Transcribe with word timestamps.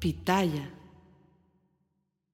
Pitaya. 0.00 0.66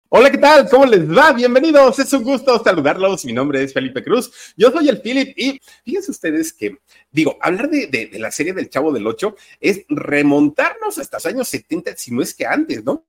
Hola, 0.09 0.31
¿qué 0.31 0.39
tal? 0.39 0.69
¿Cómo 0.71 0.87
les 0.87 1.11
va? 1.11 1.33
Bienvenidos. 1.33 1.99
Es 1.99 2.13
un 2.13 2.23
gusto 2.23 2.63
saludarlos. 2.63 3.25
Mi 3.25 3.33
nombre 3.33 3.61
es 3.61 3.73
Felipe 3.73 4.05
Cruz. 4.05 4.55
Yo 4.57 4.71
soy 4.71 4.89
el 4.89 5.01
Philip 5.01 5.37
y 5.37 5.61
fíjense 5.85 6.13
ustedes 6.13 6.53
que, 6.53 6.79
digo, 7.11 7.37
hablar 7.41 7.69
de, 7.69 8.11
la 8.21 8.31
serie 8.31 8.53
del 8.53 8.71
Chavo 8.71 8.93
del 8.93 9.05
Ocho 9.09 9.35
es 9.61 9.85
remontarnos 9.89 10.97
hasta 10.99 11.17
los 11.17 11.27
años 11.27 11.49
70, 11.49 11.97
si 11.97 12.15
no 12.15 12.23
es 12.23 12.35
que 12.35 12.47
antes, 12.47 12.85
¿no? 12.85 13.05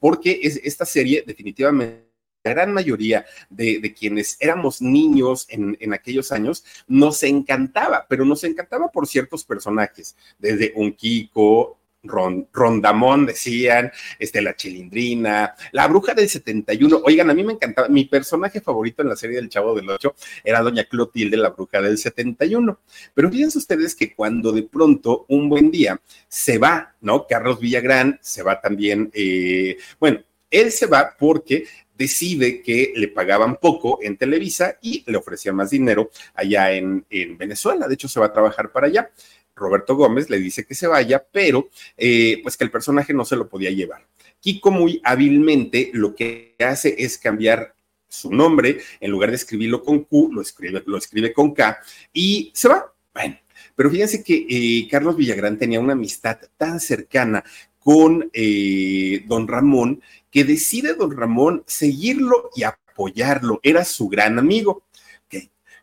Porque 0.00 0.40
es, 0.42 0.58
esta 0.64 0.86
serie 0.86 1.22
definitivamente 1.26 2.08
la 2.44 2.52
gran 2.52 2.72
mayoría 2.72 3.26
de, 3.50 3.94
quienes 3.98 4.38
éramos 4.40 4.80
niños 4.80 5.44
en, 5.50 5.76
en, 5.80 5.92
aquellos 5.92 6.32
años 6.32 6.64
nos 6.86 7.22
encantaba, 7.24 8.06
pero 8.08 8.24
nos 8.24 8.42
encantaba 8.42 8.90
por 8.90 9.06
ciertos 9.06 9.44
personajes, 9.44 10.16
desde 10.38 10.72
un 10.76 10.94
Kiko, 10.94 11.78
Rondamón, 12.08 13.26
decían, 13.26 13.92
este, 14.18 14.42
la 14.42 14.56
chilindrina, 14.56 15.54
la 15.72 15.86
bruja 15.86 16.14
del 16.14 16.28
71. 16.28 17.02
Oigan, 17.04 17.30
a 17.30 17.34
mí 17.34 17.44
me 17.44 17.52
encantaba, 17.52 17.88
mi 17.88 18.04
personaje 18.06 18.60
favorito 18.60 19.02
en 19.02 19.08
la 19.08 19.16
serie 19.16 19.36
del 19.36 19.48
Chavo 19.48 19.74
del 19.74 19.88
Ocho 19.90 20.14
era 20.42 20.62
Doña 20.62 20.84
Clotilde, 20.84 21.36
la 21.36 21.50
bruja 21.50 21.80
del 21.80 21.98
71. 21.98 22.80
Pero 23.14 23.30
fíjense 23.30 23.58
ustedes 23.58 23.94
que 23.94 24.14
cuando 24.14 24.52
de 24.52 24.62
pronto, 24.62 25.26
un 25.28 25.48
buen 25.48 25.70
día, 25.70 26.00
se 26.28 26.58
va, 26.58 26.94
¿no? 27.00 27.26
Carlos 27.26 27.60
Villagrán, 27.60 28.18
se 28.22 28.42
va 28.42 28.60
también, 28.60 29.10
eh, 29.12 29.76
bueno, 30.00 30.20
él 30.50 30.72
se 30.72 30.86
va 30.86 31.14
porque 31.18 31.66
decide 31.98 32.62
que 32.62 32.92
le 32.94 33.08
pagaban 33.08 33.56
poco 33.56 33.98
en 34.00 34.16
Televisa 34.16 34.78
y 34.80 35.02
le 35.10 35.18
ofrecían 35.18 35.56
más 35.56 35.70
dinero 35.70 36.10
allá 36.34 36.72
en, 36.72 37.04
en 37.10 37.36
Venezuela. 37.36 37.88
De 37.88 37.94
hecho, 37.94 38.08
se 38.08 38.20
va 38.20 38.26
a 38.26 38.32
trabajar 38.32 38.70
para 38.70 38.86
allá. 38.86 39.10
Roberto 39.58 39.96
Gómez 39.96 40.30
le 40.30 40.38
dice 40.38 40.64
que 40.64 40.74
se 40.74 40.86
vaya, 40.86 41.24
pero 41.30 41.68
eh, 41.96 42.40
pues 42.42 42.56
que 42.56 42.64
el 42.64 42.70
personaje 42.70 43.12
no 43.12 43.24
se 43.24 43.36
lo 43.36 43.48
podía 43.48 43.70
llevar. 43.70 44.06
Kiko 44.40 44.70
muy 44.70 45.00
hábilmente 45.04 45.90
lo 45.92 46.14
que 46.14 46.54
hace 46.60 46.94
es 46.98 47.18
cambiar 47.18 47.74
su 48.08 48.32
nombre, 48.32 48.78
en 49.00 49.10
lugar 49.10 49.30
de 49.30 49.36
escribirlo 49.36 49.82
con 49.82 50.04
Q, 50.04 50.30
lo 50.32 50.40
escribe, 50.40 50.82
lo 50.86 50.96
escribe 50.96 51.32
con 51.32 51.52
K 51.52 51.78
y 52.12 52.50
se 52.54 52.68
va. 52.68 52.92
Bueno, 53.12 53.38
pero 53.74 53.90
fíjense 53.90 54.22
que 54.22 54.46
eh, 54.48 54.88
Carlos 54.90 55.16
Villagrán 55.16 55.58
tenía 55.58 55.80
una 55.80 55.92
amistad 55.92 56.38
tan 56.56 56.80
cercana 56.80 57.44
con 57.78 58.30
eh, 58.32 59.24
don 59.26 59.46
Ramón 59.46 60.02
que 60.30 60.44
decide 60.44 60.94
don 60.94 61.16
Ramón 61.16 61.64
seguirlo 61.66 62.50
y 62.54 62.62
apoyarlo. 62.62 63.60
Era 63.62 63.84
su 63.84 64.08
gran 64.08 64.38
amigo. 64.38 64.84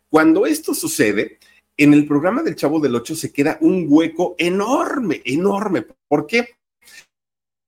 Cuando 0.08 0.46
esto 0.46 0.72
sucede, 0.72 1.38
en 1.76 1.92
el 1.92 2.06
programa 2.06 2.42
del 2.42 2.56
Chavo 2.56 2.80
del 2.80 2.94
Ocho 2.94 3.14
se 3.14 3.32
queda 3.32 3.58
un 3.60 3.86
hueco 3.88 4.34
enorme, 4.38 5.22
enorme. 5.24 5.84
¿Por 6.08 6.26
qué? 6.26 6.55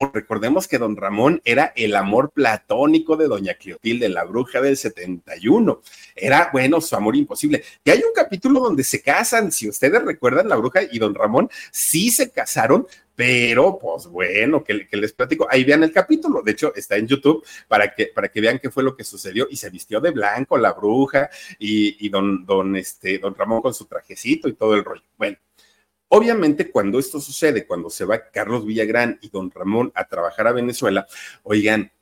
Recordemos 0.01 0.69
que 0.69 0.79
don 0.79 0.97
Ramón 0.97 1.43
era 1.45 1.73
el 1.75 1.97
amor 1.97 2.31
platónico 2.31 3.17
de 3.17 3.27
doña 3.27 3.55
Clotilde, 3.55 4.09
la 4.09 4.23
bruja 4.23 4.61
del 4.61 4.77
71. 4.77 5.83
Era, 6.15 6.51
bueno, 6.53 6.81
su 6.81 6.95
amor 6.95 7.17
imposible. 7.17 7.65
Y 7.83 7.91
hay 7.91 7.99
un 7.99 8.13
capítulo 8.15 8.61
donde 8.61 8.85
se 8.85 9.03
casan, 9.03 9.51
si 9.51 9.69
ustedes 9.69 10.01
recuerdan, 10.05 10.49
la 10.49 10.55
bruja 10.55 10.83
y 10.89 11.01
don 11.01 11.17
Ramón 11.17 11.51
sí 11.73 12.11
se 12.13 12.31
casaron, 12.31 12.87
pero 13.17 13.77
pues 13.77 14.07
bueno, 14.07 14.63
que, 14.63 14.87
les 14.93 15.13
platico. 15.13 15.49
Ahí 15.51 15.65
vean 15.65 15.83
el 15.83 15.91
capítulo, 15.91 16.43
de 16.43 16.53
hecho 16.53 16.73
está 16.77 16.97
en 16.97 17.09
YouTube 17.09 17.45
para 17.67 17.93
que, 17.93 18.07
para 18.07 18.29
que 18.29 18.41
vean 18.41 18.61
qué 18.61 18.71
fue 18.71 18.85
lo 18.85 18.95
que 18.95 19.03
sucedió 19.03 19.49
y 19.51 19.57
se 19.57 19.69
vistió 19.69 20.01
de 20.01 20.13
blanco 20.13 20.57
la 20.59 20.75
bruja 20.75 21.29
y, 21.59 22.07
y 22.07 22.09
don, 22.09 22.47
don, 22.47 22.77
este, 22.77 23.19
don 23.19 23.35
Ramón 23.35 23.63
con 23.63 23.75
su 23.75 23.87
trajecito 23.87 24.49
y 24.49 24.53
todo 24.53 24.75
el 24.77 24.85
rollo. 24.85 25.03
Bueno. 25.17 25.39
Obviamente, 26.09 26.71
cuando 26.71 26.99
esto 26.99 27.21
sucede, 27.21 27.67
cuando 27.67 27.91
se 27.91 28.05
va 28.05 28.31
Carlos 28.31 28.65
Villagrán 28.65 29.19
y 29.21 29.29
don 29.29 29.51
Ramón 29.51 29.93
a 29.95 30.07
trabajar 30.09 30.47
a 30.47 30.53
Venezuela, 30.53 31.07
oigan, 31.43 31.93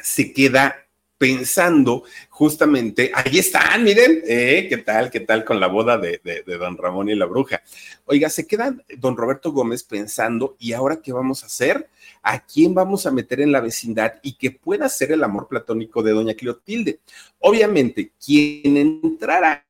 se 0.00 0.32
queda 0.32 0.86
pensando 1.18 2.04
justamente, 2.28 3.10
ahí 3.14 3.38
están, 3.38 3.82
miren, 3.82 4.22
eh, 4.26 4.66
¿qué 4.68 4.76
tal, 4.78 5.10
qué 5.10 5.20
tal 5.20 5.44
con 5.44 5.58
la 5.58 5.66
boda 5.66 5.96
de, 5.96 6.20
don 6.46 6.76
Ramón 6.76 7.08
y 7.08 7.14
la 7.14 7.26
bruja? 7.26 7.62
Oiga, 8.04 8.28
se 8.28 8.46
queda 8.46 8.76
don 8.98 9.16
Roberto 9.16 9.50
Gómez 9.52 9.82
pensando, 9.82 10.56
¿y 10.58 10.72
ahora 10.72 11.00
qué 11.02 11.12
vamos 11.12 11.42
a 11.42 11.46
hacer? 11.46 11.88
¿A 12.22 12.44
quién 12.44 12.74
vamos 12.74 13.06
a 13.06 13.10
meter 13.10 13.40
en 13.40 13.52
la 13.52 13.60
vecindad 13.60 14.14
y 14.22 14.34
que 14.34 14.50
pueda 14.50 14.88
ser 14.88 15.12
el 15.12 15.24
amor 15.24 15.48
platónico 15.48 16.02
de 16.02 16.12
doña 16.12 16.34
Clotilde? 16.34 17.00
Obviamente, 17.38 18.12
quien 18.24 18.76
entrara 18.76 19.65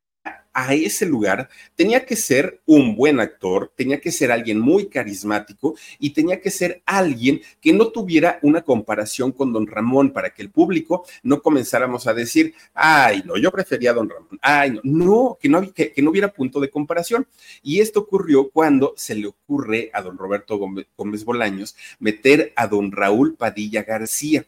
a 0.57 0.73
ese 0.73 1.05
lugar, 1.05 1.51
tenía 1.75 2.07
que 2.07 2.17
ser 2.17 2.63
un 2.65 2.97
buen 2.97 3.21
actor, 3.21 3.71
tenía 3.77 4.01
que 4.01 4.11
ser 4.11 4.33
alguien 4.33 4.59
muy 4.59 4.87
carismático 4.87 5.77
y 5.99 6.11
tenía 6.11 6.41
que 6.41 6.51
ser 6.51 6.83
alguien 6.87 7.43
que 7.61 7.75
no 7.75 7.89
tuviera 7.89 8.39
una 8.41 8.63
comparación 8.63 9.33
con 9.33 9.53
don 9.53 9.67
Ramón 9.67 10.15
para 10.15 10.31
que 10.31 10.41
el 10.41 10.51
público 10.51 11.05
no 11.23 11.43
comenzáramos 11.43 12.07
a 12.07 12.15
decir, 12.15 12.55
ay, 12.73 13.23
no, 13.27 13.37
yo 13.37 13.53
prefería 13.53 13.91
a 13.91 13.95
don 13.95 14.09
Ramón, 14.09 14.39
ay, 14.41 14.71
no, 14.71 14.81
no, 14.83 15.39
que 15.39 15.51
no, 15.51 15.75
que, 15.75 15.93
no 15.99 16.11
hubiera 16.11 16.33
punto 16.33 16.59
de 16.59 16.71
comparación. 16.71 17.27
Y 17.63 17.81
esto 17.81 18.01
ocurrió 18.01 18.49
cuando 18.49 18.95
se 18.97 19.15
le 19.15 19.27
ocurre 19.27 19.91
a 19.93 20.01
don 20.01 20.17
Roberto 20.17 20.59
Gómez 20.97 21.25
Bolaños 21.27 21.77
meter 21.99 22.55
a 22.57 22.67
don 22.67 22.93
Raúl 22.93 23.37
Padilla 23.37 23.83
García. 23.83 24.47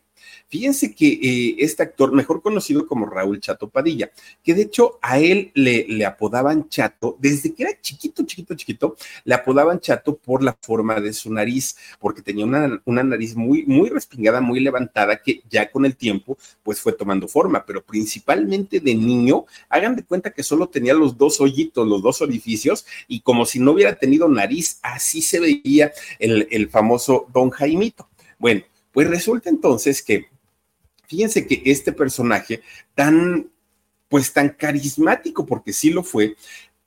Fíjense 0.48 0.94
que 0.94 1.08
eh, 1.08 1.56
este 1.58 1.82
actor, 1.82 2.12
mejor 2.12 2.42
conocido 2.42 2.86
como 2.86 3.06
Raúl 3.06 3.40
Chato 3.40 3.68
Padilla, 3.68 4.10
que 4.42 4.54
de 4.54 4.62
hecho 4.62 4.98
a 5.02 5.18
él 5.18 5.50
le, 5.54 6.06
apodaban 6.06 6.68
Chato, 6.68 7.16
desde 7.20 7.54
que 7.54 7.64
era 7.64 7.80
chiquito, 7.80 8.24
chiquito, 8.24 8.54
chiquito, 8.54 8.96
le 9.24 9.34
apodaban 9.34 9.80
Chato 9.80 10.16
por 10.16 10.42
la 10.42 10.56
forma 10.60 11.00
de 11.00 11.12
su 11.12 11.32
nariz, 11.32 11.76
porque 12.00 12.22
tenía 12.22 12.44
una, 12.44 12.80
una 12.84 13.02
nariz 13.02 13.36
muy, 13.36 13.64
muy 13.66 13.90
respingada, 13.90 14.40
muy 14.40 14.60
levantada, 14.60 15.22
que 15.22 15.42
ya 15.50 15.70
con 15.70 15.84
el 15.84 15.96
tiempo, 15.96 16.38
pues 16.62 16.80
fue 16.80 16.92
tomando 16.92 17.28
forma, 17.28 17.64
pero 17.66 17.84
principalmente 17.84 18.80
de 18.80 18.94
niño, 18.94 19.44
hagan 19.68 19.96
de 19.96 20.04
cuenta 20.04 20.30
que 20.30 20.42
solo 20.42 20.68
tenía 20.68 20.94
los 20.94 21.18
dos 21.18 21.40
hoyitos, 21.40 21.86
los 21.86 22.02
dos 22.02 22.22
orificios, 22.22 22.86
y 23.06 23.20
como 23.20 23.44
si 23.44 23.58
no 23.58 23.72
hubiera 23.72 23.94
tenido 23.96 24.28
nariz, 24.28 24.78
así 24.82 25.20
se 25.20 25.40
veía 25.40 25.92
el, 26.18 26.48
el 26.50 26.68
famoso 26.70 27.26
Don 27.32 27.50
Jaimito. 27.50 28.08
Bueno, 28.38 28.62
pues 28.92 29.08
resulta 29.08 29.48
entonces 29.50 30.02
que, 30.02 30.26
fíjense 31.06 31.46
que 31.46 31.62
este 31.64 31.92
personaje 31.92 32.62
tan, 32.94 33.50
pues 34.08 34.32
tan 34.32 34.50
carismático, 34.50 35.46
porque 35.46 35.72
sí 35.72 35.90
lo 35.90 36.02
fue, 36.02 36.36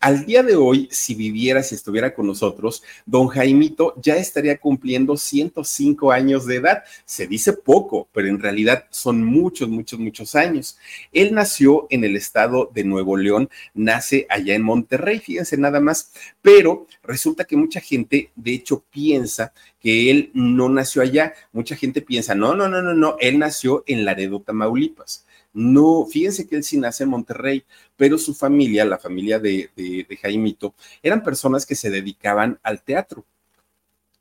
al 0.02 0.26
día 0.26 0.42
de 0.42 0.56
hoy, 0.56 0.90
si 0.92 1.14
viviera, 1.14 1.62
si 1.62 1.76
estuviera 1.76 2.14
con 2.16 2.26
nosotros, 2.26 2.82
don 3.06 3.28
Jaimito 3.28 3.94
ya 4.02 4.16
estaría 4.16 4.58
cumpliendo 4.58 5.16
105 5.16 6.12
años 6.12 6.48
de 6.48 6.56
edad. 6.56 6.84
Se 7.06 7.28
dice 7.28 7.54
poco, 7.54 8.10
pero 8.12 8.28
en 8.28 8.40
realidad 8.40 8.86
son 8.90 9.24
muchos, 9.24 9.70
muchos, 9.70 10.00
muchos 10.00 10.34
años. 10.34 10.80
Él 11.14 11.36
nació 11.36 11.86
en 11.92 12.04
el 12.04 12.16
estado 12.16 12.72
de 12.74 12.84
Nuevo 12.84 13.16
León, 13.16 13.48
nace 13.76 14.26
allá 14.28 14.56
en 14.56 14.64
Monterrey, 14.64 15.20
fíjense 15.20 15.56
nada 15.56 15.80
más, 15.80 16.12
pero 16.42 16.88
resulta 17.04 17.46
que 17.46 17.56
mucha 17.56 17.80
gente, 17.80 18.32
de 18.36 18.54
hecho, 18.54 18.84
piensa 18.90 19.54
que 19.80 20.10
él 20.10 20.32
no 20.34 20.68
nació 20.68 21.04
allá. 21.04 21.34
Mucha 21.54 21.76
gente 21.76 22.02
piensa, 22.02 22.34
no, 22.34 22.56
no, 22.56 22.68
no, 22.68 22.82
no, 22.82 22.96
no, 22.96 23.18
él 23.20 23.38
nació 23.38 23.84
en 23.86 24.04
Laredo, 24.04 24.42
Tamaulipas. 24.42 25.26
No, 25.54 26.06
fíjense 26.06 26.48
que 26.48 26.56
él 26.56 26.64
sí 26.64 26.78
nace 26.78 27.04
en 27.04 27.10
Monterrey, 27.10 27.66
pero 27.98 28.18
su 28.18 28.34
familia, 28.34 28.86
la 28.86 28.98
familia 28.98 29.38
de, 29.40 29.70
de, 29.76 30.18
Jaimito, 30.18 30.74
eran 31.04 31.24
personas 31.24 31.66
que 31.66 31.76
se 31.76 31.90
dedicaban 31.90 32.60
al 32.64 32.82
teatro 32.82 33.26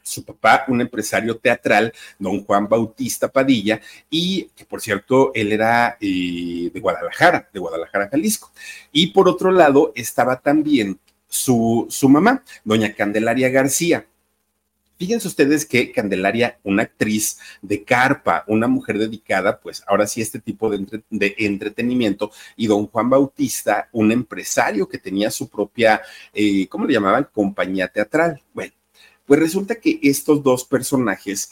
su 0.03 0.25
papá, 0.25 0.65
un 0.67 0.81
empresario 0.81 1.37
teatral, 1.37 1.93
don 2.19 2.45
Juan 2.45 2.69
Bautista 2.69 3.29
Padilla, 3.29 3.81
y 4.09 4.45
que 4.57 4.65
por 4.65 4.81
cierto, 4.81 5.31
él 5.35 5.53
era 5.53 5.97
eh, 6.01 6.71
de 6.73 6.81
Guadalajara, 6.81 7.49
de 7.53 7.61
Guadalajara, 7.61 8.09
Jalisco. 8.09 8.51
Y 8.91 9.09
por 9.09 9.29
otro 9.29 9.53
lado 9.53 9.93
estaba 9.95 10.41
también 10.41 10.99
su, 11.29 11.87
su 11.89 12.09
mamá, 12.09 12.43
doña 12.65 12.93
Candelaria 12.95 13.51
García. 13.51 14.07
Fíjense 15.01 15.29
ustedes 15.29 15.65
que 15.65 15.93
Candelaria, 15.93 16.61
una 16.63 16.83
actriz 16.83 17.39
de 17.63 17.83
carpa, 17.85 18.45
una 18.47 18.69
mujer 18.69 18.99
dedicada, 18.99 19.59
pues 19.59 19.83
ahora 19.87 20.07
sí, 20.07 20.21
este 20.21 20.41
tipo 20.41 20.69
de, 20.69 21.01
entretenimiento, 21.39 22.31
y 22.55 22.67
don 22.67 22.87
Juan 22.87 23.09
Bautista, 23.09 23.89
un 23.93 24.13
empresario 24.13 24.87
que 24.87 24.99
tenía 24.99 25.31
su 25.31 25.49
propia, 25.49 26.03
eh, 26.35 26.69
¿cómo 26.69 26.85
le 26.85 26.93
llamaban? 26.93 27.27
Compañía 27.33 27.89
teatral. 27.89 28.43
Bueno, 28.53 28.75
pues 29.25 29.41
resulta 29.41 29.77
que 29.77 29.99
estos 30.03 30.43
dos 30.43 30.67
personajes 30.67 31.51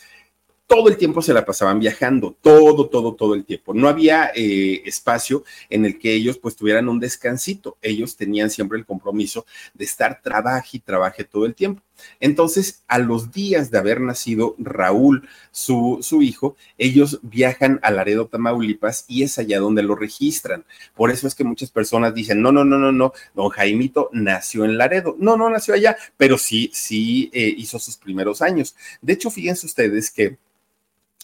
todo 0.66 0.90
el 0.90 0.98
tiempo 0.98 1.22
se 1.22 1.32
la 1.32 1.46
pasaban 1.46 1.78
viajando, 1.78 2.36
todo, 2.42 2.90
todo, 2.90 3.14
todo 3.14 3.32
el 3.32 3.46
tiempo. 3.46 3.72
No 3.72 3.88
había 3.88 4.30
eh, 4.34 4.82
espacio 4.84 5.44
en 5.70 5.86
el 5.86 5.98
que 5.98 6.12
ellos 6.12 6.36
pues 6.36 6.54
tuvieran 6.54 6.90
un 6.90 7.00
descansito. 7.00 7.78
Ellos 7.80 8.14
tenían 8.14 8.50
siempre 8.50 8.76
el 8.76 8.84
compromiso 8.84 9.46
de 9.72 9.86
estar 9.86 10.20
trabaje 10.20 10.76
y 10.76 10.80
trabaje 10.80 11.24
todo 11.24 11.46
el 11.46 11.54
tiempo. 11.54 11.82
Entonces, 12.20 12.82
a 12.88 12.98
los 12.98 13.32
días 13.32 13.70
de 13.70 13.78
haber 13.78 14.00
nacido 14.00 14.54
Raúl, 14.58 15.28
su, 15.50 15.98
su 16.02 16.22
hijo, 16.22 16.56
ellos 16.78 17.20
viajan 17.22 17.80
a 17.82 17.90
Laredo, 17.90 18.26
Tamaulipas, 18.26 19.04
y 19.08 19.22
es 19.22 19.38
allá 19.38 19.60
donde 19.60 19.82
lo 19.82 19.94
registran. 19.94 20.64
Por 20.94 21.10
eso 21.10 21.26
es 21.26 21.34
que 21.34 21.44
muchas 21.44 21.70
personas 21.70 22.14
dicen, 22.14 22.42
no, 22.42 22.52
no, 22.52 22.64
no, 22.64 22.78
no, 22.78 22.92
no, 22.92 23.12
don 23.34 23.48
Jaimito 23.50 24.10
nació 24.12 24.64
en 24.64 24.78
Laredo. 24.78 25.16
No, 25.18 25.36
no 25.36 25.50
nació 25.50 25.74
allá, 25.74 25.96
pero 26.16 26.38
sí, 26.38 26.70
sí 26.72 27.30
eh, 27.32 27.54
hizo 27.56 27.78
sus 27.78 27.96
primeros 27.96 28.42
años. 28.42 28.76
De 29.00 29.12
hecho, 29.12 29.30
fíjense 29.30 29.66
ustedes 29.66 30.10
que 30.10 30.38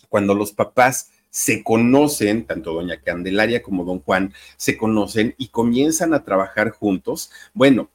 cuando 0.08 0.34
los 0.34 0.52
papás 0.52 1.10
se 1.34 1.64
conocen, 1.64 2.46
tanto 2.46 2.72
doña 2.72 3.00
Candelaria 3.00 3.60
como 3.60 3.84
don 3.84 3.98
Juan, 3.98 4.32
se 4.56 4.76
conocen 4.76 5.34
y 5.36 5.48
comienzan 5.48 6.14
a 6.14 6.22
trabajar 6.22 6.70
juntos, 6.70 7.32
bueno, 7.52 7.90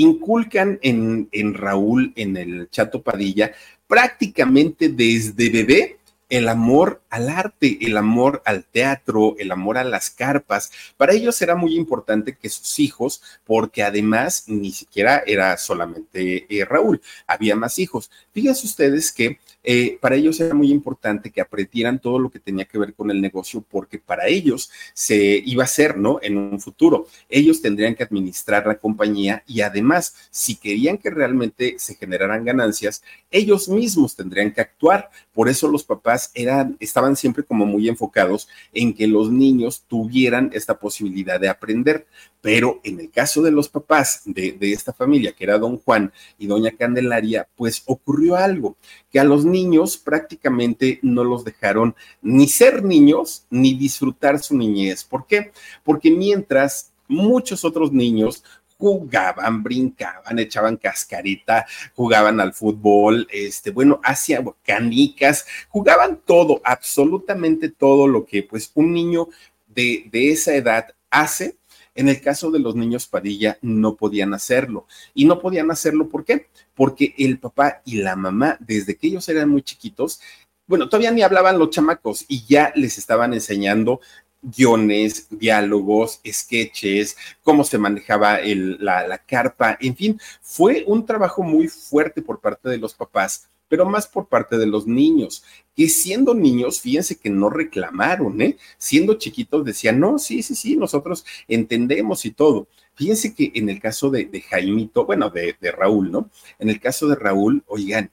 inculcan 0.00 0.78
en, 0.82 1.28
en 1.32 1.54
Raúl, 1.54 2.12
en 2.16 2.36
el 2.36 2.68
Chato 2.70 3.02
Padilla, 3.02 3.52
prácticamente 3.86 4.88
desde 4.88 5.50
bebé 5.50 5.99
el 6.30 6.48
amor 6.48 7.02
al 7.10 7.28
arte, 7.28 7.78
el 7.82 7.96
amor 7.96 8.40
al 8.46 8.64
teatro, 8.64 9.34
el 9.38 9.50
amor 9.50 9.76
a 9.76 9.84
las 9.84 10.10
carpas. 10.10 10.70
Para 10.96 11.12
ellos 11.12 11.42
era 11.42 11.56
muy 11.56 11.76
importante 11.76 12.36
que 12.36 12.48
sus 12.48 12.78
hijos, 12.78 13.20
porque 13.44 13.82
además 13.82 14.44
ni 14.46 14.70
siquiera 14.70 15.22
era 15.26 15.58
solamente 15.58 16.46
eh, 16.48 16.64
Raúl, 16.64 17.02
había 17.26 17.56
más 17.56 17.78
hijos. 17.78 18.10
Fíjense 18.32 18.66
ustedes 18.66 19.12
que 19.12 19.38
eh, 19.62 19.98
para 20.00 20.16
ellos 20.16 20.40
era 20.40 20.54
muy 20.54 20.70
importante 20.70 21.30
que 21.30 21.40
aprendieran 21.40 21.98
todo 21.98 22.18
lo 22.18 22.30
que 22.30 22.38
tenía 22.38 22.64
que 22.64 22.78
ver 22.78 22.94
con 22.94 23.10
el 23.10 23.20
negocio, 23.20 23.62
porque 23.68 23.98
para 23.98 24.26
ellos 24.26 24.70
se 24.94 25.42
iba 25.44 25.64
a 25.64 25.66
ser, 25.66 25.98
¿no? 25.98 26.18
En 26.22 26.36
un 26.38 26.60
futuro. 26.60 27.06
Ellos 27.28 27.60
tendrían 27.60 27.94
que 27.94 28.04
administrar 28.04 28.66
la 28.66 28.78
compañía 28.78 29.42
y 29.46 29.60
además, 29.60 30.14
si 30.30 30.56
querían 30.56 30.96
que 30.96 31.10
realmente 31.10 31.76
se 31.78 31.94
generaran 31.94 32.44
ganancias, 32.44 33.02
ellos 33.30 33.68
mismos 33.68 34.16
tendrían 34.16 34.52
que 34.52 34.62
actuar. 34.62 35.10
Por 35.34 35.48
eso 35.48 35.68
los 35.68 35.84
papás 35.84 36.19
eran, 36.34 36.76
estaban 36.80 37.16
siempre 37.16 37.44
como 37.44 37.64
muy 37.64 37.88
enfocados 37.88 38.48
en 38.74 38.92
que 38.92 39.06
los 39.06 39.30
niños 39.30 39.84
tuvieran 39.88 40.50
esta 40.52 40.78
posibilidad 40.78 41.40
de 41.40 41.48
aprender. 41.48 42.06
Pero 42.40 42.80
en 42.84 43.00
el 43.00 43.10
caso 43.10 43.42
de 43.42 43.50
los 43.50 43.68
papás 43.68 44.22
de, 44.24 44.52
de 44.52 44.72
esta 44.72 44.92
familia, 44.92 45.32
que 45.32 45.44
era 45.44 45.58
don 45.58 45.78
Juan 45.78 46.12
y 46.38 46.46
doña 46.46 46.70
Candelaria, 46.70 47.48
pues 47.56 47.82
ocurrió 47.86 48.36
algo, 48.36 48.76
que 49.10 49.20
a 49.20 49.24
los 49.24 49.44
niños 49.44 49.96
prácticamente 49.96 50.98
no 51.02 51.24
los 51.24 51.44
dejaron 51.44 51.94
ni 52.22 52.48
ser 52.48 52.82
niños 52.84 53.46
ni 53.50 53.74
disfrutar 53.74 54.38
su 54.38 54.56
niñez. 54.56 55.04
¿Por 55.04 55.26
qué? 55.26 55.52
Porque 55.84 56.10
mientras 56.10 56.92
muchos 57.10 57.64
otros 57.64 57.92
niños 57.92 58.44
jugaban, 58.80 59.62
brincaban, 59.62 60.38
echaban 60.38 60.78
cascarita, 60.78 61.66
jugaban 61.94 62.40
al 62.40 62.54
fútbol, 62.54 63.28
este, 63.30 63.70
bueno, 63.70 64.00
hacían 64.02 64.50
canicas, 64.64 65.44
jugaban 65.68 66.20
todo, 66.24 66.62
absolutamente 66.64 67.68
todo 67.68 68.08
lo 68.08 68.24
que 68.24 68.42
pues 68.42 68.72
un 68.74 68.94
niño 68.94 69.28
de, 69.68 70.08
de 70.10 70.32
esa 70.32 70.54
edad 70.54 70.86
hace, 71.10 71.56
en 71.94 72.08
el 72.08 72.22
caso 72.22 72.50
de 72.50 72.60
los 72.60 72.74
niños 72.74 73.06
Padilla 73.06 73.58
no 73.60 73.96
podían 73.96 74.32
hacerlo. 74.32 74.86
Y 75.12 75.26
no 75.26 75.40
podían 75.40 75.70
hacerlo, 75.70 76.08
¿por 76.08 76.24
qué? 76.24 76.46
Porque 76.74 77.14
el 77.18 77.38
papá 77.38 77.82
y 77.84 77.96
la 77.96 78.16
mamá, 78.16 78.56
desde 78.60 78.96
que 78.96 79.08
ellos 79.08 79.28
eran 79.28 79.50
muy 79.50 79.60
chiquitos, 79.60 80.20
bueno, 80.66 80.88
todavía 80.88 81.10
ni 81.10 81.22
hablaban 81.22 81.58
los 81.58 81.70
chamacos 81.70 82.24
y 82.28 82.46
ya 82.46 82.72
les 82.76 82.96
estaban 82.96 83.34
enseñando 83.34 84.00
guiones, 84.42 85.26
diálogos, 85.30 86.20
sketches, 86.26 87.16
cómo 87.42 87.64
se 87.64 87.78
manejaba 87.78 88.38
la, 88.44 89.06
la 89.06 89.18
carpa, 89.18 89.76
en 89.80 89.96
fin, 89.96 90.20
fue 90.40 90.84
un 90.86 91.04
trabajo 91.04 91.42
muy 91.42 91.68
fuerte 91.68 92.22
por 92.22 92.40
parte 92.40 92.68
de 92.68 92.78
los 92.78 92.94
papás 92.94 93.50
pero 93.70 93.86
más 93.86 94.08
por 94.08 94.26
parte 94.26 94.58
de 94.58 94.66
los 94.66 94.88
niños, 94.88 95.44
que 95.76 95.88
siendo 95.88 96.34
niños, 96.34 96.80
fíjense 96.80 97.16
que 97.16 97.30
no 97.30 97.48
reclamaron, 97.48 98.42
¿eh? 98.42 98.56
Siendo 98.78 99.14
chiquitos 99.14 99.64
decían, 99.64 100.00
no, 100.00 100.18
sí, 100.18 100.42
sí, 100.42 100.56
sí, 100.56 100.76
nosotros 100.76 101.24
entendemos 101.46 102.26
y 102.26 102.32
todo. 102.32 102.66
Fíjense 102.94 103.32
que 103.32 103.52
en 103.54 103.68
el 103.68 103.80
caso 103.80 104.10
de, 104.10 104.24
de 104.24 104.40
Jaimito, 104.40 105.06
bueno, 105.06 105.30
de, 105.30 105.54
de 105.60 105.70
Raúl, 105.70 106.10
¿no? 106.10 106.30
En 106.58 106.68
el 106.68 106.80
caso 106.80 107.06
de 107.06 107.14
Raúl, 107.14 107.62
oigan, 107.68 108.10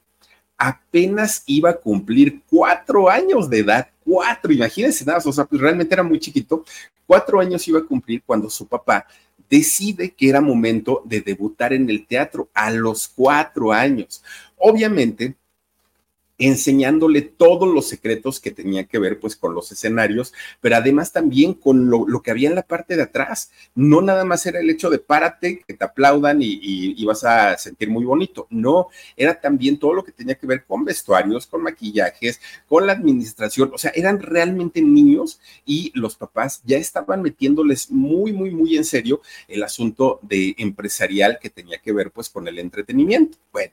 apenas 0.57 1.44
iba 1.45 1.69
a 1.69 1.77
cumplir 1.77 2.42
cuatro 2.50 3.09
años 3.09 3.50
de 3.50 3.59
edad, 3.59 3.89
cuatro, 4.04 4.51
imagínense 4.51 5.06
nada, 5.06 5.21
o 5.24 5.31
sea, 5.31 5.45
pues 5.45 5.62
realmente 5.62 5.94
era 5.94 6.04
muy 6.04 6.19
chiquito, 6.19 6.65
cuatro 7.06 7.39
años 7.39 7.68
iba 7.68 7.80
a 7.80 7.86
cumplir 7.86 8.24
cuando 8.25 8.50
su 8.50 8.68
papá 8.68 9.06
decide 9.50 10.12
que 10.12 10.30
era 10.30 10.42
momento 10.42 11.01
de 11.06 11.21
debutar 11.21 11.74
en 11.74 11.89
el 11.89 12.06
teatro 12.06 12.50
a 12.54 12.69
los 12.71 13.07
cuatro 13.07 13.71
años. 13.71 14.24
Obviamente, 14.57 15.36
enseñándole 16.38 17.22
todos 17.22 17.68
los 17.74 17.88
secretos 17.88 18.39
que 18.39 18.51
tenía 18.51 18.86
que 18.86 19.00
ver 19.00 19.19
pues 19.19 19.36
con 19.36 19.54
los 19.54 19.72
escenarios, 19.72 20.34
pero 20.62 20.75
además 20.75 21.12
también 21.12 21.54
con 21.54 21.89
lo, 21.89 22.22
que 22.22 22.31
había 22.31 22.50
en 22.50 22.56
la 22.56 22.63
parte 22.63 22.95
de 22.95 23.04
atrás. 23.04 23.51
No 23.75 24.01
nada 24.01 24.25
más 24.25 24.45
era 24.45 24.60
el 24.60 24.69
hecho 24.69 24.89
de 24.89 25.00
párate, 25.00 25.63
que 25.66 25.74
te 25.74 25.86
aplaudan 25.86 26.42
y, 26.42 26.60
y, 26.62 27.06
vas 27.06 27.24
a 27.24 27.57
sentir 27.57 27.89
muy 27.89 28.06
bonito. 28.06 28.48
No, 28.50 28.88
era 29.16 29.39
también 29.39 29.80
todo 29.80 29.94
lo 29.94 30.04
que 30.04 30.12
tenía 30.12 30.36
que 30.36 30.48
ver 30.48 30.66
con 30.66 30.86
vestuarios, 30.86 31.48
con 31.48 31.63
maquillajes, 31.63 32.39
con 32.68 32.86
la 32.86 32.94
administración. 32.94 33.72
O 33.74 33.78
sea, 33.78 33.92
eran 33.95 34.22
realmente 34.22 34.81
niños 34.81 35.39
y 35.66 35.92
los 35.95 36.16
papás 36.16 36.62
ya 36.66 36.78
estaban 36.78 37.22
metiéndoles 37.22 37.89
muy, 37.92 38.34
muy, 38.34 38.51
muy 38.51 38.78
en 38.78 38.84
serio 38.86 39.22
el 39.48 39.63
asunto 39.63 40.19
de 40.22 40.56
empresarial 40.57 41.39
que 41.42 41.50
tenía 41.50 41.80
que 41.80 41.94
ver 41.94 42.12
pues 42.12 42.30
con 42.30 42.48
el 42.48 42.60
entretenimiento. 42.60 43.38
Bueno 43.51 43.72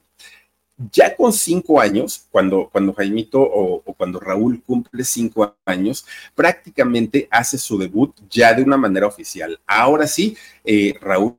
ya 0.93 1.15
con 1.15 1.33
cinco 1.33 1.81
años, 1.81 2.27
cuando, 2.31 2.69
cuando 2.71 2.93
Jaimito 2.93 3.41
o, 3.41 3.83
o, 3.85 3.95
cuando 3.95 4.19
Raúl 4.21 4.63
cumple 4.63 5.05
cinco 5.05 5.57
años, 5.65 6.05
prácticamente 6.35 7.29
hace 7.31 7.59
su 7.59 7.79
debut 7.79 8.15
ya 8.29 8.55
de 8.55 8.63
una 8.63 8.77
manera 8.77 9.07
oficial. 9.07 9.61
Ahora 9.67 10.07
sí, 10.07 10.37
eh, 10.65 10.95
Raúl 11.01 11.39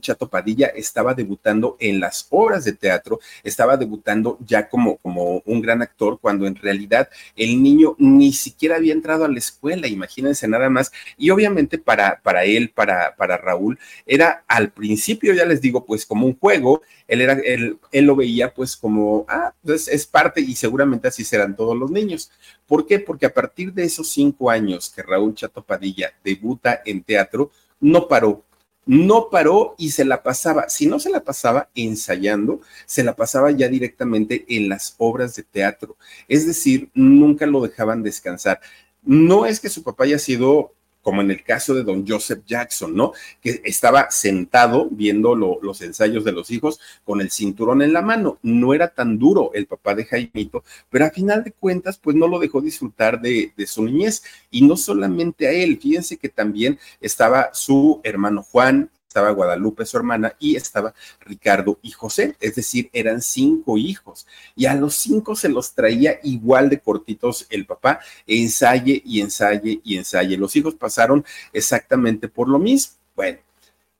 Chato 0.00 0.28
Padilla 0.28 0.68
estaba 0.68 1.14
debutando 1.14 1.76
en 1.78 2.00
las 2.00 2.26
obras 2.30 2.64
de 2.64 2.72
teatro, 2.72 3.20
estaba 3.42 3.76
debutando 3.76 4.38
ya 4.44 4.68
como, 4.68 4.96
como 4.96 5.42
un 5.44 5.60
gran 5.60 5.82
actor, 5.82 6.18
cuando 6.20 6.46
en 6.46 6.56
realidad 6.56 7.08
el 7.36 7.62
niño 7.62 7.94
ni 7.98 8.32
siquiera 8.32 8.76
había 8.76 8.94
entrado 8.94 9.24
a 9.24 9.28
la 9.28 9.38
escuela, 9.38 9.86
imagínense 9.86 10.48
nada 10.48 10.70
más. 10.70 10.90
Y 11.18 11.30
obviamente 11.30 11.78
para, 11.78 12.20
para 12.22 12.44
él, 12.44 12.70
para, 12.70 13.14
para 13.16 13.36
Raúl, 13.36 13.78
era 14.06 14.44
al 14.48 14.70
principio, 14.72 15.34
ya 15.34 15.44
les 15.44 15.60
digo, 15.60 15.84
pues 15.84 16.06
como 16.06 16.26
un 16.26 16.38
juego, 16.38 16.82
él, 17.06 17.20
era, 17.20 17.34
él, 17.34 17.78
él 17.92 18.04
lo 18.06 18.16
veía 18.16 18.54
pues 18.54 18.76
como, 18.76 19.26
ah, 19.28 19.52
pues 19.62 19.88
es 19.88 20.06
parte 20.06 20.40
y 20.40 20.54
seguramente 20.54 21.08
así 21.08 21.24
serán 21.24 21.54
todos 21.56 21.76
los 21.76 21.90
niños. 21.90 22.30
¿Por 22.66 22.86
qué? 22.86 22.98
Porque 22.98 23.26
a 23.26 23.34
partir 23.34 23.72
de 23.72 23.84
esos 23.84 24.08
cinco 24.08 24.50
años 24.50 24.90
que 24.94 25.02
Raúl 25.02 25.34
Chato 25.34 25.62
Padilla 25.62 26.14
debuta 26.24 26.80
en 26.86 27.02
teatro, 27.02 27.50
no 27.80 28.08
paró, 28.08 28.42
no 28.86 29.28
paró 29.30 29.74
y 29.78 29.90
se 29.90 30.04
la 30.04 30.22
pasaba, 30.22 30.68
si 30.68 30.86
no 30.86 30.98
se 30.98 31.10
la 31.10 31.24
pasaba 31.24 31.70
ensayando, 31.74 32.60
se 32.86 33.04
la 33.04 33.16
pasaba 33.16 33.50
ya 33.50 33.68
directamente 33.68 34.44
en 34.48 34.68
las 34.68 34.94
obras 34.98 35.34
de 35.36 35.42
teatro. 35.42 35.96
Es 36.28 36.46
decir, 36.46 36.90
nunca 36.94 37.46
lo 37.46 37.62
dejaban 37.62 38.02
descansar. 38.02 38.60
No 39.02 39.46
es 39.46 39.60
que 39.60 39.68
su 39.68 39.82
papá 39.82 40.04
haya 40.04 40.18
sido 40.18 40.72
como 41.04 41.20
en 41.20 41.30
el 41.30 41.44
caso 41.44 41.74
de 41.74 41.84
don 41.84 42.04
Joseph 42.08 42.42
Jackson, 42.46 42.96
¿no? 42.96 43.12
Que 43.40 43.60
estaba 43.64 44.10
sentado 44.10 44.88
viendo 44.90 45.36
lo, 45.36 45.60
los 45.62 45.80
ensayos 45.82 46.24
de 46.24 46.32
los 46.32 46.50
hijos 46.50 46.80
con 47.04 47.20
el 47.20 47.30
cinturón 47.30 47.82
en 47.82 47.92
la 47.92 48.02
mano. 48.02 48.38
No 48.42 48.74
era 48.74 48.88
tan 48.88 49.18
duro 49.18 49.52
el 49.54 49.66
papá 49.66 49.94
de 49.94 50.06
Jaimito, 50.06 50.64
pero 50.90 51.04
a 51.04 51.10
final 51.10 51.44
de 51.44 51.52
cuentas, 51.52 51.98
pues 51.98 52.16
no 52.16 52.26
lo 52.26 52.38
dejó 52.38 52.60
disfrutar 52.60 53.20
de, 53.20 53.52
de 53.56 53.66
su 53.66 53.84
niñez. 53.84 54.24
Y 54.50 54.62
no 54.62 54.76
solamente 54.76 55.46
a 55.46 55.52
él, 55.52 55.78
fíjense 55.80 56.16
que 56.16 56.30
también 56.30 56.78
estaba 57.00 57.50
su 57.52 58.00
hermano 58.02 58.42
Juan, 58.42 58.90
estaba 59.14 59.30
Guadalupe, 59.30 59.86
su 59.86 59.96
hermana, 59.96 60.34
y 60.40 60.56
estaba 60.56 60.92
Ricardo 61.20 61.78
y 61.82 61.92
José, 61.92 62.34
es 62.40 62.56
decir, 62.56 62.90
eran 62.92 63.22
cinco 63.22 63.78
hijos. 63.78 64.26
Y 64.56 64.66
a 64.66 64.74
los 64.74 64.96
cinco 64.96 65.36
se 65.36 65.48
los 65.48 65.72
traía 65.72 66.18
igual 66.24 66.68
de 66.68 66.80
cortitos 66.80 67.46
el 67.48 67.64
papá, 67.64 68.00
ensaye 68.26 69.00
y 69.04 69.20
ensaye 69.20 69.80
y 69.84 69.96
ensaye. 69.96 70.36
Los 70.36 70.56
hijos 70.56 70.74
pasaron 70.74 71.24
exactamente 71.52 72.26
por 72.26 72.48
lo 72.48 72.58
mismo. 72.58 72.94
Bueno, 73.14 73.38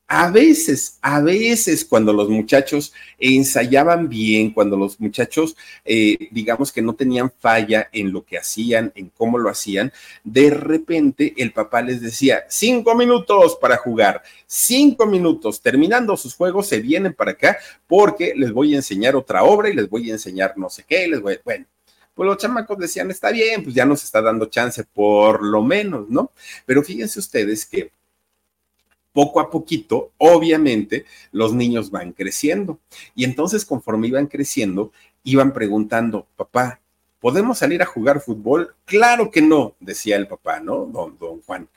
a 0.06 0.30
veces, 0.30 0.98
a 1.00 1.20
veces 1.20 1.84
cuando 1.84 2.12
los 2.12 2.28
muchachos 2.28 2.92
ensayaban 3.18 4.08
bien, 4.08 4.50
cuando 4.50 4.76
los 4.76 5.00
muchachos, 5.00 5.56
eh, 5.84 6.28
digamos 6.30 6.72
que 6.72 6.82
no 6.82 6.94
tenían 6.94 7.32
falla 7.38 7.88
en 7.90 8.12
lo 8.12 8.22
que 8.24 8.36
hacían, 8.36 8.92
en 8.94 9.08
cómo 9.08 9.38
lo 9.38 9.48
hacían, 9.48 9.92
de 10.22 10.50
repente 10.50 11.32
el 11.38 11.52
papá 11.52 11.80
les 11.80 12.02
decía, 12.02 12.44
cinco 12.48 12.94
minutos 12.94 13.56
para 13.60 13.78
jugar, 13.78 14.22
cinco 14.46 15.06
minutos, 15.06 15.62
terminando 15.62 16.16
sus 16.16 16.34
juegos, 16.34 16.66
se 16.66 16.80
vienen 16.80 17.14
para 17.14 17.32
acá 17.32 17.56
porque 17.86 18.34
les 18.36 18.52
voy 18.52 18.74
a 18.74 18.76
enseñar 18.76 19.16
otra 19.16 19.42
obra 19.44 19.70
y 19.70 19.74
les 19.74 19.88
voy 19.88 20.10
a 20.10 20.14
enseñar 20.14 20.52
no 20.56 20.68
sé 20.68 20.84
qué, 20.86 21.08
les 21.08 21.20
voy, 21.20 21.38
bueno. 21.44 21.66
Pues 22.14 22.28
los 22.28 22.38
chamacos 22.38 22.78
decían, 22.78 23.10
está 23.10 23.32
bien, 23.32 23.64
pues 23.64 23.74
ya 23.74 23.84
nos 23.84 24.04
está 24.04 24.22
dando 24.22 24.46
chance, 24.46 24.84
por 24.84 25.42
lo 25.42 25.62
menos, 25.62 26.08
¿no? 26.08 26.30
Pero 26.64 26.84
fíjense 26.84 27.18
ustedes 27.18 27.66
que 27.66 27.90
poco 29.14 29.40
a 29.40 29.48
poquito, 29.48 30.10
obviamente, 30.18 31.06
los 31.30 31.54
niños 31.54 31.90
van 31.90 32.12
creciendo. 32.12 32.80
Y 33.14 33.24
entonces, 33.24 33.64
conforme 33.64 34.08
iban 34.08 34.26
creciendo, 34.26 34.92
iban 35.22 35.52
preguntando, 35.52 36.26
papá, 36.36 36.80
¿podemos 37.20 37.58
salir 37.58 37.80
a 37.80 37.86
jugar 37.86 38.20
fútbol? 38.20 38.74
Claro 38.84 39.30
que 39.30 39.40
no, 39.40 39.76
decía 39.78 40.16
el 40.16 40.26
papá, 40.26 40.58
¿no? 40.58 40.86
Don, 40.86 41.16
don 41.16 41.40
Juan. 41.42 41.68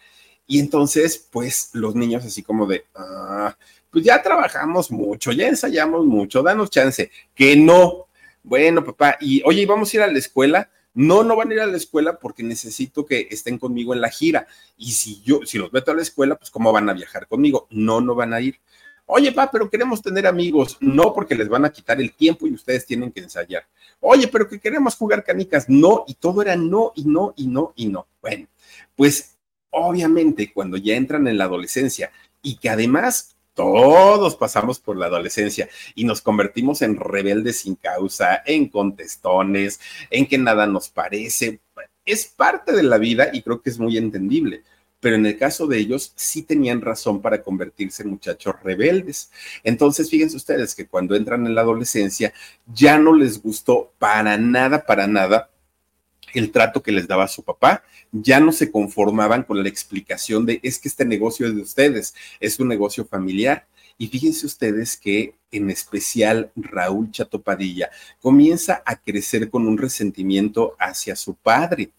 Y 0.47 0.59
entonces, 0.59 1.27
pues 1.29 1.69
los 1.73 1.93
niños 1.93 2.25
así 2.25 2.41
como 2.41 2.65
de, 2.65 2.85
ah, 2.95 3.55
pues 3.91 4.03
ya 4.03 4.21
trabajamos 4.21 4.91
mucho, 4.91 5.31
ya 5.31 5.47
ensayamos 5.47 6.05
mucho, 6.05 6.41
danos 6.41 6.71
chance, 6.71 7.11
que 7.35 7.55
no. 7.55 8.07
Bueno, 8.41 8.83
papá, 8.83 9.17
y 9.21 9.43
oye, 9.45 9.65
¿vamos 9.67 9.93
a 9.93 9.97
ir 9.97 10.03
a 10.03 10.07
la 10.07 10.17
escuela? 10.17 10.71
No, 10.97 11.23
no 11.23 11.35
van 11.35 11.51
a 11.51 11.53
ir 11.53 11.59
a 11.59 11.67
la 11.67 11.77
escuela 11.77 12.17
porque 12.17 12.41
necesito 12.41 13.05
que 13.05 13.27
estén 13.29 13.59
conmigo 13.59 13.93
en 13.93 14.01
la 14.01 14.09
gira. 14.09 14.47
Y 14.77 14.93
si 14.93 15.21
yo, 15.21 15.41
si 15.45 15.59
los 15.59 15.71
meto 15.71 15.91
a 15.91 15.93
la 15.93 16.01
escuela, 16.01 16.35
pues 16.37 16.49
¿cómo 16.49 16.71
van 16.73 16.89
a 16.89 16.93
viajar 16.93 17.27
conmigo? 17.27 17.67
No, 17.69 18.01
no 18.01 18.15
van 18.15 18.33
a 18.33 18.41
ir. 18.41 18.59
Oye, 19.05 19.31
pa, 19.31 19.51
pero 19.51 19.69
queremos 19.69 20.01
tener 20.01 20.25
amigos. 20.25 20.75
No, 20.79 21.13
porque 21.13 21.35
les 21.35 21.49
van 21.49 21.65
a 21.65 21.71
quitar 21.71 22.01
el 22.01 22.13
tiempo 22.13 22.47
y 22.47 22.53
ustedes 22.55 22.87
tienen 22.87 23.11
que 23.11 23.19
ensayar. 23.19 23.67
Oye, 23.99 24.27
pero 24.27 24.49
que 24.49 24.59
queremos 24.59 24.95
jugar 24.95 25.23
canicas. 25.23 25.69
No, 25.69 26.03
y 26.07 26.15
todo 26.15 26.41
era 26.41 26.55
no, 26.55 26.93
y 26.95 27.03
no, 27.05 27.31
y 27.37 27.45
no, 27.45 27.73
y 27.75 27.85
no. 27.85 28.07
Bueno, 28.19 28.47
pues 28.95 29.37
obviamente 29.69 30.51
cuando 30.51 30.77
ya 30.77 30.95
entran 30.95 31.27
en 31.27 31.37
la 31.37 31.43
adolescencia 31.43 32.11
y 32.41 32.57
que 32.57 32.71
además 32.71 33.36
todos 33.57 34.35
pasamos 34.35 34.79
por 34.79 34.95
la 34.97 35.07
adolescencia 35.07 35.67
y 35.95 36.05
nos 36.05 36.21
convertimos 36.21 36.83
en 36.83 36.95
rebeldes 36.95 37.61
sin 37.61 37.75
causa, 37.75 38.43
en 38.45 38.69
contestones, 38.69 39.79
en 40.11 40.27
que 40.27 40.37
nada 40.37 40.67
nos 40.67 40.89
parece. 40.89 41.59
Es 42.05 42.27
parte 42.27 42.71
de 42.71 42.83
la 42.83 42.99
vida 42.99 43.31
y 43.33 43.41
creo 43.41 43.61
que 43.61 43.71
es 43.71 43.79
muy 43.79 43.97
entendible 43.97 44.63
pero 44.99 45.15
en 45.15 45.27
el 45.27 45.37
caso 45.37 45.67
de 45.67 45.77
ellos 45.77 46.11
sí 46.15 46.41
tenían 46.41 46.81
razón 46.81 47.21
para 47.21 47.43
convertirse 47.43 48.01
en 48.01 48.09
muchachos 48.09 48.55
rebeldes. 48.63 49.31
Entonces, 49.63 50.09
fíjense 50.09 50.35
ustedes 50.35 50.73
que 50.73 50.87
cuando 50.87 51.15
entran 51.15 51.45
en 51.45 51.53
la 51.53 51.61
adolescencia 51.61 52.33
ya 52.65 52.97
no 52.97 53.15
les 53.15 53.39
gustó 53.39 53.91
para 53.99 54.37
nada, 54.37 54.87
para 54.87 55.05
nada 55.05 55.51
el 56.39 56.51
trato 56.51 56.81
que 56.81 56.91
les 56.91 57.07
daba 57.07 57.27
su 57.27 57.43
papá, 57.43 57.83
ya 58.11 58.39
no 58.39 58.51
se 58.51 58.71
conformaban 58.71 59.43
con 59.43 59.61
la 59.61 59.69
explicación 59.69 60.45
de 60.45 60.59
es 60.63 60.79
que 60.79 60.87
este 60.87 61.05
negocio 61.05 61.47
es 61.47 61.55
de 61.55 61.61
ustedes, 61.61 62.13
es 62.39 62.59
un 62.59 62.67
negocio 62.67 63.05
familiar. 63.05 63.67
Y 63.97 64.07
fíjense 64.07 64.45
ustedes 64.45 64.95
que 64.95 65.33
en 65.51 65.69
especial 65.71 66.51
Raúl 66.55 67.11
Chatopadilla 67.11 67.89
comienza 68.21 68.83
a 68.85 68.95
crecer 68.95 69.49
con 69.49 69.67
un 69.67 69.77
resentimiento 69.77 70.75
hacia 70.77 71.15
su 71.15 71.33
padre, 71.33 71.89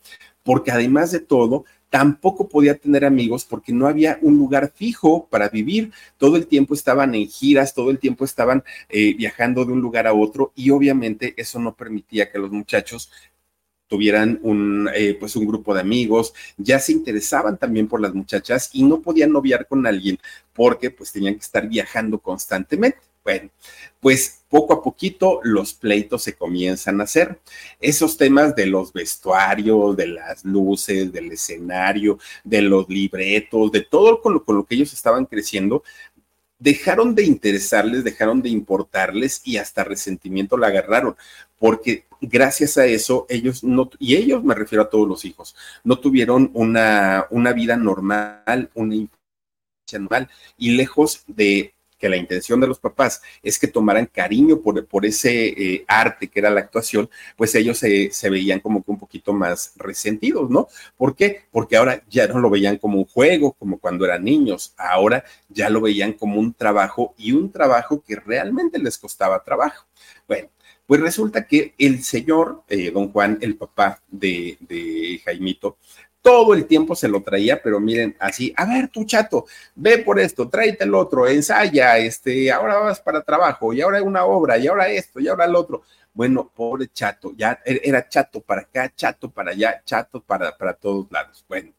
porque 0.45 0.71
además 0.71 1.11
de 1.11 1.21
todo, 1.21 1.65
tampoco 1.91 2.49
podía 2.49 2.77
tener 2.77 3.05
amigos 3.05 3.45
porque 3.45 3.73
no 3.73 3.87
había 3.87 4.19
un 4.23 4.37
lugar 4.37 4.73
fijo 4.75 5.27
para 5.31 5.49
vivir. 5.49 5.93
Todo 6.19 6.37
el 6.37 6.47
tiempo 6.47 6.75
estaban 6.75 7.15
en 7.15 7.27
giras, 7.27 7.75
todo 7.75 7.91
el 7.91 7.99
tiempo 7.99 8.25
estaban 8.25 8.63
eh, 8.89 9.15
viajando 9.15 9.65
de 9.65 9.73
un 9.73 9.81
lugar 9.81 10.07
a 10.07 10.13
otro 10.13 10.53
y 10.55 10.71
obviamente 10.71 11.35
eso 11.37 11.59
no 11.59 11.75
permitía 11.75 12.31
que 12.31 12.39
los 12.39 12.51
muchachos 12.51 13.11
tuvieran 13.89 14.39
un, 14.43 14.89
eh, 14.95 15.17
pues 15.19 15.35
un 15.37 15.47
grupo 15.47 15.75
de 15.75 15.81
amigos, 15.81 16.35
ya 16.57 16.79
se 16.79 16.93
interesaban 16.93 17.59
también 17.59 17.89
por 17.89 18.01
las 18.01 18.15
muchachas 18.15 18.71
y 18.73 18.85
no 18.85 19.01
podían 19.01 19.33
noviar 19.33 19.67
con 19.67 19.87
alguien 19.87 20.19
porque 20.53 20.91
pues 20.91 21.13
tenían 21.13 21.35
que 21.35 21.41
estar 21.41 21.69
viajando 21.69 22.19
constantemente. 22.19 22.99
Bueno, 23.25 23.51
pues 24.01 24.43
poco 24.49 24.73
a 24.73 24.83
poquito 24.83 25.41
los 25.43 25.75
pleitos 25.75 26.23
se 26.23 26.35
comienzan 26.35 27.01
a 27.01 27.05
hacer. 27.05 27.39
Esos 27.79 28.17
temas 28.17 28.57
de 28.57 28.67
los 28.67 28.93
vestuarios, 28.93 29.97
de 29.97 30.07
las 30.07 30.45
luces, 30.45 31.13
del 31.13 31.33
escenario, 31.33 32.19
de 32.43 32.63
los 32.63 32.89
libretos, 32.89 33.71
de 33.71 33.83
todo 33.83 34.23
con 34.23 34.35
lo, 34.35 34.45
con 34.45 34.57
lo 34.57 34.65
que 34.65 34.77
ellos 34.77 34.95
estaban 34.95 35.27
creciendo, 35.27 35.83
dejaron 36.59 37.15
de 37.15 37.25
interesarles, 37.25 38.05
dejaron 38.05 38.43
de 38.43 38.49
importarles 38.49 39.41
y 39.45 39.59
hasta 39.59 39.85
resentimiento 39.85 40.57
la 40.57 40.69
agarraron, 40.69 41.17
porque 41.59 42.05
gracias 42.21 42.79
a 42.79 42.87
eso 42.87 43.27
ellos 43.29 43.63
no, 43.63 43.91
y 43.99 44.17
ellos 44.17 44.43
me 44.43 44.55
refiero 44.55 44.83
a 44.83 44.91
todos 44.91 45.09
los 45.09 45.25
hijos, 45.25 45.55
no 45.85 45.99
tuvieron 45.99 46.51
una, 46.55 47.27
una 47.31 47.53
vida 47.53 47.77
normal, 47.77 48.71
una 48.75 48.95
infancia 48.95 49.99
normal 49.99 50.29
y 50.57 50.73
lejos 50.73 51.23
de 51.27 51.75
que 51.99 52.09
la 52.09 52.17
intención 52.17 52.61
de 52.61 52.67
los 52.67 52.79
papás 52.79 53.21
es 53.43 53.59
que 53.59 53.67
tomaran 53.67 54.07
cariño 54.07 54.61
por, 54.61 54.87
por 54.87 55.05
ese 55.05 55.49
eh, 55.49 55.85
arte 55.89 56.29
que 56.29 56.39
era 56.39 56.51
la 56.51 56.61
actuación, 56.61 57.11
pues 57.37 57.55
ellos 57.55 57.79
se, 57.79 58.11
se, 58.11 58.31
veían 58.31 58.61
como 58.61 58.83
que 58.83 58.91
un 58.91 58.99
poquito 58.99 59.33
más 59.33 59.73
resentidos, 59.77 60.49
¿no? 60.51 60.69
¿Por 60.97 61.15
qué? 61.15 61.43
Porque 61.51 61.77
ahora 61.77 62.03
ya 62.09 62.27
no 62.29 62.39
lo 62.39 62.51
veían 62.51 62.79
como 62.79 62.99
un 62.99 63.05
juego, 63.05 63.53
como 63.53 63.79
cuando 63.79 64.05
eran 64.05 64.25
niños, 64.25 64.75
ahora 64.77 65.25
ya 65.49 65.69
lo 65.71 65.81
veían 65.81 66.13
como 66.13 66.39
un 66.41 66.55
trabajo 66.55 67.15
y 67.19 67.33
un 67.33 67.51
trabajo 67.51 68.03
que 68.07 68.17
realmente 68.17 68.79
les 68.79 68.99
costaba 68.99 69.43
trabajo. 69.43 69.87
Bueno, 70.27 70.49
pues 70.87 71.01
resulta 71.01 71.47
que 71.47 71.75
el 71.79 72.03
señor, 72.03 72.63
eh, 72.69 72.91
don 72.91 73.13
Juan, 73.13 73.39
el 73.43 73.57
papá 73.57 74.01
de, 74.09 74.57
de 74.61 75.21
Jaimito, 75.25 75.77
todo 76.29 76.53
el 76.53 76.67
tiempo 76.67 76.95
se 76.95 77.09
lo 77.09 77.23
traía, 77.23 77.63
pero 77.63 77.81
miren, 77.81 78.15
así, 78.21 78.53
a 78.55 78.67
ver, 78.67 78.89
tú 78.89 79.05
chato, 79.05 79.47
ve 79.75 79.97
por 79.97 80.21
esto, 80.21 80.47
tráete 80.47 80.85
el 80.85 80.95
otro, 80.95 81.27
ensaya, 81.27 81.97
este, 81.97 82.53
ahora 82.53 82.77
vas 82.81 83.01
para 83.01 83.23
trabajo, 83.23 83.73
y 83.73 83.81
ahora 83.81 84.03
una 84.03 84.27
obra, 84.27 84.59
y 84.59 84.67
ahora 84.67 84.91
esto, 84.91 85.21
y 85.21 85.29
ahora 85.29 85.47
el 85.47 85.57
otro. 85.57 85.85
Bueno, 86.13 86.53
pobre 86.55 86.89
chato, 86.89 87.33
ya 87.35 87.59
e-, 87.65 87.81
era 87.83 88.07
chato 88.07 88.43
para 88.43 88.61
acá, 88.61 88.93
chato 88.95 89.31
para 89.31 89.53
allá, 89.53 89.81
chato 89.87 90.21
para, 90.21 90.55
para 90.55 90.75
todos 90.75 91.07
lados. 91.11 91.43
Bueno, 91.49 91.73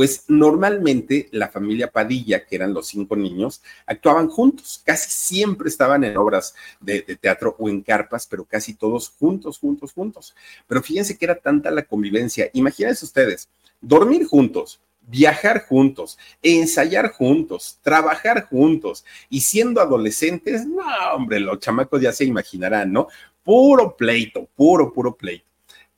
pues 0.00 0.24
normalmente 0.28 1.28
la 1.30 1.50
familia 1.50 1.92
Padilla, 1.92 2.46
que 2.46 2.56
eran 2.56 2.72
los 2.72 2.86
cinco 2.86 3.16
niños, 3.16 3.60
actuaban 3.84 4.30
juntos, 4.30 4.80
casi 4.82 5.10
siempre 5.10 5.68
estaban 5.68 6.04
en 6.04 6.16
obras 6.16 6.54
de, 6.80 7.02
teatro 7.20 7.54
o 7.58 7.68
en 7.68 7.82
carpas, 7.82 8.26
pero 8.26 8.46
casi 8.46 8.72
todos 8.72 9.10
juntos, 9.10 9.58
juntos, 9.58 9.92
juntos. 9.92 10.34
Pero 10.66 10.82
fíjense 10.82 11.18
que 11.18 11.26
era 11.26 11.34
tanta 11.34 11.70
la 11.70 11.82
convivencia. 11.82 12.48
Imagínense 12.54 13.04
ustedes, 13.04 13.50
dormir 13.78 14.24
juntos, 14.24 14.80
viajar 15.02 15.66
juntos, 15.66 16.16
ensayar 16.42 17.12
juntos, 17.12 17.78
trabajar 17.82 18.46
juntos 18.48 19.04
y 19.28 19.42
siendo 19.42 19.82
adolescentes, 19.82 20.64
no, 20.64 20.82
hombre, 21.14 21.40
los 21.40 21.60
chamacos 21.60 22.00
ya 22.00 22.12
se 22.12 22.24
imaginarán, 22.24 22.90
¿no? 22.90 23.08
Puro 23.44 23.94
pleito, 23.98 24.48
puro, 24.56 24.94
puro 24.94 25.14
pleito. 25.14 25.44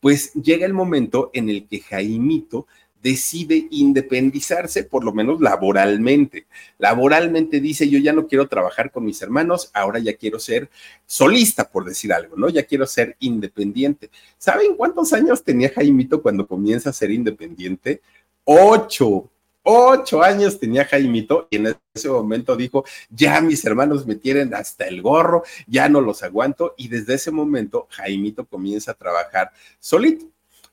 Pues 0.01 0.33
llega 0.33 0.67
el 0.67 0.75
momento 0.75 1.31
en 1.33 1.49
el 1.49 1.69
que 1.69 1.79
Jaimito 1.79 2.67
decide 3.03 3.67
independizarse, 3.71 4.85
por 4.85 5.05
lo 5.05 5.13
menos 5.13 5.41
laboralmente. 5.41 6.47
Laboralmente 6.79 7.61
dice, 7.61 7.89
yo 7.89 7.99
ya 7.99 8.13
no 8.13 8.29
quiero 8.29 8.47
trabajar 8.47 8.93
con 8.93 9.05
mis 9.05 9.21
hermanos, 9.21 9.71
ahora 9.75 9.99
ya 9.99 10.15
quiero 10.15 10.39
ser 10.39 10.71
solista, 11.05 11.69
por 11.69 11.85
decir 11.85 12.13
algo, 12.13 12.37
¿no? 12.37 12.49
Ya 12.49 12.63
quiero 12.63 12.87
ser 12.87 13.17
independiente. 13.19 14.11
¿Saben 14.39 14.77
cuántos 14.77 15.13
años 15.13 15.43
tenía 15.43 15.71
Jaimito 15.71 16.23
cuando 16.23 16.47
comienza 16.47 16.91
a 16.91 16.93
ser 16.93 17.11
independiente? 17.11 18.01
Ocho. 18.45 19.29
Ocho 19.65 20.23
años 20.23 20.59
tenía 20.59 20.85
Jaimito 20.85 21.47
y 21.49 21.57
en 21.57 21.77
ese 21.95 22.09
momento 22.09 22.57
dijo, 22.57 22.85
ya 23.11 23.41
mis 23.41 23.65
hermanos 23.65 24.07
me 24.07 24.17
tienen 24.17 24.55
hasta 24.55 24.87
el 24.87 25.01
gorro, 25.01 25.45
ya 25.69 25.89
no 25.89 26.01
los 26.01 26.25
aguanto 26.25 26.75
y 26.77 26.89
desde 26.89 27.15
ese 27.15 27.31
momento 27.31 27.87
Jaimito 27.91 28.45
comienza 28.45 28.91
a 28.91 28.95
trabajar 28.95 29.53
solito. 29.79 30.27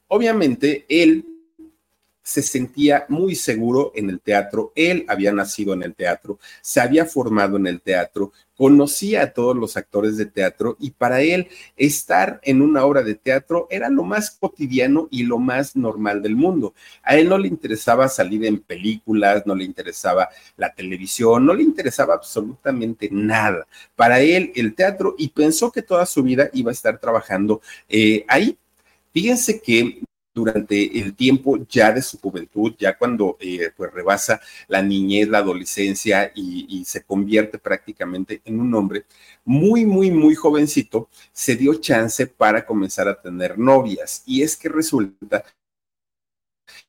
Obviamente 0.07 0.85
él 0.89 1.23
se 2.29 2.43
sentía 2.43 3.05
muy 3.09 3.33
seguro 3.33 3.91
en 3.95 4.11
el 4.11 4.19
teatro, 4.21 4.71
él 4.75 5.03
había 5.07 5.31
nacido 5.31 5.73
en 5.73 5.81
el 5.81 5.95
teatro, 5.95 6.37
se 6.61 6.79
había 6.79 7.05
formado 7.05 7.57
en 7.57 7.65
el 7.65 7.81
teatro, 7.81 8.31
conocía 8.55 9.23
a 9.23 9.33
todos 9.33 9.57
los 9.57 9.75
actores 9.77 10.15
de 10.15 10.27
teatro 10.27 10.77
y 10.79 10.91
para 10.91 11.21
él 11.21 11.47
estar 11.75 12.39
en 12.43 12.61
una 12.61 12.85
obra 12.85 13.01
de 13.01 13.15
teatro 13.15 13.65
era 13.71 13.89
lo 13.89 14.03
más 14.03 14.29
cotidiano 14.29 15.07
y 15.09 15.23
lo 15.23 15.39
más 15.39 15.75
normal 15.75 16.21
del 16.21 16.35
mundo. 16.35 16.75
A 17.01 17.15
él 17.15 17.29
no 17.29 17.39
le 17.39 17.47
interesaba 17.47 18.07
salir 18.07 18.45
en 18.45 18.59
películas, 18.59 19.47
no 19.47 19.55
le 19.55 19.63
interesaba 19.63 20.29
la 20.55 20.71
televisión, 20.71 21.47
no 21.47 21.55
le 21.55 21.63
interesaba 21.63 22.13
absolutamente 22.13 23.09
nada. 23.11 23.65
Para 23.95 24.19
él 24.19 24.51
el 24.53 24.75
teatro 24.75 25.15
y 25.17 25.29
pensó 25.29 25.71
que 25.71 25.81
toda 25.81 26.05
su 26.05 26.21
vida 26.21 26.51
iba 26.53 26.69
a 26.69 26.73
estar 26.73 26.99
trabajando 26.99 27.61
eh, 27.87 28.23
ahí. 28.27 28.55
Fíjense 29.11 29.59
que 29.59 30.03
durante 30.39 30.99
el 30.99 31.15
tiempo 31.15 31.57
ya 31.69 31.91
de 31.91 32.01
su 32.01 32.17
juventud, 32.19 32.73
ya 32.79 32.97
cuando 32.97 33.37
eh, 33.39 33.71
pues 33.75 33.91
rebasa 33.93 34.39
la 34.67 34.81
niñez, 34.81 35.27
la 35.27 35.39
adolescencia 35.39 36.31
y, 36.33 36.65
y, 36.69 36.85
se 36.85 37.03
convierte 37.03 37.57
prácticamente 37.59 38.41
en 38.45 38.59
un 38.59 38.73
hombre 38.73 39.05
muy, 39.45 39.85
muy, 39.85 40.11
muy 40.11 40.35
jovencito, 40.35 41.09
se 41.33 41.55
dio 41.55 41.73
chance 41.75 42.25
para 42.27 42.65
comenzar 42.65 43.07
a 43.07 43.21
tener 43.21 43.57
novias. 43.57 44.23
Y 44.25 44.41
es 44.43 44.55
que 44.55 44.69
resulta 44.69 45.43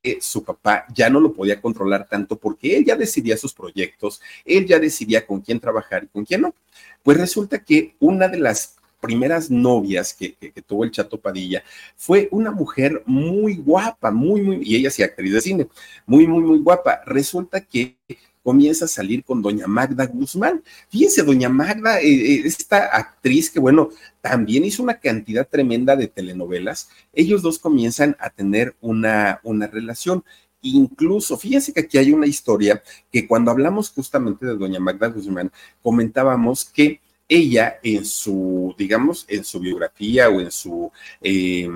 que 0.03 0.21
su 0.21 0.45
papá 0.45 0.87
ya 0.95 1.11
no 1.11 1.21
lo 1.21 1.33
podía 1.33 1.61
controlar 1.61 2.09
tanto 2.09 2.37
porque 2.37 2.77
él 2.77 2.85
ya 2.85 2.97
decidía 2.97 3.37
sus 3.37 3.55
proyectos, 3.55 4.21
él 4.45 4.67
ya 4.67 4.79
decidía 4.79 5.27
con 5.27 5.41
quién 5.41 5.61
trabajar 5.61 6.05
y 6.05 6.09
con 6.09 6.25
quién 6.25 6.43
no. 6.43 6.55
Pues 7.03 7.19
resulta 7.19 7.65
que 7.65 7.97
una 7.99 8.29
de 8.29 8.39
las 8.39 8.77
primeras 9.01 9.51
novias 9.51 10.15
que, 10.15 10.37
tuvo 10.67 10.85
el 10.85 10.91
Chato 10.91 11.19
Padilla 11.19 11.63
fue 11.97 12.29
una 12.31 12.51
mujer 12.51 13.03
muy 13.07 13.57
guapa, 13.57 14.11
muy, 14.11 14.43
muy, 14.43 14.61
y 14.63 14.77
ella 14.77 14.91
sí 14.91 15.03
actriz 15.03 15.33
de 15.33 15.41
cine, 15.41 15.69
muy, 16.07 16.27
muy, 16.27 16.43
muy 16.43 16.59
guapa. 16.59 17.01
Resulta 17.07 17.61
que 17.61 17.97
comienza 18.43 18.87
a 18.87 18.89
salir 18.89 19.25
con 19.25 19.43
doña 19.43 19.67
Magda 19.67 20.07
Guzmán. 20.07 20.63
Fíjense, 20.89 21.23
doña 21.23 21.49
Magda, 21.49 22.01
eh, 22.01 22.09
eh, 22.09 22.43
esta 22.45 22.87
actriz 22.87 23.51
que, 23.51 23.61
bueno, 23.61 23.91
también 24.21 24.65
hizo 24.65 24.83
una 24.83 24.99
cantidad 24.99 25.47
tremenda 25.49 25.97
de 25.97 26.09
telenovelas, 26.09 26.89
ellos 27.13 27.43
dos 27.43 27.59
comienzan 27.59 28.17
a 28.19 28.31
tener 28.31 28.75
una, 28.81 29.41
una 29.43 29.67
relación. 29.67 30.25
Incluso, 30.63 31.39
fíjense 31.39 31.73
que 31.73 31.81
aquí 31.81 31.99
hay 31.99 32.13
una 32.13 32.27
historia 32.27 32.83
que 33.11 33.27
cuando 33.27 33.51
hablamos 33.51 33.91
justamente 33.91 34.47
de 34.47 34.57
doña 34.57 34.81
Magda 34.81 35.09
Guzmán, 35.09 35.51
comentábamos 35.83 36.65
que 36.67 37.01
ella 37.31 37.79
en 37.83 38.05
su, 38.05 38.75
digamos, 38.77 39.25
en 39.29 39.45
su 39.45 39.61
biografía 39.61 40.29
o 40.29 40.41
en 40.41 40.51
su, 40.51 40.93
eh, 41.23 41.69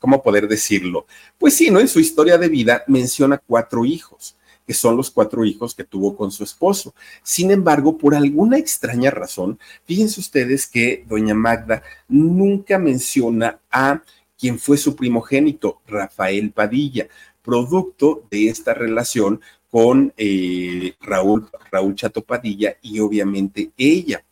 ¿cómo 0.00 0.22
poder 0.22 0.48
decirlo? 0.48 1.06
Pues 1.38 1.54
sí, 1.54 1.70
¿no? 1.70 1.78
En 1.78 1.88
su 1.88 2.00
historia 2.00 2.38
de 2.38 2.48
vida 2.48 2.82
menciona 2.88 3.38
cuatro 3.38 3.84
hijos 3.84 4.34
que 4.66 4.74
son 4.74 4.98
los 4.98 5.10
cuatro 5.10 5.46
hijos 5.46 5.74
que 5.74 5.84
tuvo 5.84 6.14
con 6.14 6.30
su 6.30 6.44
esposo. 6.44 6.94
Sin 7.22 7.50
embargo, 7.50 7.96
por 7.96 8.14
alguna 8.14 8.58
extraña 8.58 9.10
razón, 9.10 9.58
fíjense 9.86 10.20
ustedes 10.20 10.66
que 10.66 11.06
doña 11.08 11.32
Magda 11.32 11.82
nunca 12.06 12.78
menciona 12.78 13.60
a 13.70 14.02
quien 14.38 14.58
fue 14.58 14.76
su 14.76 14.94
primogénito, 14.94 15.80
Rafael 15.86 16.50
Padilla, 16.50 17.08
producto 17.42 18.24
de 18.30 18.48
esta 18.48 18.74
relación 18.74 19.40
con 19.70 20.12
eh, 20.18 20.92
Raúl, 21.00 21.48
Raúl 21.72 21.94
Chato 21.94 22.22
Padilla 22.22 22.76
y 22.82 23.00
obviamente 23.00 23.70
ella. 23.78 24.22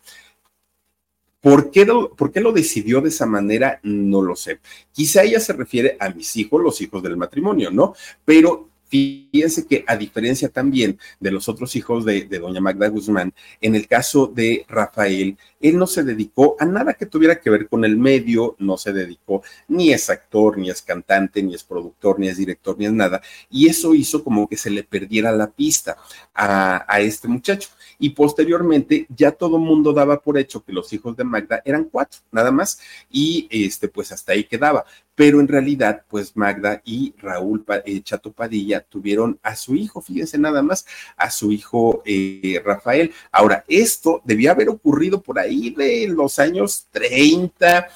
¿Por 1.47 1.71
qué, 1.71 1.85
lo, 1.85 2.13
¿Por 2.13 2.29
qué, 2.29 2.41
lo, 2.41 2.51
decidió 2.51 2.99
de 2.99 3.07
esa 3.07 3.25
manera? 3.25 3.79
No 3.81 4.21
lo 4.21 4.35
sé. 4.35 4.59
Quizá 4.91 5.23
ella 5.23 5.39
se 5.39 5.53
refiere 5.53 5.95
a 5.97 6.09
mis 6.09 6.35
hijos, 6.35 6.61
los 6.61 6.81
hijos 6.81 7.01
del 7.01 7.15
matrimonio, 7.15 7.71
¿no? 7.71 7.93
Pero 8.25 8.67
Fíjense 8.89 9.67
que 9.67 9.83
a 9.85 9.97
diferencia 9.97 10.47
también 10.47 10.97
de 11.19 11.31
los 11.31 11.49
otros 11.49 11.75
hijos 11.75 12.05
de, 12.05 12.23
doña 12.23 12.61
Magda 12.61 12.87
Guzmán, 12.87 13.33
en 13.59 13.75
el 13.75 13.85
caso 13.85 14.27
de 14.27 14.65
Rafael, 14.69 15.37
él 15.59 15.77
no 15.77 15.87
se 15.87 16.03
dedicó 16.03 16.55
a 16.59 16.65
nada 16.65 16.93
que 16.93 17.05
tuviera 17.05 17.39
que 17.39 17.49
ver 17.49 17.67
con 17.67 17.85
el 17.85 17.97
medio, 17.97 18.55
no 18.59 18.77
se 18.77 18.93
dedicó, 18.93 19.43
ni 19.67 19.91
es 19.91 20.09
actor, 20.09 20.57
ni 20.57 20.69
es 20.69 20.81
cantante, 20.81 21.41
ni 21.41 21.55
es 21.55 21.63
productor, 21.63 22.19
ni 22.19 22.27
es 22.27 22.37
director, 22.37 22.77
ni 22.77 22.85
es 22.85 22.93
nada, 22.93 23.21
y 23.49 23.67
eso 23.67 23.93
hizo 23.93 24.23
como 24.23 24.47
que 24.47 24.57
se 24.57 24.69
le 24.69 24.83
perdiera 24.83 25.31
la 25.31 25.47
pista 25.47 25.97
a, 26.33 26.85
este 26.99 27.27
muchacho. 27.27 27.69
Y 27.99 28.11
posteriormente 28.11 29.07
ya 29.09 29.31
todo 29.31 29.57
mundo 29.57 29.93
daba 29.93 30.21
por 30.21 30.37
hecho 30.37 30.63
que 30.63 30.73
los 30.73 30.91
hijos 30.93 31.15
de 31.17 31.23
Magda 31.23 31.61
eran 31.65 31.85
cuatro, 31.85 32.19
nada 32.31 32.51
más, 32.51 32.79
y 33.09 33.47
este, 33.49 33.87
pues 33.87 34.11
hasta 34.11 34.33
ahí 34.33 34.43
quedaba 34.43 34.85
pero 35.17 35.39
en 35.39 35.47
realidad, 35.47 36.03
pues 36.07 36.37
Magda 36.37 36.79
y 36.85 37.15
Raúl 37.17 37.65
eh, 37.85 38.01
Chato 38.03 38.31
Padilla 38.31 38.81
tuvieron 38.81 39.39
a 39.41 39.55
su 39.55 39.73
hijo, 39.75 39.99
fíjense 39.99 40.37
nada 40.37 40.61
más, 40.61 40.85
a 41.17 41.31
su 41.31 41.51
hijo 41.51 42.03
eh, 42.05 42.61
Rafael. 42.63 43.11
Ahora, 43.31 43.65
esto 43.67 44.21
debía 44.25 44.51
haber 44.51 44.69
ocurrido 44.69 45.23
por 45.23 45.39
ahí 45.39 45.46
de 45.47 46.07
los 46.09 46.39
años 46.39 46.87
30, 46.91 47.87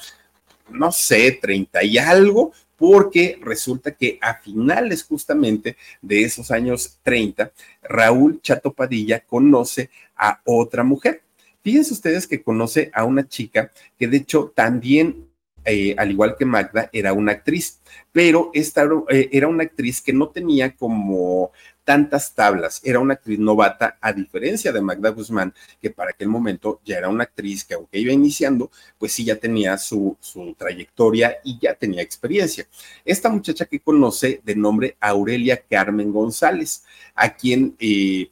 no 0.70 0.92
sé, 0.92 1.38
30 1.40 1.84
y 1.84 1.98
algo, 1.98 2.52
porque 2.76 3.38
resulta 3.40 3.92
que 3.92 4.18
a 4.20 4.34
finales 4.34 5.04
justamente 5.04 5.76
de 6.00 6.22
esos 6.22 6.50
años 6.50 6.98
30, 7.02 7.52
Raúl 7.82 8.40
Chato 8.42 8.72
Padilla 8.72 9.20
conoce 9.20 9.90
a 10.16 10.40
otra 10.44 10.82
mujer. 10.82 11.22
Fíjense 11.62 11.92
ustedes 11.92 12.26
que 12.26 12.42
conoce 12.42 12.90
a 12.92 13.04
una 13.04 13.28
chica 13.28 13.70
que 13.98 14.08
de 14.08 14.16
hecho 14.16 14.52
también 14.54 15.28
eh, 15.64 15.94
al 15.96 16.10
igual 16.10 16.36
que 16.38 16.44
Magda, 16.44 16.90
era 16.92 17.12
una 17.12 17.32
actriz, 17.32 17.80
pero 18.10 18.50
esta 18.54 18.88
eh, 19.08 19.28
era 19.32 19.48
una 19.48 19.64
actriz 19.64 20.00
que 20.00 20.12
no 20.12 20.28
tenía 20.28 20.74
como 20.76 21.52
tantas 21.84 22.34
tablas, 22.34 22.80
era 22.84 23.00
una 23.00 23.14
actriz 23.14 23.38
novata, 23.38 23.98
a 24.00 24.12
diferencia 24.12 24.72
de 24.72 24.80
Magda 24.80 25.10
Guzmán, 25.10 25.52
que 25.80 25.90
para 25.90 26.10
aquel 26.10 26.28
momento 26.28 26.80
ya 26.84 26.98
era 26.98 27.08
una 27.08 27.24
actriz 27.24 27.64
que 27.64 27.74
aunque 27.74 27.98
iba 27.98 28.12
iniciando, 28.12 28.70
pues 28.98 29.12
sí 29.12 29.24
ya 29.24 29.36
tenía 29.36 29.76
su, 29.78 30.16
su 30.20 30.54
trayectoria 30.54 31.38
y 31.44 31.58
ya 31.60 31.74
tenía 31.74 32.02
experiencia. 32.02 32.66
Esta 33.04 33.28
muchacha 33.28 33.66
que 33.66 33.80
conoce 33.80 34.40
de 34.44 34.54
nombre 34.54 34.96
Aurelia 35.00 35.60
Carmen 35.68 36.12
González, 36.12 36.84
a 37.14 37.34
quien... 37.34 37.76
Eh, 37.78 38.30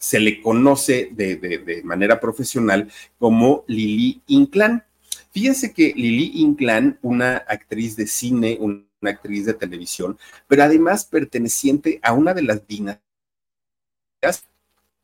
se 0.00 0.20
le 0.20 0.40
conoce 0.40 1.08
de, 1.10 1.34
de 1.36 1.82
manera 1.82 2.20
profesional 2.20 2.88
como 3.18 3.64
Lili 3.66 4.22
Inclán. 4.28 4.84
Fíjense 5.30 5.72
que 5.72 5.92
Lili 5.94 6.32
Inclán, 6.42 6.98
una 7.02 7.36
actriz 7.36 7.96
de 7.96 8.06
cine, 8.06 8.58
una 8.60 8.84
actriz 9.02 9.46
de 9.46 9.54
televisión, 9.54 10.18
pero 10.46 10.62
además 10.62 11.04
perteneciente 11.04 12.00
a 12.02 12.12
una 12.12 12.34
de 12.34 12.42
las 12.42 12.66
dinastías 12.66 13.02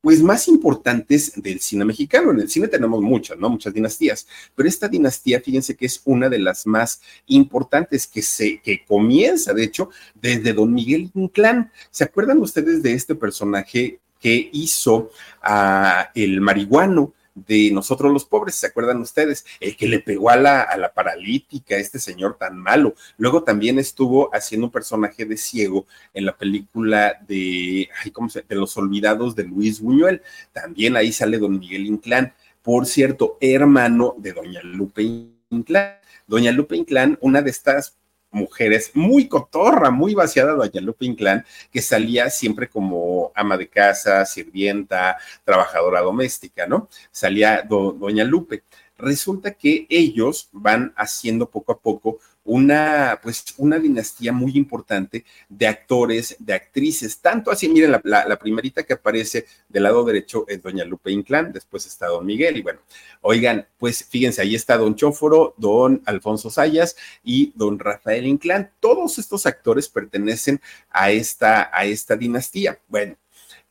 pues 0.05 0.23
más 0.23 0.49
importantes 0.49 1.33
del 1.35 1.61
cine 1.61 1.87
mexicano. 1.87 2.31
En 2.31 2.41
el 2.41 2.51
cine 2.51 2.69
tenemos 2.69 3.01
muchas, 3.01 3.39
¿no? 3.39 3.49
Muchas 3.49 3.73
dinastías, 3.73 4.29
pero 4.55 4.69
esta 4.69 4.87
dinastía, 4.87 5.41
fíjense 5.41 5.75
que 5.75 5.87
es 5.87 6.03
una 6.05 6.29
de 6.29 6.39
las 6.41 6.67
más 6.67 7.01
importantes 7.27 8.07
que 8.07 8.21
se, 8.21 8.61
que 8.61 8.85
comienza, 8.85 9.55
de 9.55 9.65
hecho, 9.65 9.89
desde 10.15 10.53
Don 10.53 10.75
Miguel 10.75 11.11
Inclán. 11.15 11.73
¿Se 11.91 12.05
acuerdan 12.05 12.39
ustedes 12.39 12.83
de 12.83 12.93
este 12.93 13.15
personaje 13.15 14.01
que 14.21 14.51
hizo 14.53 15.11
a 15.41 16.11
el 16.15 16.39
marihuano? 16.43 17.15
De 17.35 17.71
nosotros 17.73 18.13
los 18.13 18.25
pobres, 18.25 18.55
¿se 18.55 18.69
acuerdan 18.69 19.01
ustedes? 19.01 19.45
El 19.61 19.77
que 19.77 19.89
le 19.89 20.01
pegó 20.01 20.31
a 20.31 20.37
la, 20.37 20.63
a 20.63 20.77
la 20.77 20.93
paralítica, 20.93 21.77
este 21.77 21.99
señor 21.99 22.37
tan 22.39 22.59
malo. 22.59 22.95
Luego 23.17 23.43
también 23.43 23.79
estuvo 23.79 24.35
haciendo 24.35 24.69
un 24.69 24.73
personaje 24.73 25.25
de 25.25 25.37
ciego 25.37 25.87
en 26.13 26.27
la 26.27 26.37
película 26.37 27.19
de, 27.27 27.89
ay, 28.03 28.11
¿cómo 28.13 28.29
se 28.29 28.43
de 28.43 28.55
Los 28.55 28.77
Olvidados 28.77 29.35
de 29.35 29.45
Luis 29.45 29.81
Buñuel. 29.81 30.23
También 30.53 30.97
ahí 30.97 31.13
sale 31.13 31.39
don 31.39 31.59
Miguel 31.59 31.87
Inclán, 31.87 32.33
por 32.63 32.87
cierto, 32.87 33.37
hermano 33.41 34.15
de 34.19 34.33
doña 34.33 34.63
Lupe 34.63 35.03
Inclán. 35.51 35.95
Doña 36.27 36.53
Lupe 36.53 36.77
Inclán, 36.77 37.19
una 37.21 37.43
de 37.43 37.51
estas 37.51 37.99
mujeres, 38.35 38.91
muy 38.95 39.29
cotorra, 39.29 39.91
muy 39.91 40.15
vaciada 40.15 40.53
doña 40.53 40.81
Lupe 40.81 41.07
Inclán, 41.07 41.45
que 41.71 41.81
salía 41.81 42.31
siempre 42.31 42.69
como 42.69 43.33
ama 43.35 43.57
de 43.57 43.69
casa, 43.69 44.25
sirvienta, 44.27 45.17
trabajadora 45.45 46.01
doméstica, 46.01 46.67
¿no? 46.67 46.89
Salía 47.11 47.63
doña 47.63 48.25
Lupe. 48.25 48.65
Resulta 48.97 49.55
que 49.55 49.87
ellos 49.89 50.49
van 50.53 50.93
haciendo 50.97 51.51
poco 51.51 51.73
a 51.73 51.79
poco 51.79 52.19
una, 52.45 53.19
pues, 53.23 53.45
una 53.57 53.79
dinastía 53.79 54.33
muy 54.33 54.57
importante 54.57 55.25
de 55.49 55.67
actores, 55.67 56.37
de 56.39 56.53
actrices, 56.53 57.19
tanto 57.19 57.51
así, 57.51 57.69
miren, 57.69 57.93
la, 57.93 58.01
la, 58.05 58.39
primerita 58.39 58.83
que 58.83 58.93
aparece 58.93 59.47
del 59.69 59.85
lado 59.85 60.05
derecho 60.05 60.45
es 60.47 60.63
doña 60.63 60.85
Lupe 60.85 61.11
Inclán, 61.11 61.53
después 61.53 61.87
está 61.87 62.07
don 62.07 62.27
Miguel, 62.27 62.59
y 62.59 62.63
bueno, 62.63 62.81
oigan, 63.23 63.67
pues 63.79 64.05
fíjense, 64.05 64.43
ahí 64.43 64.55
está 64.55 64.77
don 64.77 64.95
Chóforo, 64.95 65.55
don 65.57 66.03
Alfonso 66.05 66.51
Sayas 66.51 66.97
y 67.23 67.53
don 67.55 67.79
Rafael 67.79 68.27
Inclán, 68.27 68.71
todos 68.81 69.19
estos 69.19 69.47
actores 69.47 69.89
pertenecen 69.89 70.61
a 70.91 71.11
esta, 71.11 71.71
a 71.73 71.87
esta 71.87 72.17
dinastía. 72.17 72.79
Bueno, 72.89 73.17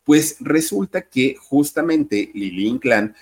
pues 0.03 0.37
resulta 0.39 1.03
que 1.03 1.35
justamente 1.39 2.31
Lili 2.33 2.67
Inclán 2.67 3.15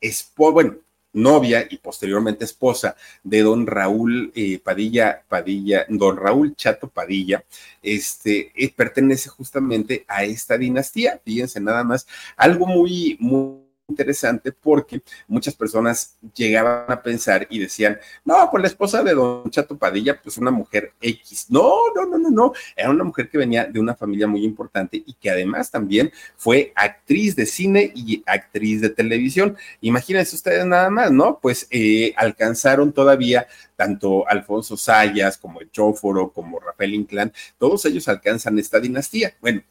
es, 0.00 0.32
bueno, 0.36 0.76
novia 1.12 1.66
y 1.68 1.78
posteriormente 1.78 2.44
esposa 2.44 2.96
de 3.22 3.42
don 3.42 3.66
Raúl 3.66 4.32
eh, 4.34 4.58
Padilla, 4.58 5.22
Padilla, 5.28 5.86
don 5.88 6.16
Raúl 6.16 6.54
Chato 6.56 6.88
Padilla, 6.88 7.44
este, 7.82 8.52
eh, 8.54 8.72
pertenece 8.74 9.28
justamente 9.28 10.04
a 10.08 10.24
esta 10.24 10.58
dinastía. 10.58 11.20
Fíjense 11.24 11.60
nada 11.60 11.84
más, 11.84 12.06
algo 12.36 12.66
muy, 12.66 13.16
muy 13.20 13.61
interesante 13.88 14.52
porque 14.52 15.02
muchas 15.28 15.54
personas 15.54 16.16
llegaban 16.34 16.90
a 16.90 17.02
pensar 17.02 17.46
y 17.50 17.58
decían, 17.58 17.98
no, 18.24 18.48
pues 18.50 18.62
la 18.62 18.68
esposa 18.68 19.02
de 19.02 19.14
don 19.14 19.50
Chato 19.50 19.76
Padilla, 19.76 20.20
pues 20.20 20.38
una 20.38 20.50
mujer 20.50 20.92
X. 21.00 21.46
No, 21.50 21.92
no, 21.94 22.06
no, 22.06 22.18
no, 22.18 22.30
no. 22.30 22.52
Era 22.76 22.90
una 22.90 23.04
mujer 23.04 23.28
que 23.28 23.38
venía 23.38 23.66
de 23.66 23.80
una 23.80 23.94
familia 23.94 24.26
muy 24.26 24.44
importante 24.44 25.02
y 25.04 25.14
que 25.14 25.30
además 25.30 25.70
también 25.70 26.10
fue 26.36 26.72
actriz 26.74 27.36
de 27.36 27.46
cine 27.46 27.92
y 27.94 28.22
actriz 28.26 28.80
de 28.80 28.90
televisión. 28.90 29.56
Imagínense 29.80 30.36
ustedes 30.36 30.64
nada 30.64 30.90
más, 30.90 31.10
¿no? 31.10 31.38
Pues 31.40 31.66
eh, 31.70 32.14
alcanzaron 32.16 32.92
todavía 32.92 33.46
tanto 33.76 34.28
Alfonso 34.28 34.76
Sayas 34.76 35.36
como 35.38 35.60
el 35.60 35.70
Chóforo, 35.70 36.30
como 36.30 36.60
Rafael 36.60 36.94
Inclán, 36.94 37.32
todos 37.58 37.84
ellos 37.84 38.06
alcanzan 38.08 38.58
esta 38.58 38.78
dinastía. 38.78 39.34
Bueno, 39.40 39.62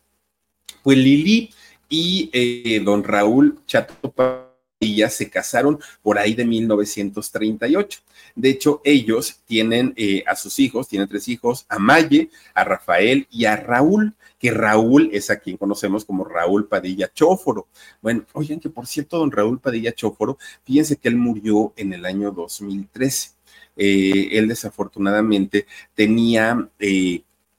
pues 0.84 0.98
Lili 0.98 1.54
y 1.92 2.30
eh, 2.32 2.82
don 2.84 3.04
Raúl 3.04 3.60
Chato 3.68 4.12
Padilla 4.12 5.10
se 5.10 5.30
casaron 5.30 5.78
por 6.02 6.18
ahí 6.18 6.34
de 6.34 6.46
1938. 6.46 8.00
De 8.34 8.50
hecho, 8.50 8.82
ellos 8.86 9.42
tienen 9.46 9.94
eh, 9.98 10.24
a 10.26 10.36
sus 10.36 10.58
hijos, 10.60 10.88
tienen 10.88 11.10
tres 11.10 11.28
hijos, 11.28 11.66
a 11.68 11.78
Maye, 11.78 12.30
a 12.56 12.64
Rafael 12.64 13.28
y 13.30 13.44
a 13.44 13.58
Raúl, 13.58 14.16
que 14.40 14.52
Raúl 14.52 15.10
es 15.12 15.30
a 15.30 15.40
quien 15.40 15.58
conocemos 15.58 16.06
como 16.06 16.24
Raúl 16.24 16.68
Padilla 16.68 17.12
Chóforo. 17.14 17.68
Bueno, 18.02 18.26
oigan 18.34 18.62
que 18.62 18.70
por 18.70 18.88
cierto, 18.88 19.20
don 19.20 19.32
Raúl 19.32 19.60
Padilla 19.60 19.92
Chóforo, 19.92 20.38
fíjense 20.64 20.96
que 20.96 21.10
él 21.10 21.18
murió 21.18 21.74
en 21.76 21.92
el 21.92 22.06
año 22.06 22.32
2013. 22.32 23.32
Eh, 23.76 24.30
él 24.32 24.48
desafortunadamente 24.48 25.68
tenía 25.94 26.70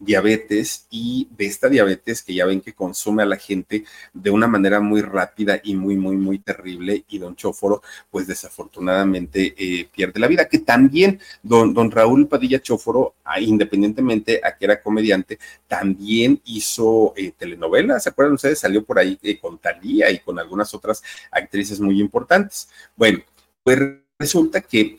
diabetes 0.04 0.86
y 0.90 1.28
de 1.36 1.46
esta 1.46 1.68
diabetes 1.68 2.22
que 2.22 2.34
ya 2.34 2.46
ven 2.46 2.60
que 2.60 2.72
consume 2.72 3.22
a 3.22 3.26
la 3.26 3.36
gente 3.36 3.84
de 4.12 4.30
una 4.30 4.46
manera 4.46 4.80
muy 4.80 5.00
rápida 5.00 5.60
y 5.62 5.74
muy, 5.74 5.96
muy, 5.96 6.16
muy 6.16 6.38
terrible 6.38 7.04
y 7.08 7.18
don 7.18 7.36
Chóforo 7.36 7.82
pues 8.10 8.26
desafortunadamente 8.26 9.54
eh, 9.56 9.88
pierde 9.92 10.20
la 10.20 10.26
vida, 10.26 10.48
que 10.48 10.58
también 10.58 11.20
don, 11.42 11.72
don 11.72 11.90
Raúl 11.90 12.28
Padilla 12.28 12.60
Chóforo, 12.60 13.14
ah, 13.24 13.40
independientemente 13.40 14.40
a 14.42 14.56
que 14.56 14.64
era 14.64 14.82
comediante, 14.82 15.38
también 15.68 16.40
hizo 16.44 17.14
eh, 17.16 17.32
telenovelas, 17.36 18.02
¿se 18.02 18.08
acuerdan 18.08 18.34
ustedes? 18.34 18.58
Salió 18.58 18.84
por 18.84 18.98
ahí 18.98 19.18
eh, 19.22 19.38
con 19.38 19.58
Talía 19.58 20.10
y 20.10 20.18
con 20.18 20.38
algunas 20.38 20.74
otras 20.74 21.02
actrices 21.30 21.80
muy 21.80 22.00
importantes. 22.00 22.68
Bueno, 22.96 23.20
Pues 23.62 23.78
resulta 24.18 24.60
que 24.60 24.98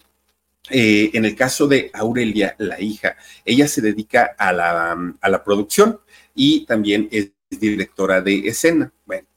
eh, 0.69 1.12
en 1.13 1.26
el 1.26 1.36
caso 1.36 1.67
de 1.67 1.91
Aurelia, 1.93 2.56
la 2.58 2.80
hija, 2.80 3.17
ella 3.43 3.67
se 3.67 3.82
dedica 3.82 4.36
a 4.38 4.54
la, 4.54 5.15
a 5.19 5.30
la 5.30 5.43
producción 5.43 5.99
y 6.34 6.65
también 6.65 7.10
es 7.12 7.32
directora 7.49 8.21
de 8.21 8.47
escena. 8.47 8.91
Bueno, 9.06 9.28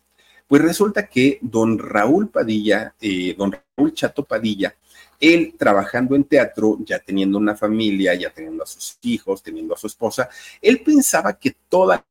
pues 0.46 0.62
resulta 0.62 1.08
que 1.08 1.38
don 1.42 1.78
Raúl 1.78 2.28
Padilla, 2.28 2.94
eh, 3.00 3.34
don 3.36 3.52
Raúl 3.52 3.92
Chato 3.92 4.24
Padilla, 4.24 4.74
él 5.18 5.54
trabajando 5.58 6.14
en 6.14 6.24
teatro, 6.24 6.78
ya 6.84 6.98
teniendo 6.98 7.38
una 7.38 7.56
familia, 7.56 8.14
ya 8.14 8.30
teniendo 8.30 8.62
a 8.62 8.66
sus 8.66 8.98
hijos, 9.02 9.42
teniendo 9.42 9.74
a 9.74 9.78
su 9.78 9.86
esposa, 9.86 10.28
él 10.60 10.82
pensaba 10.84 11.38
que 11.38 11.56
toda 11.68 12.04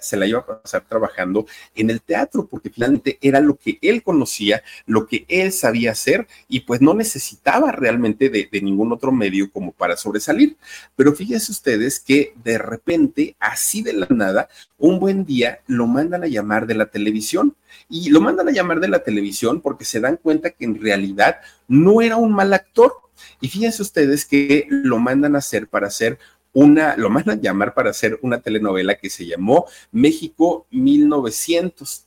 se 0.00 0.16
la 0.16 0.26
iba 0.26 0.38
a 0.38 0.62
pasar 0.62 0.84
trabajando 0.88 1.46
en 1.74 1.90
el 1.90 2.00
teatro, 2.00 2.46
porque 2.46 2.70
finalmente 2.70 3.18
era 3.20 3.40
lo 3.40 3.56
que 3.56 3.78
él 3.82 4.02
conocía, 4.02 4.62
lo 4.86 5.06
que 5.06 5.26
él 5.28 5.52
sabía 5.52 5.92
hacer, 5.92 6.26
y 6.48 6.60
pues 6.60 6.80
no 6.80 6.94
necesitaba 6.94 7.70
realmente 7.70 8.30
de, 8.30 8.48
ningún 8.62 8.92
otro 8.92 9.12
medio 9.12 9.50
como 9.50 9.72
para 9.72 9.96
sobresalir. 9.96 10.56
Pero 10.96 11.12
fíjense 11.12 11.52
ustedes 11.52 12.00
que 12.00 12.32
de 12.42 12.56
repente, 12.56 13.36
así 13.38 13.82
de 13.82 13.92
la 13.92 14.06
nada, 14.08 14.48
un 14.78 14.98
buen 14.98 15.26
día 15.26 15.60
lo 15.66 15.86
mandan 15.86 16.24
a 16.24 16.28
llamar 16.28 16.66
de 16.66 16.74
la 16.74 16.86
televisión. 16.86 17.54
Y 17.90 18.08
lo 18.10 18.20
mandan 18.20 18.48
a 18.48 18.52
llamar 18.52 18.80
de 18.80 18.88
la 18.88 19.02
televisión 19.02 19.60
porque 19.60 19.84
se 19.84 20.00
dan 20.00 20.16
cuenta 20.16 20.50
que 20.50 20.64
en 20.64 20.80
realidad 20.80 21.40
no 21.68 22.00
era 22.00 22.16
un 22.16 22.32
mal 22.32 22.54
actor. 22.54 22.94
Y 23.40 23.48
fíjense 23.48 23.82
ustedes 23.82 24.24
que 24.24 24.66
lo 24.70 24.98
mandan 24.98 25.34
a 25.34 25.38
hacer 25.38 25.66
para 25.66 25.88
hacer 25.88 26.18
una, 26.54 26.96
lo 26.96 27.10
mandan 27.10 27.38
a 27.38 27.42
llamar 27.42 27.74
para 27.74 27.90
hacer 27.90 28.18
una 28.22 28.40
telenovela 28.40 28.94
que 28.94 29.10
se 29.10 29.26
llamó 29.26 29.66
México 29.92 30.66
1900. 30.70 32.06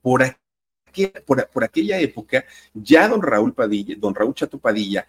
Por, 0.00 0.36
por, 1.24 1.48
por 1.48 1.62
aquella 1.62 2.00
época, 2.00 2.44
ya 2.74 3.06
don 3.06 3.22
Raúl 3.22 3.54
Padilla, 3.54 3.94
don 3.96 4.14
Raúl 4.14 4.34
Chato 4.34 4.58
Padilla, 4.58 5.06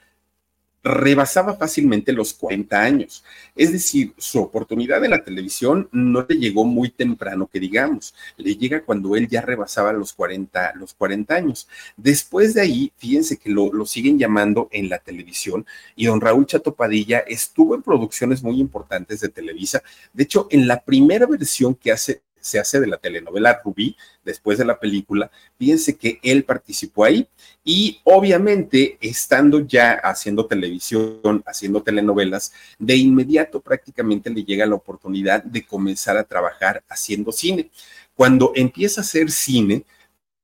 rebasaba 0.84 1.56
fácilmente 1.56 2.12
los 2.12 2.34
40 2.34 2.82
años. 2.82 3.24
Es 3.56 3.72
decir, 3.72 4.14
su 4.18 4.40
oportunidad 4.42 5.04
en 5.04 5.12
la 5.12 5.24
televisión 5.24 5.88
no 5.92 6.26
le 6.28 6.36
llegó 6.36 6.66
muy 6.66 6.90
temprano, 6.90 7.48
que 7.48 7.60
digamos, 7.60 8.14
le 8.38 8.56
llega 8.56 8.84
cuando 8.84 9.16
él 9.16 9.28
ya 9.28 9.42
rebasaba 9.42 9.94
los 9.94 10.14
40, 10.14 10.74
los 10.76 10.94
40 10.94 11.34
años. 11.34 11.68
Después 11.96 12.54
de 12.54 12.62
ahí, 12.62 12.92
fíjense 12.98 13.38
que 13.38 13.50
lo, 13.50 13.72
lo 13.72 13.86
siguen 13.86 14.20
llamando 14.20 14.68
en 14.72 14.90
la 14.90 15.00
televisión 15.00 15.66
y 15.96 16.06
don 16.06 16.20
Raúl 16.20 16.46
Chatopadilla 16.46 17.20
estuvo 17.20 17.76
en 17.76 17.82
producciones 17.82 18.44
muy 18.44 18.60
importantes 18.60 19.22
de 19.22 19.30
Televisa. 19.30 19.82
De 20.12 20.24
hecho, 20.24 20.48
en 20.50 20.68
la 20.68 20.82
primera 20.82 21.26
versión 21.26 21.76
que 21.76 21.92
hace 21.92 22.22
se 22.44 22.60
hace 22.60 22.82
de 22.82 22.88
la 22.88 22.98
telenovela 22.98 23.62
Rubí, 23.64 23.96
después 24.24 24.58
de 24.58 24.66
la 24.66 24.78
película, 24.78 25.32
fíjense 25.58 25.96
que 25.96 26.20
él 26.22 26.44
participó 26.44 27.06
ahí 27.06 27.26
y 27.64 28.02
obviamente 28.04 28.98
estando 29.00 29.62
ya 29.62 29.94
haciendo 29.94 30.46
televisión, 30.46 31.42
haciendo 31.46 31.82
telenovelas, 31.82 32.54
de 32.78 32.98
inmediato 32.98 33.62
prácticamente 33.62 34.30
le 34.30 34.44
llega 34.44 34.66
la 34.66 34.76
oportunidad 34.76 35.42
de 35.42 35.66
comenzar 35.66 36.18
a 36.18 36.26
trabajar 36.26 36.84
haciendo 36.90 37.32
cine. 37.32 37.70
Cuando 38.14 38.52
empieza 38.56 39.00
a 39.00 39.04
hacer 39.04 39.32
cine, 39.32 39.86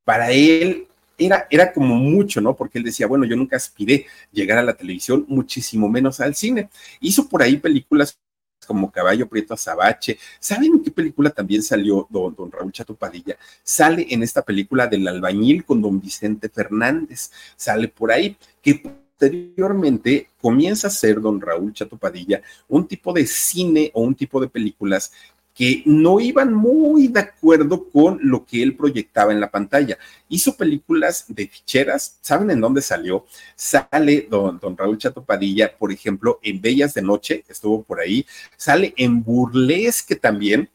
para 0.05 0.31
él 0.31 0.88
era, 1.17 1.47
era, 1.49 1.73
como 1.73 1.95
mucho, 1.95 2.39
¿no? 2.39 2.55
Porque 2.55 2.77
él 2.77 2.85
decía, 2.85 3.07
bueno, 3.07 3.25
yo 3.25 3.35
nunca 3.35 3.57
aspiré 3.57 4.05
llegar 4.31 4.57
a 4.57 4.63
la 4.63 4.73
televisión, 4.73 5.25
muchísimo 5.27 5.89
menos 5.89 6.21
al 6.21 6.33
cine. 6.33 6.69
Hizo 7.01 7.27
por 7.27 7.43
ahí 7.43 7.57
películas 7.57 8.17
como 8.65 8.91
Caballo 8.91 9.28
Prieto 9.28 9.54
Azabache. 9.54 10.17
¿Saben 10.39 10.74
en 10.74 10.84
qué 10.84 10.91
película 10.91 11.30
también 11.30 11.63
salió 11.63 12.08
don, 12.10 12.36
Raúl 12.52 12.72
Chatopadilla? 12.72 13.38
Sale 13.63 14.08
en 14.10 14.24
esta 14.24 14.41
película 14.41 14.88
del 14.88 15.08
albañil 15.08 15.65
con 15.65 15.82
don 15.82 16.00
Vicente 16.00 16.50
Fernández. 16.50 17.32
Sale 17.56 17.88
por 17.88 18.12
ahí, 18.12 18.38
que 18.62 18.76
posteriormente 19.19 20.30
comienza 20.41 20.88
a 20.88 20.91
ser 20.91 21.19
don 21.19 21.41
Raúl 21.41 21.74
Chatopadilla 21.74 22.41
un 22.67 22.88
tipo 22.88 23.12
de 23.12 23.26
cine 23.28 23.91
o 23.93 24.02
un 24.02 24.15
tipo 24.15 24.39
de 24.39 24.48
películas 24.48 25.12
que 25.60 25.84
no 25.84 26.22
iban 26.22 26.54
muy 26.54 27.10
de 27.10 27.19
acuerdo 27.19 27.89
con 27.89 28.17
lo 28.24 28.45
que 28.45 28.63
él 28.63 28.78
proyectaba 28.78 29.34
en 29.34 29.41
la 29.41 29.52
pantalla. 29.52 29.98
Hizo 30.30 30.56
películas 30.56 31.26
de 31.28 31.50
ficheras, 31.50 32.17
¿saben 32.22 32.50
en 32.50 32.62
dónde 32.62 32.82
salió? 32.82 33.26
Sale 33.58 34.26
don, 34.32 34.58
don 34.58 34.78
Raúl 34.78 34.98
Chato 34.98 35.22
Padilla, 35.22 35.78
por 35.78 35.91
ejemplo, 35.91 36.39
en 36.43 36.62
Bellas 36.62 36.93
de 36.93 37.02
Noche, 37.02 37.43
estuvo 37.50 37.84
por 37.84 38.00
ahí, 38.00 38.26
sale 38.56 38.93
en 38.95 39.22
Burlesque 39.22 40.15
también, 40.15 40.69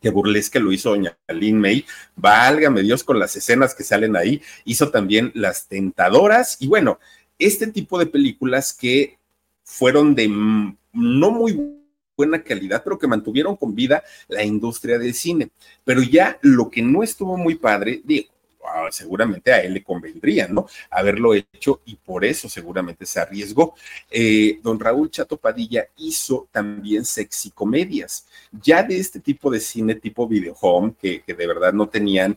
que 0.00 0.08
Burlesque 0.08 0.58
lo 0.58 0.72
hizo 0.72 0.88
doña 0.88 1.14
Lynn 1.28 1.60
May, 1.60 1.84
válgame 2.16 2.80
Dios 2.80 3.04
con 3.04 3.18
las 3.18 3.36
escenas 3.36 3.74
que 3.74 3.84
salen 3.84 4.16
ahí, 4.16 4.40
hizo 4.64 4.90
también 4.90 5.32
Las 5.34 5.68
Tentadoras 5.68 6.56
y 6.60 6.66
bueno, 6.66 6.98
este 7.38 7.66
tipo 7.66 7.98
de 7.98 8.06
películas 8.06 8.72
que 8.72 9.18
fueron 9.64 10.14
de 10.14 10.28
no 10.28 11.30
muy 11.30 11.77
buena 12.18 12.42
calidad, 12.42 12.82
pero 12.82 12.98
que 12.98 13.06
mantuvieron 13.06 13.56
con 13.56 13.74
vida 13.74 14.02
la 14.26 14.42
industria 14.42 14.98
del 14.98 15.14
cine. 15.14 15.50
Pero 15.84 16.02
ya 16.02 16.36
lo 16.42 16.68
que 16.68 16.82
no 16.82 17.04
estuvo 17.04 17.36
muy 17.36 17.54
padre, 17.54 18.02
digo, 18.04 18.26
ah, 18.64 18.88
seguramente 18.90 19.52
a 19.52 19.62
él 19.62 19.74
le 19.74 19.84
convendría, 19.84 20.48
¿no? 20.48 20.66
Haberlo 20.90 21.32
hecho 21.32 21.80
y 21.86 21.94
por 21.94 22.24
eso 22.24 22.48
seguramente 22.48 23.06
se 23.06 23.20
arriesgó. 23.20 23.76
Eh, 24.10 24.58
don 24.64 24.80
Raúl 24.80 25.12
Chato 25.12 25.36
Padilla 25.36 25.86
hizo 25.96 26.48
también 26.50 27.04
sexy 27.04 27.52
comedias, 27.52 28.26
ya 28.50 28.82
de 28.82 28.98
este 28.98 29.20
tipo 29.20 29.48
de 29.48 29.60
cine 29.60 29.94
tipo 29.94 30.26
video 30.26 30.56
que 31.00 31.22
de 31.24 31.46
verdad 31.46 31.72
no 31.72 31.88
tenían 31.88 32.36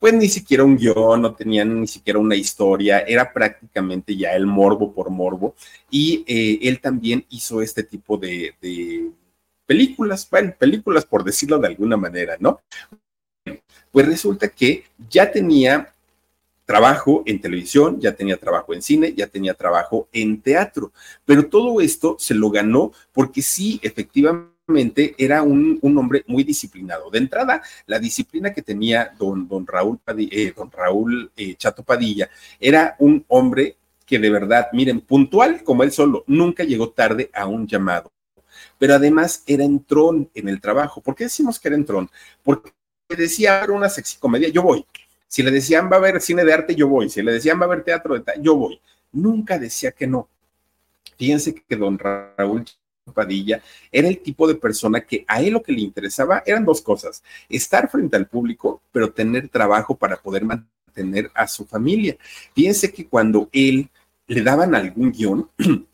pues 0.00 0.14
ni 0.14 0.28
siquiera 0.28 0.64
un 0.64 0.78
guion, 0.78 1.20
no 1.20 1.34
tenían 1.34 1.82
ni 1.82 1.86
siquiera 1.86 2.18
una 2.18 2.34
historia, 2.34 3.00
era 3.00 3.30
prácticamente 3.32 4.16
ya 4.16 4.34
el 4.34 4.46
morbo 4.46 4.92
por 4.94 5.10
morbo. 5.10 5.54
Y 5.90 6.24
eh, 6.26 6.58
él 6.62 6.80
también 6.80 7.26
hizo 7.28 7.60
este 7.60 7.82
tipo 7.84 8.16
de, 8.16 8.54
películas, 9.66 10.26
bueno, 10.30 10.54
películas 10.58 11.04
por 11.04 11.22
decirlo 11.22 11.58
de 11.58 11.68
alguna 11.68 11.98
manera, 11.98 12.36
¿no? 12.40 12.60
Pues 13.92 14.06
resulta 14.06 14.48
que 14.48 14.84
ya 15.10 15.30
tenía 15.30 15.92
trabajo 16.64 17.22
en 17.26 17.40
televisión, 17.40 18.00
ya 18.00 18.14
tenía 18.14 18.38
trabajo 18.38 18.72
en 18.72 18.80
cine, 18.80 19.12
ya 19.12 19.26
tenía 19.26 19.52
trabajo 19.52 20.08
en 20.12 20.40
teatro, 20.40 20.92
pero 21.26 21.46
todo 21.46 21.80
esto 21.82 22.16
se 22.18 22.34
lo 22.34 22.50
ganó 22.50 22.92
porque 23.12 23.42
sí, 23.42 23.78
efectivamente 23.82 24.49
era 25.18 25.42
un, 25.42 25.78
hombre 25.82 26.24
muy 26.26 26.44
disciplinado. 26.44 27.10
De 27.10 27.18
entrada, 27.18 27.62
la 27.86 27.98
disciplina 27.98 28.52
que 28.52 28.62
tenía 28.62 29.12
don, 29.18 29.48
don 29.48 29.66
Raúl, 29.66 30.00
eh, 30.06 30.52
don 30.56 30.70
Raúl 30.70 31.30
eh, 31.36 31.54
Chato 31.56 31.82
Padilla 31.82 32.28
era 32.58 32.96
un 32.98 33.24
hombre 33.28 33.76
que 34.06 34.18
de 34.18 34.30
verdad, 34.30 34.68
miren, 34.72 35.00
puntual 35.00 35.62
como 35.62 35.84
él 35.84 35.92
solo, 35.92 36.24
nunca 36.26 36.64
llegó 36.64 36.90
tarde 36.90 37.30
a 37.32 37.46
un 37.46 37.68
llamado. 37.68 38.10
Pero 38.78 38.94
además 38.94 39.44
era 39.46 39.62
entrón 39.64 40.28
en 40.34 40.48
el 40.48 40.60
trabajo. 40.60 41.00
¿Por 41.00 41.14
qué 41.14 41.24
decimos 41.24 41.60
que 41.60 41.68
era 41.68 41.76
entrón? 41.76 42.10
Porque 42.42 42.72
decía 43.08 43.64
una 43.68 43.88
sexy 43.88 44.18
comedia, 44.18 44.48
yo 44.48 44.62
voy. 44.62 44.84
Si 45.28 45.44
le 45.44 45.52
decían 45.52 45.88
va 45.88 45.96
a 45.96 45.98
haber 46.00 46.20
cine 46.20 46.44
de 46.44 46.52
arte, 46.52 46.74
yo 46.74 46.88
voy. 46.88 47.08
Si 47.08 47.22
le 47.22 47.32
decían 47.32 47.58
va 47.60 47.62
a 47.62 47.66
haber 47.66 47.84
teatro 47.84 48.16
yo 48.40 48.56
voy. 48.56 48.80
Nunca 49.12 49.58
decía 49.60 49.92
que 49.92 50.08
no. 50.08 50.28
Fíjense 51.16 51.54
que 51.54 51.76
don 51.76 51.96
Raúl 51.96 52.64
Padilla 53.10 53.62
era 53.90 54.08
el 54.08 54.18
tipo 54.18 54.46
de 54.46 54.54
persona 54.54 55.00
que 55.00 55.24
a 55.26 55.42
él 55.42 55.52
lo 55.52 55.62
que 55.62 55.72
le 55.72 55.80
interesaba 55.80 56.42
eran 56.46 56.64
dos 56.64 56.80
cosas, 56.82 57.22
estar 57.48 57.90
frente 57.90 58.16
al 58.16 58.26
público, 58.26 58.82
pero 58.92 59.12
tener 59.12 59.48
trabajo 59.48 59.96
para 59.96 60.16
poder 60.16 60.44
mantener 60.44 61.30
a 61.34 61.46
su 61.46 61.66
familia. 61.66 62.16
Fíjense 62.54 62.92
que 62.92 63.06
cuando 63.06 63.48
él 63.52 63.88
le 64.26 64.42
daban 64.42 64.74
algún 64.74 65.12
guion, 65.12 65.48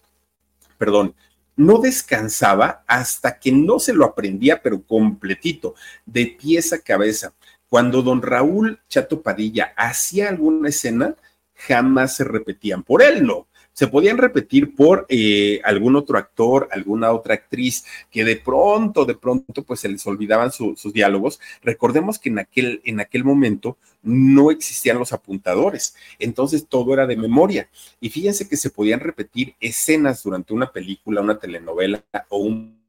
perdón, 0.78 1.14
no 1.56 1.78
descansaba 1.78 2.84
hasta 2.86 3.38
que 3.38 3.50
no 3.50 3.78
se 3.78 3.94
lo 3.94 4.04
aprendía, 4.04 4.60
pero 4.62 4.82
completito, 4.82 5.74
de 6.04 6.26
pieza 6.26 6.76
a 6.76 6.80
cabeza. 6.80 7.32
Cuando 7.68 8.02
don 8.02 8.22
Raúl 8.22 8.78
Chato 8.88 9.22
Padilla 9.22 9.72
hacía 9.76 10.28
alguna 10.28 10.68
escena, 10.68 11.14
jamás 11.54 12.16
se 12.16 12.24
repetían 12.24 12.82
por 12.82 13.02
él, 13.02 13.26
no 13.26 13.46
se 13.76 13.88
podían 13.88 14.16
repetir 14.16 14.74
por 14.74 15.04
eh, 15.10 15.60
algún 15.62 15.96
otro 15.96 16.16
actor, 16.16 16.66
alguna 16.72 17.12
otra 17.12 17.34
actriz 17.34 17.84
que 18.10 18.24
de 18.24 18.36
pronto, 18.36 19.04
de 19.04 19.14
pronto, 19.14 19.64
pues 19.64 19.80
se 19.80 19.90
les 19.90 20.06
olvidaban 20.06 20.50
sus 20.50 20.94
diálogos. 20.94 21.40
Recordemos 21.62 22.18
que 22.18 22.30
en 22.30 22.38
aquel, 22.38 22.80
en 22.84 23.00
aquel 23.00 23.22
momento 23.22 23.76
no 24.02 24.50
existían 24.50 24.98
los 24.98 25.12
apuntadores, 25.12 25.94
entonces 26.18 26.66
todo 26.66 26.94
era 26.94 27.06
de 27.06 27.16
memoria. 27.16 27.68
Y 28.00 28.08
fíjense 28.08 28.48
que 28.48 28.56
se 28.56 28.70
podían 28.70 29.00
repetir 29.00 29.54
escenas 29.60 30.22
durante 30.22 30.54
una 30.54 30.72
película, 30.72 31.20
una 31.20 31.38
telenovela 31.38 32.02
o 32.30 32.38
un 32.38 32.80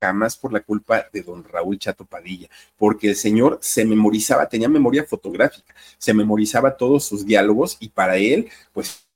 jamás 0.00 0.36
por 0.36 0.52
la 0.52 0.60
culpa 0.60 1.08
de 1.12 1.22
don 1.22 1.42
Raúl 1.42 1.76
Chato 1.76 2.04
Padilla, 2.04 2.48
porque 2.78 3.08
el 3.08 3.16
señor 3.16 3.58
se 3.60 3.84
memorizaba, 3.84 4.48
tenía 4.48 4.68
memoria 4.68 5.04
fotográfica, 5.04 5.74
se 5.98 6.14
memorizaba 6.14 6.76
todos 6.76 7.04
sus 7.04 7.26
diálogos 7.26 7.76
y 7.80 7.88
para 7.88 8.16
él, 8.16 8.48
pues 8.72 9.09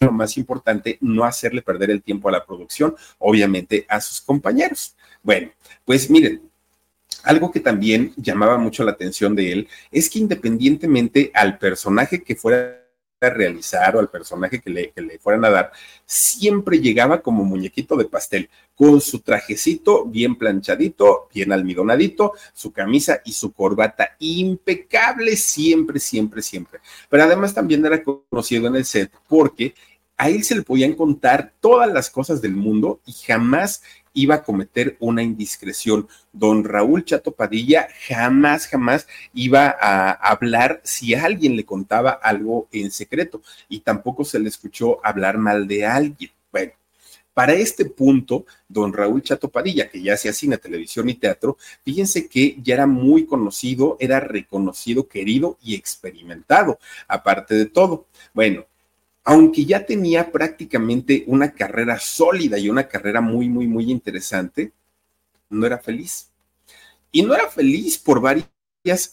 lo 0.00 0.12
más 0.12 0.36
importante, 0.36 0.98
no 1.00 1.24
hacerle 1.24 1.62
perder 1.62 1.90
el 1.90 2.02
tiempo 2.02 2.28
a 2.28 2.32
la 2.32 2.44
producción, 2.44 2.94
obviamente 3.18 3.86
a 3.88 4.00
sus 4.00 4.20
compañeros. 4.20 4.94
Bueno, 5.22 5.50
pues 5.84 6.08
miren, 6.10 6.42
algo 7.24 7.50
que 7.50 7.60
también 7.60 8.12
llamaba 8.16 8.58
mucho 8.58 8.84
la 8.84 8.92
atención 8.92 9.34
de 9.34 9.52
él 9.52 9.68
es 9.90 10.08
que 10.08 10.18
independientemente 10.18 11.30
al 11.34 11.58
personaje 11.58 12.22
que 12.22 12.36
fuera 12.36 12.87
a 13.20 13.30
realizar 13.30 13.96
o 13.96 14.00
al 14.00 14.08
personaje 14.08 14.60
que 14.60 14.70
le, 14.70 14.90
que 14.90 15.00
le, 15.00 15.18
fueran 15.18 15.44
a 15.44 15.50
dar, 15.50 15.72
siempre 16.04 16.78
llegaba 16.78 17.20
como 17.20 17.44
muñequito 17.44 17.96
de 17.96 18.04
pastel, 18.04 18.48
con 18.74 19.00
su 19.00 19.20
trajecito 19.20 20.04
bien 20.04 20.36
planchadito, 20.36 21.28
bien 21.34 21.52
almidonadito, 21.52 22.34
su 22.52 22.72
camisa 22.72 23.20
y 23.24 23.32
su 23.32 23.52
corbata 23.52 24.16
impecable 24.20 25.36
siempre, 25.36 25.98
siempre, 25.98 26.42
siempre. 26.42 26.80
Pero 27.08 27.24
además 27.24 27.54
también 27.54 27.84
era 27.84 28.02
conocido 28.02 28.68
en 28.68 28.76
el 28.76 28.84
set 28.84 29.10
porque 29.26 29.74
a 30.18 30.28
él 30.28 30.42
se 30.42 30.56
le 30.56 30.62
podían 30.62 30.94
contar 30.94 31.54
todas 31.60 31.90
las 31.90 32.10
cosas 32.10 32.42
del 32.42 32.54
mundo 32.54 33.00
y 33.06 33.12
jamás 33.12 33.82
iba 34.12 34.34
a 34.34 34.42
cometer 34.42 34.96
una 34.98 35.22
indiscreción. 35.22 36.08
Don 36.32 36.64
Raúl 36.64 37.04
Chato 37.04 37.30
Padilla 37.30 37.88
jamás, 38.08 38.66
jamás 38.66 39.06
iba 39.32 39.76
a 39.80 40.10
hablar 40.10 40.80
si 40.82 41.14
alguien 41.14 41.54
le 41.54 41.64
contaba 41.64 42.10
algo 42.10 42.68
en 42.72 42.90
secreto 42.90 43.42
y 43.68 43.80
tampoco 43.80 44.24
se 44.24 44.40
le 44.40 44.48
escuchó 44.48 44.98
hablar 45.06 45.38
mal 45.38 45.68
de 45.68 45.86
alguien. 45.86 46.32
Bueno, 46.50 46.72
para 47.32 47.52
este 47.52 47.84
punto, 47.84 48.44
don 48.68 48.92
Raúl 48.92 49.22
Chato 49.22 49.48
Padilla, 49.48 49.88
que 49.88 50.02
ya 50.02 50.14
hacía 50.14 50.32
cine, 50.32 50.58
televisión 50.58 51.08
y 51.08 51.14
teatro, 51.14 51.56
fíjense 51.84 52.28
que 52.28 52.58
ya 52.60 52.74
era 52.74 52.86
muy 52.88 53.24
conocido, 53.24 53.96
era 54.00 54.18
reconocido, 54.18 55.06
querido 55.06 55.56
y 55.62 55.76
experimentado, 55.76 56.80
aparte 57.06 57.54
de 57.54 57.66
todo. 57.66 58.06
Bueno, 58.34 58.66
aunque 59.28 59.66
ya 59.66 59.84
tenía 59.84 60.32
prácticamente 60.32 61.24
una 61.26 61.52
carrera 61.52 61.98
sólida 61.98 62.58
y 62.58 62.70
una 62.70 62.88
carrera 62.88 63.20
muy, 63.20 63.46
muy, 63.50 63.66
muy 63.66 63.90
interesante, 63.90 64.72
no 65.50 65.66
era 65.66 65.76
feliz. 65.76 66.30
Y 67.12 67.20
no 67.20 67.34
era 67.34 67.46
feliz 67.50 67.98
por 67.98 68.22
varias 68.22 68.48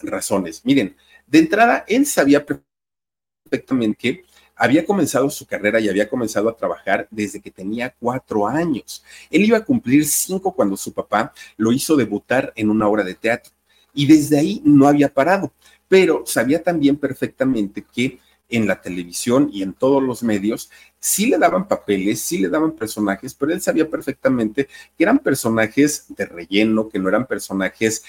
razones. 0.04 0.62
Miren, 0.63 0.95
de 1.28 1.39
entrada, 1.39 1.84
él 1.86 2.06
sabía 2.06 2.45
perfectamente 2.45 3.97
que 3.97 4.23
había 4.56 4.86
comenzado 4.86 5.30
su 5.30 5.45
carrera 5.45 5.82
y 5.82 5.89
había 5.89 6.08
comenzado 6.08 6.47
a 6.47 6.56
trabajar 6.56 7.10
desde 7.12 7.41
que 7.41 7.51
tenía 7.51 7.93
cuatro 7.99 8.47
años. 8.47 9.04
Él 9.30 9.43
iba 9.43 9.58
a 9.58 9.65
cumplir 9.65 10.06
cinco 10.06 10.54
cuando 10.54 10.78
su 10.78 10.93
papá 10.93 11.34
lo 11.58 11.73
hizo 11.73 11.97
debutar 11.97 12.54
en 12.56 12.69
una 12.69 12.88
obra 12.88 13.04
de 13.04 13.15
teatro. 13.15 13.51
Y 13.93 14.06
desde 14.08 14.39
ahí 14.39 14.62
no 14.63 14.88
había 14.88 15.13
parado, 15.13 15.51
pero 15.89 16.23
sabía 16.25 16.63
también 16.63 16.95
perfectamente 16.95 17.84
que 17.93 18.17
en 18.49 18.67
la 18.67 18.81
televisión 18.81 19.49
y 19.51 19.63
en 19.63 19.73
todos 19.73 20.01
los 20.01 20.23
medios, 20.23 20.69
sí 20.99 21.27
le 21.27 21.38
daban 21.38 21.67
papeles, 21.67 22.21
sí 22.21 22.38
le 22.38 22.49
daban 22.49 22.73
personajes, 22.73 23.34
pero 23.34 23.53
él 23.53 23.62
sabía 23.62 23.89
perfectamente 23.89 24.67
que 24.97 25.03
eran 25.03 25.19
personajes 25.19 26.05
de 26.10 26.25
relleno, 26.25 26.89
que 26.89 26.99
no 26.99 27.10
eran 27.10 27.25
personajes 27.25 28.03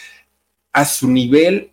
a 0.73 0.85
su 0.85 1.09
nivel 1.09 1.71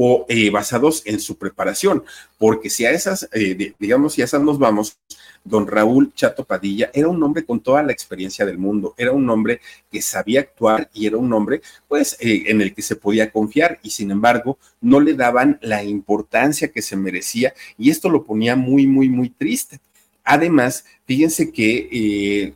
o 0.00 0.26
eh, 0.28 0.48
basados 0.50 1.02
en 1.06 1.18
su 1.18 1.36
preparación, 1.38 2.04
porque 2.38 2.70
si 2.70 2.86
a 2.86 2.92
esas, 2.92 3.28
eh, 3.32 3.74
digamos, 3.80 4.12
si 4.12 4.22
a 4.22 4.26
esas 4.26 4.40
nos 4.40 4.56
vamos, 4.56 4.96
don 5.42 5.66
Raúl 5.66 6.12
Chato 6.14 6.44
Padilla 6.44 6.88
era 6.94 7.08
un 7.08 7.20
hombre 7.20 7.44
con 7.44 7.58
toda 7.58 7.82
la 7.82 7.90
experiencia 7.90 8.46
del 8.46 8.58
mundo, 8.58 8.94
era 8.96 9.10
un 9.10 9.28
hombre 9.28 9.60
que 9.90 10.00
sabía 10.00 10.38
actuar 10.38 10.88
y 10.94 11.08
era 11.08 11.16
un 11.16 11.32
hombre, 11.32 11.62
pues, 11.88 12.16
eh, 12.20 12.44
en 12.46 12.60
el 12.60 12.76
que 12.76 12.82
se 12.82 12.94
podía 12.94 13.32
confiar 13.32 13.80
y 13.82 13.90
sin 13.90 14.12
embargo 14.12 14.56
no 14.80 15.00
le 15.00 15.14
daban 15.14 15.58
la 15.62 15.82
importancia 15.82 16.70
que 16.70 16.80
se 16.80 16.94
merecía 16.94 17.52
y 17.76 17.90
esto 17.90 18.08
lo 18.08 18.22
ponía 18.22 18.54
muy, 18.54 18.86
muy, 18.86 19.08
muy 19.08 19.30
triste. 19.30 19.80
Además, 20.22 20.84
fíjense 21.06 21.50
que 21.50 22.54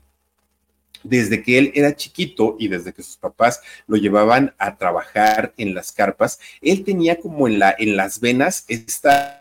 desde 1.04 1.42
que 1.42 1.58
él 1.58 1.72
era 1.74 1.96
chiquito 1.96 2.56
y 2.58 2.68
desde 2.68 2.92
que 2.92 3.02
sus 3.02 3.16
papás 3.16 3.60
lo 3.86 3.96
llevaban 3.96 4.54
a 4.58 4.76
trabajar 4.76 5.52
en 5.56 5.74
las 5.74 5.92
carpas, 5.92 6.38
él 6.60 6.84
tenía 6.84 7.20
como 7.20 7.48
en, 7.48 7.58
la, 7.58 7.74
en 7.78 7.96
las 7.96 8.20
venas 8.20 8.64
esta 8.68 9.38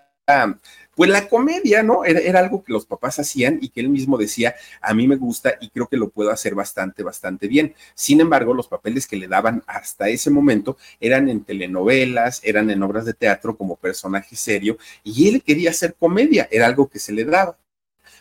pues 0.96 1.10
la 1.10 1.28
comedia, 1.28 1.84
¿no? 1.84 2.04
Era, 2.06 2.20
era, 2.20 2.40
algo 2.40 2.64
que 2.64 2.74
los 2.74 2.86
papás 2.86 3.20
hacían 3.20 3.60
y 3.62 3.70
que 3.70 3.80
él 3.80 3.90
mismo 3.90 4.18
decía, 4.18 4.56
a 4.82 4.94
mí 4.94 5.08
me 5.08 5.16
gusta 5.16 5.56
y 5.62 5.70
creo 5.70 5.88
que 5.88 5.98
lo 5.98 6.10
puedo 6.10 6.32
hacer 6.32 6.54
bastante, 6.54 7.02
bastante 7.02 7.48
bien. 7.48 7.74
Sin 7.96 8.22
embargo, 8.22 8.54
los 8.54 8.68
papeles 8.68 9.08
que 9.08 9.16
le 9.16 9.28
daban 9.28 9.64
hasta 9.68 10.10
ese 10.10 10.30
momento 10.30 10.78
eran 11.00 11.30
en 11.30 11.44
telenovelas, 11.44 12.42
eran 12.44 12.70
en 12.70 12.84
obras 12.84 13.06
de 13.06 13.14
teatro 13.14 13.58
como 13.58 13.78
personaje 13.78 14.36
serio 14.36 14.78
y 15.04 15.30
él 15.30 15.44
quería 15.44 15.72
hacer 15.72 15.96
comedia, 15.96 16.48
era 16.52 16.68
algo 16.68 16.90
que 16.90 17.00
se 17.00 17.14
le 17.14 17.26
daba. 17.26 17.58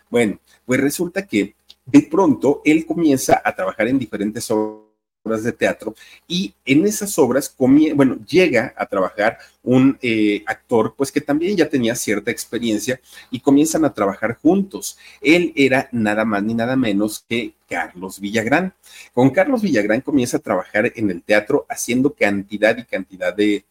Bueno, 0.09 0.41
pues 0.65 0.81
resulta 0.81 1.27
que 1.27 1.55
de 1.91 2.03
pronto 2.03 2.63
él 2.65 2.87
comienza 2.87 3.41
a 3.45 3.55
trabajar 3.55 3.89
en 3.89 3.99
diferentes 3.99 4.51
obras 4.51 4.91
de 5.25 5.53
teatro 5.53 5.95
y 6.27 6.55
en 6.65 6.87
esas 6.87 7.19
obras, 7.19 7.55
bueno, 7.59 8.19
llega 8.27 8.73
a 8.77 8.87
trabajar 8.87 9.39
un 9.63 9.99
eh, 10.01 10.43
actor, 10.47 10.95
pues 10.97 11.13
que 11.13 11.21
también 11.21 11.57
ya 11.57 11.69
tenía 11.69 11.95
cierta 11.95 12.31
experiencia 12.31 12.99
y 13.31 13.41
comienzan 13.41 13.85
a 13.85 13.93
trabajar 13.93 14.39
juntos. 14.41 14.97
Él 15.21 15.53
era 15.55 15.89
nada 15.93 16.25
más 16.25 16.43
ni 16.43 16.55
nada 16.55 16.75
menos 16.75 17.25
que 17.29 17.53
Carlos 17.69 18.19
Villagrán. 18.19 18.73
Con 19.13 19.31
Carlos 19.31 19.61
Villagrán 19.61 20.01
comienza 20.01 20.39
a 20.39 20.41
trabajar 20.41 20.91
en 20.97 21.11
el 21.11 21.23
teatro 21.23 21.67
haciendo 21.69 22.15
cantidad 22.15 22.77
y 22.79 22.85
cantidad 22.85 23.35
de 23.35 23.65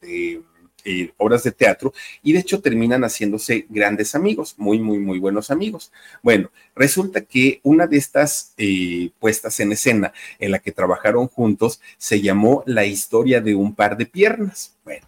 obras 1.18 1.44
de 1.44 1.52
teatro 1.52 1.94
y 2.24 2.34
de 2.34 2.40
hecho 2.40 2.62
terminan 2.62 3.04
haciéndose 3.04 3.66
grandes 3.70 4.16
amigos, 4.16 4.56
muy, 4.58 4.80
muy, 4.80 5.00
muy 5.00 5.20
buenos 5.20 5.52
amigos. 5.52 5.92
Bueno, 6.24 6.52
resulta 6.76 7.22
que 7.22 7.60
una 7.64 7.88
de 7.88 7.98
estas 7.98 8.54
eh, 8.58 9.12
puestas 9.20 9.60
en 9.60 9.72
escena 9.72 10.14
en 10.40 10.52
la 10.52 10.60
que 10.60 10.72
trabajaron 10.72 11.28
juntos 11.28 11.82
se 11.98 12.22
llamó 12.22 12.64
La 12.66 12.86
historia 12.86 13.42
de 13.42 13.56
un 13.56 13.76
par 13.76 13.98
de 13.98 14.06
piernas. 14.06 14.76
Bueno. 14.84 15.08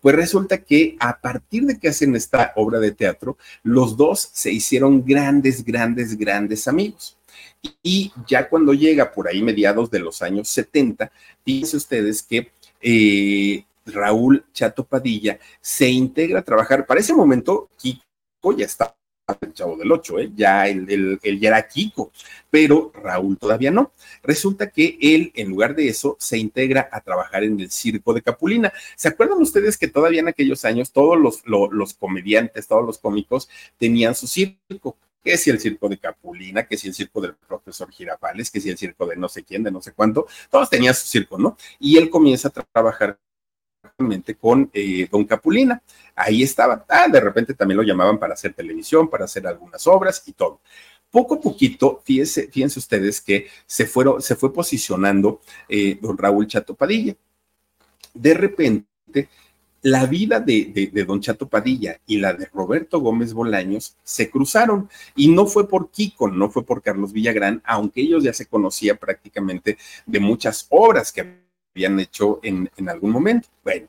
Pues 0.00 0.16
resulta 0.16 0.58
que 0.58 0.96
a 1.00 1.18
partir 1.18 1.64
de 1.64 1.78
que 1.78 1.88
hacen 1.88 2.14
esta 2.14 2.52
obra 2.56 2.78
de 2.78 2.92
teatro, 2.92 3.38
los 3.62 3.96
dos 3.96 4.28
se 4.34 4.52
hicieron 4.52 5.02
grandes, 5.02 5.64
grandes, 5.64 6.18
grandes 6.18 6.68
amigos. 6.68 7.16
Y 7.82 8.12
ya 8.26 8.48
cuando 8.48 8.74
llega 8.74 9.10
por 9.12 9.28
ahí 9.28 9.42
mediados 9.42 9.90
de 9.90 10.00
los 10.00 10.20
años 10.20 10.48
70, 10.48 11.10
fíjense 11.42 11.78
ustedes 11.78 12.22
que 12.22 12.50
eh, 12.82 13.64
Raúl 13.86 14.44
Chato 14.52 14.84
Padilla 14.84 15.38
se 15.60 15.88
integra 15.88 16.40
a 16.40 16.42
trabajar. 16.42 16.86
Para 16.86 17.00
ese 17.00 17.14
momento, 17.14 17.68
Kiko 17.76 18.52
ya 18.56 18.66
estaba 18.66 18.96
el 19.40 19.54
chavo 19.54 19.76
del 19.76 19.90
8, 19.90 20.18
¿eh? 20.18 20.32
ya 20.34 20.68
él, 20.68 21.18
ya 21.22 21.48
era 21.48 21.66
Kiko, 21.66 22.12
pero 22.50 22.92
Raúl 22.94 23.38
todavía 23.38 23.70
no. 23.70 23.92
Resulta 24.22 24.70
que 24.70 24.98
él, 25.00 25.32
en 25.34 25.48
lugar 25.48 25.74
de 25.74 25.88
eso, 25.88 26.16
se 26.20 26.36
integra 26.36 26.88
a 26.92 27.00
trabajar 27.00 27.42
en 27.44 27.58
el 27.58 27.70
circo 27.70 28.12
de 28.12 28.22
Capulina. 28.22 28.72
¿Se 28.96 29.08
acuerdan 29.08 29.40
ustedes 29.40 29.78
que 29.78 29.88
todavía 29.88 30.20
en 30.20 30.28
aquellos 30.28 30.64
años 30.64 30.92
todos 30.92 31.18
los, 31.18 31.42
los 31.46 31.94
comediantes, 31.94 32.66
todos 32.66 32.84
los 32.84 32.98
cómicos 32.98 33.48
tenían 33.78 34.14
su 34.14 34.26
circo? 34.26 34.98
que 35.24 35.38
si 35.38 35.48
el 35.48 35.58
circo 35.58 35.88
de 35.88 35.96
Capulina, 35.96 36.66
que 36.66 36.76
si 36.76 36.88
el 36.88 36.94
circo 36.94 37.18
del 37.18 37.34
profesor 37.34 37.90
Girafales, 37.90 38.50
que 38.50 38.60
si 38.60 38.68
el 38.68 38.76
circo 38.76 39.06
de 39.06 39.16
no 39.16 39.26
sé 39.30 39.42
quién, 39.42 39.62
de 39.62 39.70
no 39.70 39.80
sé 39.80 39.92
cuánto, 39.92 40.26
todos 40.50 40.68
tenían 40.68 40.94
su 40.94 41.06
circo, 41.06 41.38
¿no? 41.38 41.56
Y 41.78 41.96
él 41.96 42.10
comienza 42.10 42.48
a 42.48 42.50
trabajar 42.50 43.18
con 44.40 44.70
eh, 44.72 45.08
Don 45.10 45.24
Capulina. 45.24 45.82
Ahí 46.14 46.42
estaba. 46.42 46.84
Ah, 46.88 47.08
de 47.08 47.20
repente 47.20 47.54
también 47.54 47.78
lo 47.78 47.82
llamaban 47.82 48.18
para 48.18 48.34
hacer 48.34 48.54
televisión, 48.54 49.08
para 49.08 49.24
hacer 49.24 49.46
algunas 49.46 49.86
obras 49.86 50.22
y 50.26 50.32
todo. 50.32 50.60
Poco 51.10 51.36
a 51.36 51.40
poquito, 51.40 52.02
fíjense, 52.04 52.50
ustedes 52.76 53.20
que 53.20 53.46
se, 53.66 53.86
fueron, 53.86 54.20
se 54.20 54.34
fue 54.34 54.52
posicionando 54.52 55.40
eh, 55.68 55.96
don 56.00 56.18
Raúl 56.18 56.48
Chato 56.48 56.74
Padilla. 56.74 57.14
De 58.12 58.34
repente, 58.34 59.28
la 59.82 60.06
vida 60.06 60.40
de, 60.40 60.90
de, 60.92 61.04
don 61.04 61.20
Chato 61.20 61.46
Padilla 61.46 62.00
y 62.06 62.16
la 62.16 62.32
de 62.32 62.46
Roberto 62.46 63.00
Gómez 63.00 63.34
Bolaños 63.34 63.96
se 64.02 64.30
cruzaron 64.30 64.88
y 65.14 65.28
no 65.28 65.46
fue 65.46 65.68
por 65.68 65.90
Kiko, 65.90 66.28
no 66.28 66.50
fue 66.50 66.64
por 66.64 66.82
Carlos 66.82 67.12
Villagrán, 67.12 67.62
aunque 67.64 68.00
ellos 68.00 68.24
ya 68.24 68.32
se 68.32 68.46
conocían 68.46 68.96
prácticamente 68.96 69.76
de 70.06 70.20
muchas 70.20 70.66
obras 70.70 71.12
que 71.12 71.43
habían 71.74 71.98
hecho 71.98 72.40
en, 72.42 72.70
algún 72.88 73.10
momento. 73.10 73.48
Bueno, 73.62 73.88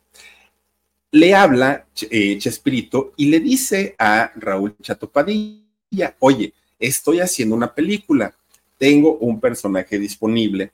le 1.12 1.36
habla 1.36 1.86
eh, 2.10 2.38
Chespirito 2.39 3.13
y 3.15 3.30
le 3.30 3.39
dice 3.39 3.95
a 4.00 4.32
Raúl 4.36 4.76
Chatopadilla, 4.82 6.15
oye, 6.19 6.54
estoy 6.80 7.19
haciendo 7.19 7.56
una 7.56 7.74
película, 7.74 8.34
tengo 8.78 9.17
un 9.17 9.39
personaje 9.39 10.00
disponible 10.00 10.71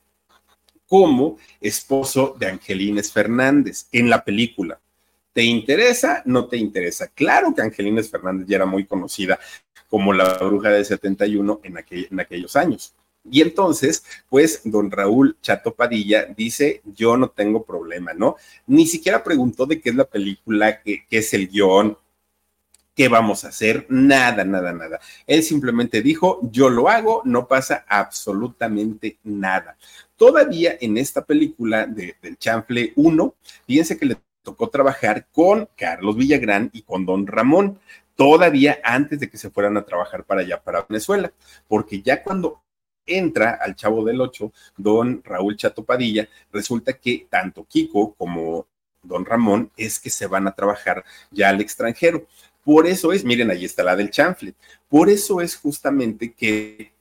como 0.88 1.38
esposo 1.60 2.36
de 2.40 2.48
Angelines 2.48 3.12
Fernández 3.12 3.88
en 3.92 4.10
la 4.10 4.24
película. 4.24 4.80
¿Te 5.34 5.44
interesa? 5.44 6.22
¿No 6.26 6.48
te 6.48 6.58
interesa? 6.58 7.08
Claro 7.08 7.54
que 7.54 7.62
Angelines 7.62 8.10
Fernández 8.10 8.48
ya 8.48 8.58
era 8.58 8.66
muy 8.66 8.86
conocida 8.86 9.40
como 9.90 10.14
la 10.14 10.38
bruja 10.38 10.70
de 10.70 10.84
71 10.84 11.62
en, 11.64 11.78
en 11.90 12.20
aquellos 12.20 12.56
años. 12.56 12.94
Y 13.30 13.42
entonces, 13.42 14.04
pues, 14.30 14.62
don 14.64 14.90
Raúl 14.90 15.38
Chato 15.42 15.74
Padilla 15.76 16.26
dice, 16.26 16.82
yo 16.86 17.18
no 17.18 17.30
tengo 17.30 17.64
problema, 17.64 18.14
¿no? 18.14 18.36
Ni 18.68 18.88
siquiera 18.88 19.24
preguntó 19.24 19.66
de 19.66 19.80
qué 19.80 19.90
es 19.90 19.96
la 19.96 20.06
película, 20.06 20.82
qué, 20.82 21.06
es 21.10 21.34
el 21.34 21.48
guion, 21.48 21.98
¿Qué 22.94 23.08
vamos 23.08 23.46
a 23.46 23.48
hacer? 23.48 23.86
Nada, 23.90 24.44
nada, 24.44 24.74
nada. 24.74 25.00
Él 25.26 25.44
simplemente 25.44 26.02
dijo, 26.02 26.40
yo 26.52 26.70
lo 26.70 26.90
hago, 26.90 27.22
no 27.24 27.48
pasa 27.48 27.86
absolutamente 27.88 29.18
nada. 29.24 29.78
Todavía 30.18 30.78
en 30.82 30.98
esta 30.98 31.24
película 31.24 31.86
de, 31.86 32.18
del 32.22 32.38
Chanfle 32.38 32.92
1, 32.98 33.36
fíjense 33.66 33.98
que 33.98 34.06
le 34.06 34.18
tocó 34.44 34.70
trabajar 34.70 35.28
con 35.32 35.70
Carlos 35.78 36.18
Villagrán 36.18 36.70
y 36.74 36.82
con 36.82 37.06
Don 37.06 37.28
Ramón, 37.28 37.80
todavía 38.16 38.80
antes 38.84 39.20
de 39.20 39.30
que 39.30 39.38
se 39.38 39.50
fueran 39.50 39.78
a 39.78 39.86
trabajar 39.86 40.26
para 40.26 40.42
allá, 40.42 40.62
para 40.62 40.86
Venezuela, 40.88 41.32
porque 41.68 42.02
ya 42.02 42.22
cuando 42.22 42.62
entra 43.18 43.60
al 43.62 43.76
Chavo 43.76 44.04
del 44.04 44.22
Ocho, 44.22 44.52
don 44.78 45.22
Raúl 45.24 45.58
Chato 45.58 45.84
Padilla, 45.84 46.28
resulta 46.52 46.94
que 46.94 47.28
tanto 47.30 47.66
Kiko 47.66 48.14
como 48.14 48.68
don 49.04 49.26
Ramón 49.26 49.72
es 49.78 50.00
que 50.00 50.10
se 50.10 50.28
van 50.28 50.48
a 50.48 50.56
trabajar 50.56 51.04
ya 51.32 51.50
al 51.50 51.62
extranjero. 51.62 52.26
Por 52.64 52.86
eso 52.88 53.12
es, 53.12 53.24
miren, 53.24 53.50
ahí 53.50 53.66
está 53.66 53.84
la 53.84 53.96
del 53.96 54.12
chanfle. 54.12 54.54
Por 54.88 55.10
eso 55.10 55.42
es 55.42 55.56
justamente 55.56 56.34
que 56.34 56.92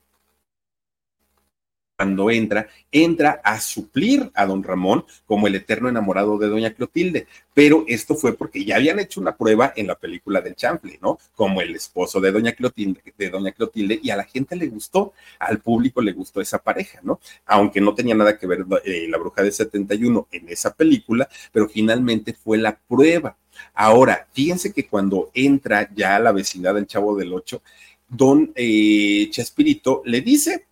cuando 2.01 2.31
entra, 2.31 2.67
entra 2.91 3.43
a 3.45 3.61
suplir 3.61 4.31
a 4.33 4.47
don 4.47 4.63
Ramón 4.63 5.05
como 5.27 5.47
el 5.47 5.55
eterno 5.55 5.91
enamorado 5.91 6.39
de 6.39 6.49
doña 6.49 6.73
Clotilde. 6.73 7.27
Pero 7.53 7.85
esto 7.89 8.15
fue 8.15 8.33
porque 8.33 8.65
ya 8.65 8.77
habían 8.77 8.99
hecho 8.99 9.21
una 9.21 9.37
prueba 9.37 9.75
en 9.77 9.87
la 9.87 9.97
película 9.97 10.41
del 10.41 10.55
Chample, 10.57 10.99
¿no? 11.03 11.19
Como 11.35 11.61
el 11.61 11.75
esposo 11.75 12.19
de 12.19 12.33
doña 12.33 12.53
Clotilde, 12.53 13.03
de 13.19 13.29
doña 13.29 13.53
Clotilde, 13.53 14.01
y 14.03 14.09
a 14.09 14.17
la 14.17 14.25
gente 14.25 14.57
le 14.57 14.69
gustó, 14.69 15.13
al 15.39 15.59
público 15.59 16.01
le 16.01 16.13
gustó 16.13 16.41
esa 16.41 16.57
pareja, 16.57 17.01
¿no? 17.03 17.21
Aunque 17.45 17.83
no 17.83 17.95
tenía 17.95 18.15
nada 18.15 18.39
que 18.39 18.47
ver 18.47 18.65
eh, 18.87 19.07
la 19.07 19.19
bruja 19.19 19.43
de 19.43 19.53
71 19.53 20.27
en 20.33 20.49
esa 20.49 20.73
película, 20.73 21.29
pero 21.53 21.69
finalmente 21.69 22.33
fue 22.33 22.57
la 22.57 22.79
prueba. 22.79 23.37
Ahora, 23.75 24.27
fíjense 24.33 24.73
que 24.73 24.87
cuando 24.87 25.31
entra 25.35 25.91
ya 25.95 26.17
a 26.17 26.21
la 26.21 26.33
vecindad 26.33 26.77
del 26.77 26.87
Chavo 26.87 27.15
del 27.15 27.35
Ocho, 27.35 27.61
don 28.09 28.53
eh, 28.55 29.29
Chespirito 29.31 30.01
le 30.07 30.23
dice, 30.23 30.65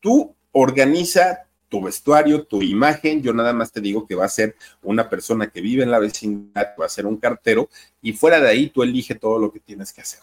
tú 0.00 0.34
organiza 0.52 1.46
tu 1.70 1.80
vestuario, 1.80 2.44
tu 2.44 2.62
imagen. 2.62 3.22
Yo 3.22 3.32
nada 3.32 3.54
más 3.54 3.72
te 3.72 3.80
digo 3.80 4.06
que 4.06 4.14
va 4.14 4.26
a 4.26 4.28
ser 4.28 4.56
una 4.82 5.08
persona 5.08 5.48
que 5.50 5.62
vive 5.62 5.82
en 5.82 5.90
la 5.90 5.98
vecindad, 5.98 6.74
va 6.78 6.84
a 6.84 6.90
ser 6.90 7.06
un 7.06 7.16
cartero, 7.16 7.70
y 8.02 8.12
fuera 8.12 8.40
de 8.40 8.48
ahí 8.48 8.68
tú 8.68 8.82
elige 8.82 9.14
todo 9.14 9.38
lo 9.38 9.50
que 9.52 9.60
tienes 9.60 9.92
que 9.92 10.02
hacer. 10.02 10.20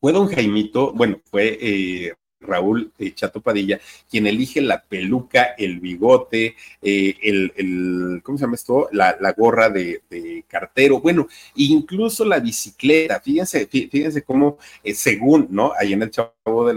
Fue 0.00 0.12
don 0.12 0.28
Jaimito, 0.28 0.92
bueno, 0.92 1.20
fue 1.30 1.58
eh, 1.60 2.12
Raúl 2.40 2.92
eh, 2.98 3.14
Chato 3.14 3.40
Padilla 3.40 3.80
quien 4.10 4.26
elige 4.26 4.60
la 4.60 4.82
peluca, 4.82 5.54
el 5.56 5.80
bigote, 5.80 6.54
eh, 6.82 7.16
el, 7.22 8.20
¿cómo 8.22 8.36
se 8.36 8.44
llama 8.44 8.56
esto? 8.56 8.88
La, 8.92 9.16
gorra 9.36 9.70
de, 9.70 10.44
cartero, 10.48 11.00
bueno, 11.00 11.28
incluso 11.54 12.24
la 12.24 12.38
bicicleta. 12.40 13.20
Fíjense, 13.20 13.66
fíjense 13.66 14.22
cómo, 14.22 14.58
según, 14.94 15.48
¿no? 15.50 15.72
Ahí 15.78 15.92
en 15.92 16.02
el 16.02 16.10
Chavo 16.10 16.66
de 16.66 16.74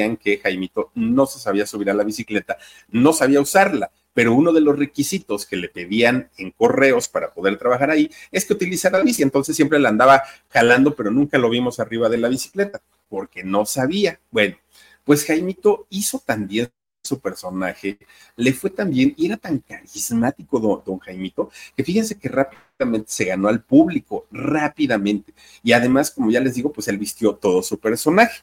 los 0.00 0.18
que 0.18 0.38
Jaimito 0.38 0.90
no 0.94 1.26
se 1.26 1.38
sabía 1.38 1.66
subir 1.66 1.90
a 1.90 1.94
la 1.94 2.04
bicicleta, 2.04 2.56
no 2.88 3.12
sabía 3.12 3.40
usarla, 3.40 3.90
pero 4.14 4.34
uno 4.34 4.52
de 4.52 4.60
los 4.60 4.78
requisitos 4.78 5.46
que 5.46 5.56
le 5.56 5.68
pedían 5.68 6.30
en 6.36 6.50
correos 6.50 7.08
para 7.08 7.32
poder 7.32 7.58
trabajar 7.58 7.90
ahí 7.90 8.10
es 8.30 8.44
que 8.44 8.52
utilizara 8.52 8.98
la 8.98 9.04
bici, 9.04 9.22
entonces 9.22 9.56
siempre 9.56 9.78
la 9.78 9.88
andaba 9.88 10.22
jalando, 10.50 10.94
pero 10.94 11.10
nunca 11.10 11.38
lo 11.38 11.50
vimos 11.50 11.80
arriba 11.80 12.08
de 12.08 12.18
la 12.18 12.28
bicicleta, 12.28 12.82
porque 13.08 13.42
no 13.42 13.64
sabía. 13.64 14.20
Bueno, 14.30 14.56
pues 15.04 15.24
Jaimito 15.24 15.86
hizo 15.90 16.22
también 16.24 16.70
su 17.02 17.18
personaje, 17.20 17.98
le 18.36 18.52
fue 18.52 18.70
también, 18.70 19.12
y 19.16 19.26
era 19.26 19.36
tan 19.36 19.58
carismático 19.58 20.60
don, 20.60 20.82
don, 20.86 20.98
Jaimito, 20.98 21.50
que 21.76 21.82
fíjense 21.82 22.18
que 22.18 22.28
rápidamente 22.28 23.10
se 23.10 23.24
ganó 23.24 23.48
al 23.48 23.62
público, 23.62 24.26
rápidamente. 24.30 25.34
Y 25.62 25.72
además, 25.72 26.10
como 26.10 26.30
ya 26.30 26.40
les 26.40 26.54
digo, 26.54 26.72
pues 26.72 26.88
él 26.88 26.98
vistió 26.98 27.34
todo 27.34 27.62
su 27.62 27.78
personaje. 27.78 28.42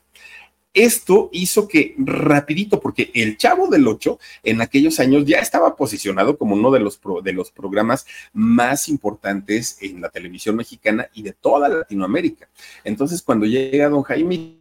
Esto 0.79 1.29
hizo 1.33 1.67
que 1.67 1.93
rapidito, 1.97 2.79
porque 2.79 3.11
el 3.13 3.35
Chavo 3.35 3.67
del 3.67 3.85
Ocho 3.85 4.17
en 4.43 4.61
aquellos 4.61 5.01
años 5.01 5.25
ya 5.25 5.39
estaba 5.39 5.75
posicionado 5.75 6.37
como 6.37 6.55
uno 6.55 6.71
de 6.71 6.79
los, 6.79 7.01
de 7.21 7.33
los 7.33 7.51
programas 7.51 8.05
más 8.31 8.87
importantes 8.87 9.77
en 9.81 9.99
la 9.99 10.07
televisión 10.07 10.55
mexicana 10.55 11.09
y 11.13 11.23
de 11.23 11.33
toda 11.33 11.67
Latinoamérica. 11.67 12.47
Entonces, 12.85 13.21
cuando 13.21 13.45
llega 13.45 13.89
don 13.89 14.03
Jaime 14.03 14.55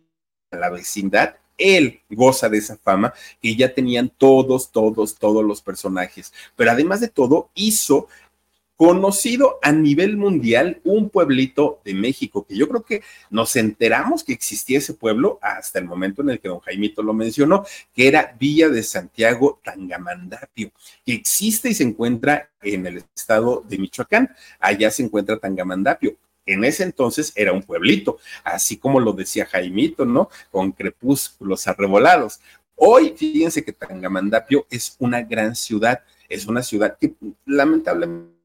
a 0.50 0.56
la 0.56 0.70
vecindad, 0.70 1.36
él 1.56 2.00
goza 2.10 2.48
de 2.48 2.58
esa 2.58 2.76
fama 2.76 3.14
que 3.40 3.54
ya 3.54 3.72
tenían 3.72 4.08
todos, 4.08 4.72
todos, 4.72 5.14
todos 5.14 5.44
los 5.44 5.62
personajes. 5.62 6.32
Pero 6.56 6.72
además 6.72 7.00
de 7.00 7.08
todo, 7.08 7.50
hizo 7.54 8.08
conocido 8.78 9.58
a 9.60 9.72
nivel 9.72 10.16
mundial 10.16 10.80
un 10.84 11.10
pueblito 11.10 11.80
de 11.84 11.94
México, 11.94 12.46
que 12.48 12.56
yo 12.56 12.68
creo 12.68 12.84
que 12.84 13.02
nos 13.28 13.56
enteramos 13.56 14.22
que 14.22 14.32
existía 14.32 14.78
ese 14.78 14.94
pueblo 14.94 15.40
hasta 15.42 15.80
el 15.80 15.84
momento 15.84 16.22
en 16.22 16.30
el 16.30 16.38
que 16.38 16.46
don 16.46 16.60
Jaimito 16.60 17.02
lo 17.02 17.12
mencionó, 17.12 17.66
que 17.92 18.06
era 18.06 18.36
Villa 18.38 18.68
de 18.68 18.84
Santiago 18.84 19.60
Tangamandapio, 19.64 20.70
que 21.04 21.12
existe 21.12 21.70
y 21.70 21.74
se 21.74 21.82
encuentra 21.82 22.50
en 22.62 22.86
el 22.86 22.98
estado 23.16 23.64
de 23.68 23.78
Michoacán. 23.78 24.30
Allá 24.60 24.92
se 24.92 25.02
encuentra 25.02 25.40
Tangamandapio. 25.40 26.16
En 26.46 26.62
ese 26.62 26.84
entonces 26.84 27.32
era 27.34 27.52
un 27.52 27.64
pueblito, 27.64 28.18
así 28.44 28.76
como 28.76 29.00
lo 29.00 29.12
decía 29.12 29.44
Jaimito, 29.44 30.04
¿no? 30.04 30.30
Con 30.52 30.70
crepúsculos 30.70 31.66
arrebolados. 31.66 32.38
Hoy, 32.76 33.12
fíjense 33.16 33.64
que 33.64 33.72
Tangamandapio 33.72 34.68
es 34.70 34.94
una 35.00 35.22
gran 35.22 35.56
ciudad, 35.56 36.04
es 36.28 36.46
una 36.46 36.62
ciudad 36.62 36.96
que 36.96 37.14
lamentablemente 37.44 38.37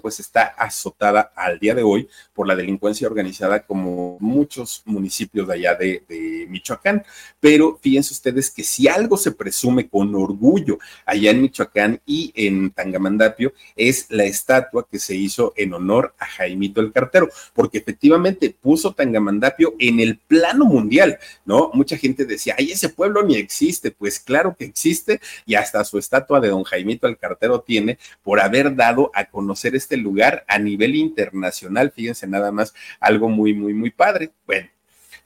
pues 0.00 0.20
está 0.20 0.44
azotada 0.56 1.32
al 1.34 1.58
día 1.58 1.74
de 1.74 1.82
hoy 1.82 2.08
por 2.32 2.46
la 2.46 2.54
delincuencia 2.54 3.08
organizada 3.08 3.66
como 3.66 4.16
muchos 4.20 4.82
municipios 4.84 5.48
de 5.48 5.54
allá 5.54 5.74
de, 5.74 6.46
Michoacán. 6.48 7.04
Pero 7.40 7.78
fíjense 7.82 8.14
ustedes 8.14 8.50
que 8.50 8.62
si 8.62 8.86
algo 8.86 9.16
se 9.16 9.32
presume 9.32 9.88
con 9.88 10.14
orgullo 10.14 10.78
allá 11.04 11.32
en 11.32 11.42
Michoacán 11.42 12.00
y 12.06 12.32
en 12.36 12.70
Tangamandapio 12.70 13.52
es 13.74 14.06
la 14.10 14.24
estatua 14.24 14.86
que 14.88 15.00
se 15.00 15.16
hizo 15.16 15.52
en 15.56 15.74
honor 15.74 16.14
a 16.18 16.26
Jaimito 16.26 16.80
el 16.80 16.92
Cartero, 16.92 17.28
porque 17.52 17.78
efectivamente 17.78 18.50
puso 18.50 18.94
Tangamandapio 18.94 19.74
en 19.80 19.98
el 19.98 20.18
plano 20.18 20.64
mundial, 20.64 21.18
¿no? 21.44 21.70
Mucha 21.74 21.96
gente 21.96 22.24
decía, 22.24 22.54
ay, 22.56 22.70
ese 22.70 22.88
pueblo 22.88 23.24
ni 23.24 23.34
existe, 23.34 23.90
pues 23.90 24.20
claro 24.20 24.54
que 24.56 24.64
existe 24.64 25.20
y 25.44 25.56
hasta 25.56 25.84
su 25.84 25.98
estatua 25.98 26.38
de 26.40 26.48
don 26.48 26.62
Jaimito 26.62 27.08
el 27.08 27.18
Cartero 27.18 27.60
tiene 27.60 27.98
por 28.22 28.40
haber 28.40 28.76
dado 28.76 29.10
a 29.12 29.24
conocer 29.24 29.55
este 29.64 29.96
lugar 29.96 30.44
a 30.48 30.58
nivel 30.58 30.94
internacional. 30.94 31.90
Fíjense 31.90 32.26
nada 32.26 32.52
más, 32.52 32.74
algo 33.00 33.28
muy, 33.28 33.54
muy, 33.54 33.74
muy 33.74 33.90
padre. 33.90 34.32
Bueno, 34.46 34.68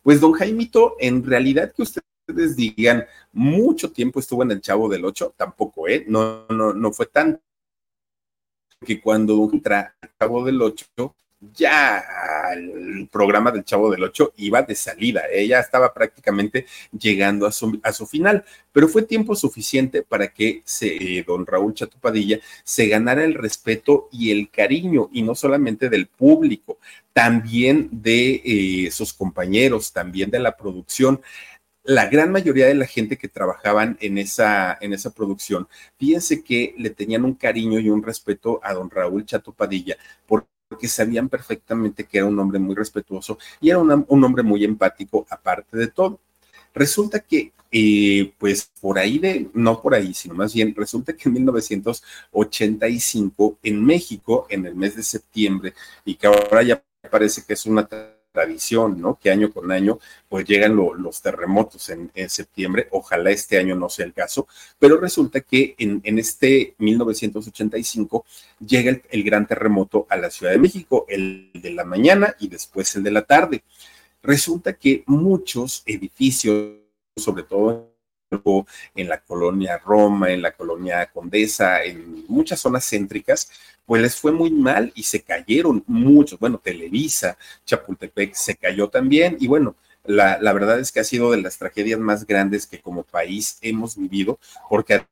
pues 0.02 0.20
don 0.20 0.32
Jaimito, 0.32 0.96
en 0.98 1.24
realidad 1.24 1.72
que 1.74 1.82
ustedes 1.82 2.56
digan, 2.56 3.04
mucho 3.32 3.90
tiempo 3.92 4.20
estuvo 4.20 4.42
en 4.42 4.52
el 4.52 4.60
Chavo 4.60 4.88
del 4.88 5.04
Ocho, 5.04 5.34
tampoco, 5.36 5.88
¿eh? 5.88 6.04
No, 6.08 6.46
no, 6.48 6.72
no 6.72 6.92
fue 6.92 7.06
tan 7.06 7.40
que 8.84 9.00
cuando 9.00 9.48
entra 9.52 9.94
al 10.00 10.10
Chavo 10.18 10.44
del 10.44 10.62
Ocho, 10.62 11.14
ya 11.40 12.04
el 12.54 13.08
programa 13.10 13.50
del 13.50 13.64
Chavo 13.64 13.90
del 13.90 14.04
Ocho 14.04 14.34
iba 14.36 14.62
de 14.62 14.74
salida, 14.74 15.22
ella 15.32 15.60
estaba 15.60 15.92
prácticamente 15.92 16.66
llegando 16.98 17.46
a 17.46 17.52
su, 17.52 17.80
a 17.82 17.92
su, 17.92 18.06
final, 18.06 18.44
pero 18.72 18.88
fue 18.88 19.02
tiempo 19.02 19.34
suficiente 19.34 20.02
para 20.02 20.28
que 20.28 20.62
eh, 20.82 21.24
don 21.26 21.46
Raúl 21.46 21.74
Chatupadilla 21.74 22.40
se 22.62 22.88
ganara 22.88 23.24
el 23.24 23.34
respeto 23.34 24.08
y 24.12 24.30
el 24.30 24.50
cariño, 24.50 25.08
y 25.12 25.22
no 25.22 25.34
solamente 25.34 25.88
del 25.88 26.08
público, 26.08 26.78
también 27.12 27.88
de 27.90 28.42
eh, 28.44 28.90
sus 28.90 29.12
compañeros, 29.12 29.92
también 29.92 30.30
de 30.30 30.40
la 30.40 30.56
producción. 30.56 31.22
La 31.82 32.06
gran 32.06 32.30
mayoría 32.30 32.66
de 32.66 32.74
la 32.74 32.86
gente 32.86 33.16
que 33.16 33.28
trabajaban 33.28 33.96
en 34.00 34.18
esa, 34.18 34.76
en 34.80 34.92
esa 34.92 35.10
producción, 35.14 35.66
fíjense 35.98 36.44
que 36.44 36.74
le 36.76 36.90
tenían 36.90 37.24
un 37.24 37.34
cariño 37.34 37.80
y 37.80 37.88
un 37.88 38.02
respeto 38.02 38.60
a 38.62 38.74
don 38.74 38.90
Raúl 38.90 39.24
Chato 39.24 39.52
Padilla, 39.52 39.96
por 40.26 40.46
porque 40.70 40.86
sabían 40.86 41.28
perfectamente 41.28 42.04
que 42.04 42.18
era 42.18 42.26
un 42.26 42.38
hombre 42.38 42.60
muy 42.60 42.76
respetuoso 42.76 43.36
y 43.60 43.70
era 43.70 43.80
un 43.80 44.24
hombre 44.24 44.44
muy 44.44 44.64
empático 44.64 45.26
aparte 45.28 45.76
de 45.76 45.88
todo. 45.88 46.20
Resulta 46.72 47.18
que, 47.18 47.52
eh, 47.72 48.32
pues 48.38 48.70
por 48.80 49.00
ahí 49.00 49.18
de, 49.18 49.50
no 49.52 49.82
por 49.82 49.96
ahí, 49.96 50.14
sino 50.14 50.36
más 50.36 50.54
bien, 50.54 50.72
resulta 50.76 51.12
que 51.12 51.28
en 51.28 51.32
1985 51.34 53.58
en 53.64 53.84
México, 53.84 54.46
en 54.48 54.66
el 54.66 54.76
mes 54.76 54.94
de 54.94 55.02
septiembre, 55.02 55.74
y 56.04 56.14
que 56.14 56.28
ahora 56.28 56.62
ya 56.62 56.80
parece 57.10 57.42
que 57.44 57.54
es 57.54 57.66
una 57.66 57.88
tradición, 58.32 59.00
¿no? 59.00 59.18
Que 59.18 59.30
año 59.30 59.52
con 59.52 59.70
año 59.72 59.98
pues 60.28 60.46
llegan 60.46 60.76
los 60.76 61.22
terremotos 61.22 61.88
en, 61.90 62.10
septiembre, 62.28 62.88
ojalá 62.92 63.30
este 63.30 63.58
año 63.58 63.74
no 63.74 63.88
sea 63.88 64.06
el 64.06 64.12
caso, 64.12 64.46
pero 64.78 64.98
resulta 64.98 65.40
que 65.40 65.74
en, 65.78 66.18
este 66.18 66.74
1985 66.78 68.24
llega 68.64 68.90
el, 68.90 69.02
el, 69.10 69.24
gran 69.24 69.46
terremoto 69.46 70.06
a 70.08 70.16
la 70.16 70.30
Ciudad 70.30 70.52
de 70.52 70.58
México, 70.58 71.06
el 71.08 71.50
de 71.54 71.70
la 71.70 71.84
mañana 71.84 72.36
y 72.38 72.48
después 72.48 72.94
el 72.96 73.02
de 73.02 73.10
la 73.10 73.22
tarde. 73.22 73.62
Resulta 74.22 74.74
que 74.74 75.02
muchos 75.06 75.82
edificios, 75.86 76.74
sobre 77.16 77.44
todo 77.44 77.90
en 78.94 79.08
la 79.08 79.20
colonia 79.20 79.78
Roma, 79.78 80.30
en 80.30 80.42
la 80.42 80.52
colonia 80.52 81.10
Condesa, 81.12 81.82
en 81.82 82.24
muchas 82.28 82.60
zonas 82.60 82.88
céntricas, 82.88 83.50
pues 83.90 84.02
les 84.02 84.14
fue 84.14 84.30
muy 84.30 84.52
mal 84.52 84.92
y 84.94 85.02
se 85.02 85.20
cayeron 85.20 85.82
muchos. 85.88 86.38
Bueno, 86.38 86.60
Televisa, 86.62 87.36
Chapultepec 87.66 88.34
se 88.34 88.54
cayó 88.54 88.88
también 88.88 89.36
y 89.40 89.48
bueno, 89.48 89.74
la, 90.04 90.38
la, 90.40 90.52
verdad 90.52 90.78
es 90.78 90.92
que 90.92 91.00
ha 91.00 91.04
sido 91.04 91.32
de 91.32 91.42
las 91.42 91.58
tragedias 91.58 91.98
más 91.98 92.24
grandes 92.24 92.68
que 92.68 92.80
como 92.80 93.02
país 93.02 93.58
hemos 93.62 93.96
vivido, 93.96 94.38
porque 94.68 95.04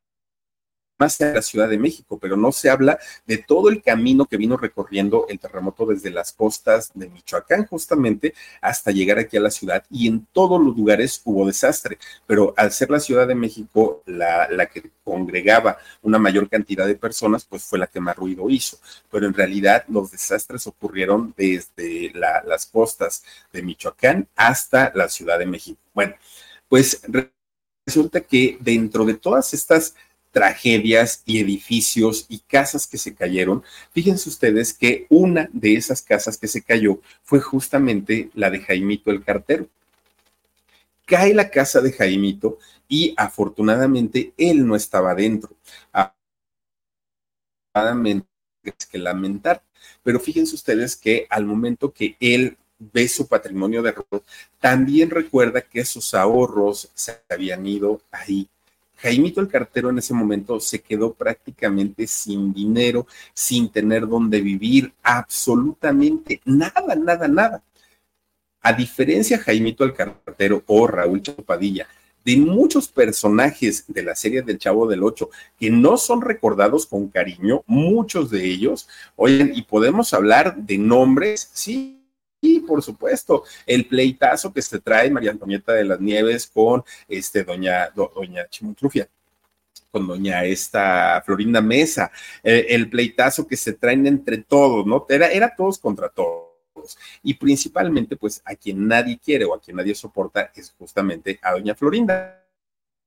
más 0.99 1.19
en 1.21 1.33
la 1.33 1.41
Ciudad 1.41 1.69
de 1.69 1.77
México, 1.77 2.19
pero 2.19 2.35
no 2.35 2.51
se 2.51 2.69
habla 2.69 2.99
de 3.25 3.37
todo 3.37 3.69
el 3.69 3.81
camino 3.81 4.25
que 4.25 4.37
vino 4.37 4.57
recorriendo 4.57 5.25
el 5.29 5.39
terremoto 5.39 5.85
desde 5.85 6.11
las 6.11 6.33
costas 6.33 6.91
de 6.93 7.09
Michoacán 7.09 7.65
justamente 7.65 8.33
hasta 8.61 8.91
llegar 8.91 9.17
aquí 9.17 9.37
a 9.37 9.41
la 9.41 9.49
ciudad 9.49 9.83
y 9.89 10.07
en 10.07 10.27
todos 10.33 10.61
los 10.61 10.75
lugares 10.75 11.21
hubo 11.23 11.47
desastre, 11.47 11.97
pero 12.27 12.53
al 12.57 12.71
ser 12.71 12.89
la 12.89 12.99
Ciudad 12.99 13.27
de 13.27 13.35
México 13.35 14.03
la, 14.05 14.47
que 14.67 14.91
congregaba 15.03 15.77
una 16.01 16.19
mayor 16.19 16.49
cantidad 16.49 16.85
de 16.85 16.95
personas, 16.95 17.45
pues 17.45 17.63
fue 17.63 17.79
la 17.79 17.87
que 17.87 17.99
más 17.99 18.15
ruido 18.15 18.49
hizo, 18.49 18.77
pero 19.09 19.25
en 19.25 19.33
realidad 19.33 19.85
los 19.87 20.11
desastres 20.11 20.67
ocurrieron 20.67 21.33
desde 21.37 22.11
la, 22.13 22.43
las 22.45 22.65
costas 22.65 23.23
de 23.53 23.61
Michoacán 23.61 24.27
hasta 24.35 24.91
la 24.93 25.07
Ciudad 25.07 25.39
de 25.39 25.45
México. 25.45 25.79
Bueno, 25.93 26.15
pues 26.67 27.01
resulta 27.85 28.21
que 28.21 28.57
dentro 28.59 29.05
de 29.05 29.15
todas 29.15 29.53
estas 29.53 29.95
tragedias 30.31 31.23
y 31.25 31.39
edificios 31.39 32.25
y 32.29 32.39
casas 32.39 32.87
que 32.87 32.97
se 32.97 33.15
cayeron. 33.15 33.63
Fíjense 33.91 34.29
ustedes 34.29 34.73
que 34.73 35.07
una 35.09 35.49
de 35.53 35.75
esas 35.75 36.01
casas 36.01 36.37
que 36.37 36.47
se 36.47 36.61
cayó 36.61 36.99
fue 37.23 37.39
justamente 37.39 38.29
la 38.33 38.49
de 38.49 38.59
Jaimito 38.59 39.11
el 39.11 39.23
cartero. 39.23 39.67
Cae 41.05 41.33
la 41.33 41.49
casa 41.49 41.81
de 41.81 41.91
Jaimito 41.91 42.59
y 42.87 43.13
afortunadamente 43.17 44.33
él 44.37 44.65
no 44.67 44.75
estaba 44.75 45.15
dentro. 45.15 45.49
Afortunadamente 47.73 48.27
es 48.63 48.85
que 48.85 48.97
lamentar. 48.97 49.63
Pero 50.03 50.19
fíjense 50.19 50.55
ustedes 50.55 50.95
que 50.95 51.25
al 51.29 51.45
momento 51.45 51.91
que 51.91 52.15
él 52.19 52.57
ve 52.79 53.07
su 53.07 53.27
patrimonio 53.27 53.81
de 53.81 53.91
robo, 53.91 54.23
también 54.59 55.09
recuerda 55.09 55.61
que 55.61 55.83
sus 55.83 56.13
ahorros 56.13 56.89
se 56.93 57.19
habían 57.29 57.65
ido 57.65 58.01
ahí 58.11 58.47
Jaimito 59.01 59.39
el 59.39 59.47
cartero 59.47 59.89
en 59.89 59.97
ese 59.97 60.13
momento 60.13 60.59
se 60.59 60.81
quedó 60.81 61.13
prácticamente 61.13 62.05
sin 62.05 62.53
dinero, 62.53 63.07
sin 63.33 63.69
tener 63.69 64.07
dónde 64.07 64.41
vivir, 64.41 64.93
absolutamente 65.01 66.41
nada, 66.43 66.95
nada, 66.95 67.27
nada. 67.27 67.63
A 68.61 68.73
diferencia 68.73 69.39
Jaimito 69.39 69.85
el 69.85 69.93
cartero 69.93 70.63
o 70.67 70.85
Raúl 70.85 71.21
Chapadilla, 71.21 71.87
de 72.25 72.35
muchos 72.35 72.89
personajes 72.89 73.85
de 73.87 74.03
la 74.03 74.15
serie 74.15 74.41
del 74.41 74.59
Chavo 74.59 74.85
del 74.85 75.03
Ocho 75.03 75.29
que 75.57 75.69
no 75.69 75.95
son 75.95 76.21
recordados 76.21 76.85
con 76.85 77.07
cariño, 77.07 77.63
muchos 77.67 78.29
de 78.29 78.43
ellos, 78.43 78.89
oigan, 79.15 79.51
y 79.55 79.61
podemos 79.61 80.13
hablar 80.13 80.57
de 80.57 80.77
nombres, 80.77 81.49
sí, 81.53 81.98
por 82.69 82.83
supuesto, 82.83 83.43
el 83.65 83.87
pleitazo 83.87 84.53
que 84.53 84.61
se 84.61 84.79
trae 84.79 85.09
María 85.09 85.31
Antonieta 85.31 85.73
de 85.73 85.83
las 85.83 85.99
Nieves 85.99 86.47
con 86.47 86.83
este 87.07 87.43
doña, 87.43 87.89
doña 87.89 88.47
Chimontrufia 88.47 89.09
con 89.91 90.07
doña 90.07 90.43
esta 90.45 91.23
Florinda 91.25 91.61
Mesa, 91.61 92.11
eh, 92.43 92.67
el 92.69 92.91
pleitazo 92.91 93.47
que 93.47 93.57
se 93.57 93.73
traen 93.73 94.05
entre 94.05 94.37
todos, 94.37 94.85
¿no? 94.85 95.07
Era, 95.09 95.31
era 95.31 95.55
todos 95.55 95.79
contra 95.79 96.09
todos. 96.09 96.45
Y 97.23 97.33
principalmente, 97.33 98.15
pues, 98.15 98.39
a 98.45 98.53
quien 98.55 98.87
nadie 98.87 99.17
quiere 99.17 99.45
o 99.45 99.55
a 99.55 99.59
quien 99.59 99.77
nadie 99.77 99.95
soporta 99.95 100.51
es 100.53 100.75
justamente 100.77 101.39
a 101.41 101.53
doña 101.53 101.73
Florinda. 101.73 102.45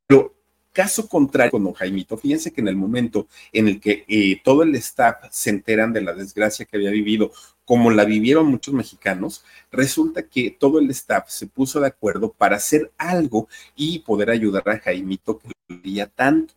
Pero 0.09 0.35
Caso 0.73 1.09
contrario 1.09 1.51
con 1.51 1.73
Jaimito, 1.73 2.17
fíjense 2.17 2.53
que 2.53 2.63
en 2.63 2.69
el 2.69 2.77
momento 2.77 3.27
en 3.53 3.69
el 3.69 3.81
que 3.81 4.05
eh, 4.09 4.41
todo 4.43 4.63
el 4.63 4.75
staff 4.77 5.25
se 5.31 5.51
enteran 5.51 5.93
de 5.93 6.01
la 6.01 6.15
desgracia 6.15 6.65
que 6.65 6.77
había 6.77 6.91
vivido, 6.91 7.31
como 7.65 7.91
la 7.91 8.05
vivieron 8.05 8.47
muchos 8.47 8.75
mexicanos, 8.75 9.45
resulta 9.71 10.23
que 10.23 10.51
todo 10.51 10.79
el 10.79 10.91
staff 10.91 11.29
se 11.29 11.47
puso 11.47 11.81
de 11.81 11.89
acuerdo 11.89 12.33
para 12.33 12.57
hacer 12.57 12.91
algo 12.97 13.49
y 13.77 14.01
poder 14.01 14.31
ayudar 14.31 14.69
a 14.69 14.79
Jaimito 14.79 15.39
que 15.39 15.49
lo 15.49 15.77
quería 15.77 16.07
tanto 16.07 16.55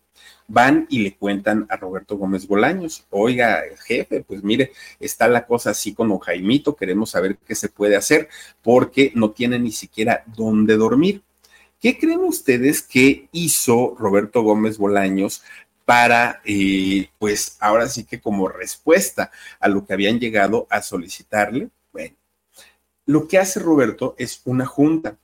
van 0.47 0.87
y 0.89 0.99
le 0.99 1.15
cuentan 1.15 1.65
a 1.69 1.77
Roberto 1.77 2.17
Gómez 2.17 2.47
Bolaños, 2.47 3.05
oiga, 3.09 3.63
jefe, 3.85 4.23
pues 4.23 4.43
mire, 4.43 4.71
está 4.99 5.27
la 5.27 5.45
cosa 5.45 5.71
así 5.71 5.93
con 5.93 6.17
Jaimito, 6.17 6.75
queremos 6.75 7.11
saber 7.11 7.37
qué 7.45 7.55
se 7.55 7.69
puede 7.69 7.95
hacer 7.95 8.29
porque 8.61 9.11
no 9.15 9.31
tiene 9.31 9.59
ni 9.59 9.71
siquiera 9.71 10.23
dónde 10.35 10.77
dormir. 10.77 11.23
¿Qué 11.79 11.97
creen 11.97 12.21
ustedes 12.21 12.81
que 12.81 13.27
hizo 13.31 13.95
Roberto 13.97 14.41
Gómez 14.41 14.77
Bolaños 14.77 15.43
para, 15.85 16.41
eh, 16.45 17.09
pues 17.19 17.57
ahora 17.59 17.87
sí 17.87 18.05
que 18.05 18.19
como 18.19 18.47
respuesta 18.47 19.31
a 19.59 19.67
lo 19.67 19.85
que 19.85 19.93
habían 19.93 20.19
llegado 20.19 20.67
a 20.69 20.81
solicitarle? 20.81 21.69
Bueno, 21.91 22.15
lo 23.05 23.27
que 23.27 23.37
hace 23.37 23.59
Roberto 23.59 24.15
es 24.17 24.41
una 24.45 24.65
junta, 24.65 25.17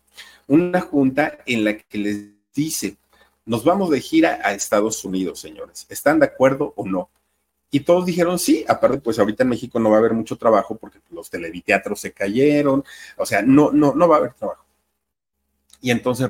una 0.48 0.82
junta 0.82 1.40
en 1.46 1.64
la 1.64 1.78
que 1.78 1.98
les 1.98 2.26
dice, 2.54 2.98
nos 3.46 3.64
vamos 3.64 3.90
de 3.90 4.02
gira 4.02 4.40
a 4.44 4.54
Estados 4.54 5.04
Unidos, 5.04 5.40
señores, 5.40 5.88
¿están 5.90 6.20
de 6.20 6.28
acuerdo 6.28 6.74
o 6.76 6.86
no? 6.86 7.10
Y 7.72 7.80
todos 7.80 8.06
dijeron 8.06 8.38
sí, 8.38 8.66
aparte 8.68 9.00
pues 9.00 9.18
ahorita 9.18 9.44
en 9.44 9.50
México 9.50 9.80
no 9.80 9.90
va 9.90 9.96
a 9.96 10.00
haber 10.00 10.14
mucho 10.14 10.38
trabajo 10.38 10.76
porque 10.76 11.00
los 11.10 11.30
televiteatros 11.30 12.02
se 12.02 12.12
cayeron, 12.12 12.84
o 13.18 13.26
sea, 13.26 13.42
no, 13.42 13.72
no, 13.72 13.96
no 13.96 14.08
va 14.08 14.18
a 14.18 14.20
haber 14.20 14.34
trabajo. 14.34 14.66
Y 15.80 15.90
entonces 15.90 16.30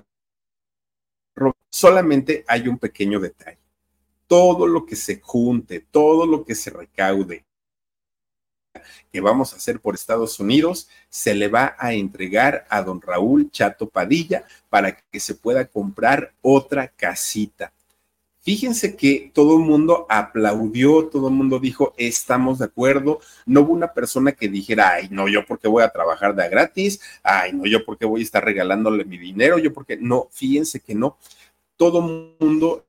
solamente 1.69 2.43
hay 2.47 2.67
un 2.67 2.77
pequeño 2.77 3.19
detalle. 3.19 3.59
Todo 4.27 4.67
lo 4.67 4.85
que 4.85 4.95
se 4.95 5.19
junte, 5.19 5.85
todo 5.91 6.25
lo 6.25 6.45
que 6.45 6.55
se 6.55 6.69
recaude 6.69 7.45
que 9.11 9.21
vamos 9.21 9.53
a 9.53 9.57
hacer 9.57 9.79
por 9.79 9.95
Estados 9.95 10.39
Unidos, 10.39 10.87
se 11.09 11.35
le 11.35 11.47
va 11.49 11.75
a 11.77 11.93
entregar 11.93 12.65
a 12.69 12.81
don 12.81 13.01
Raúl 13.01 13.51
Chato 13.51 13.89
Padilla 13.89 14.45
para 14.69 14.95
que 14.95 15.19
se 15.19 15.35
pueda 15.35 15.65
comprar 15.65 16.33
otra 16.41 16.87
casita. 16.87 17.73
Fíjense 18.43 18.95
que 18.95 19.31
todo 19.33 19.57
el 19.57 19.63
mundo 19.63 20.07
aplaudió, 20.09 21.07
todo 21.07 21.27
el 21.27 21.33
mundo 21.35 21.59
dijo, 21.59 21.93
estamos 21.97 22.57
de 22.59 22.65
acuerdo. 22.65 23.19
No 23.45 23.61
hubo 23.61 23.73
una 23.73 23.93
persona 23.93 24.31
que 24.31 24.49
dijera, 24.49 24.93
ay, 24.93 25.09
no, 25.11 25.27
yo 25.27 25.45
porque 25.45 25.67
voy 25.67 25.83
a 25.83 25.89
trabajar 25.89 26.35
de 26.35 26.49
gratis, 26.49 26.99
ay, 27.21 27.53
no, 27.53 27.65
yo 27.67 27.85
porque 27.85 28.05
voy 28.05 28.21
a 28.21 28.23
estar 28.23 28.43
regalándole 28.43 29.05
mi 29.05 29.17
dinero, 29.17 29.59
yo 29.59 29.71
porque 29.73 29.97
no, 29.97 30.27
fíjense 30.31 30.79
que 30.79 30.95
no 30.95 31.17
todo 31.77 32.01
mundo 32.01 32.85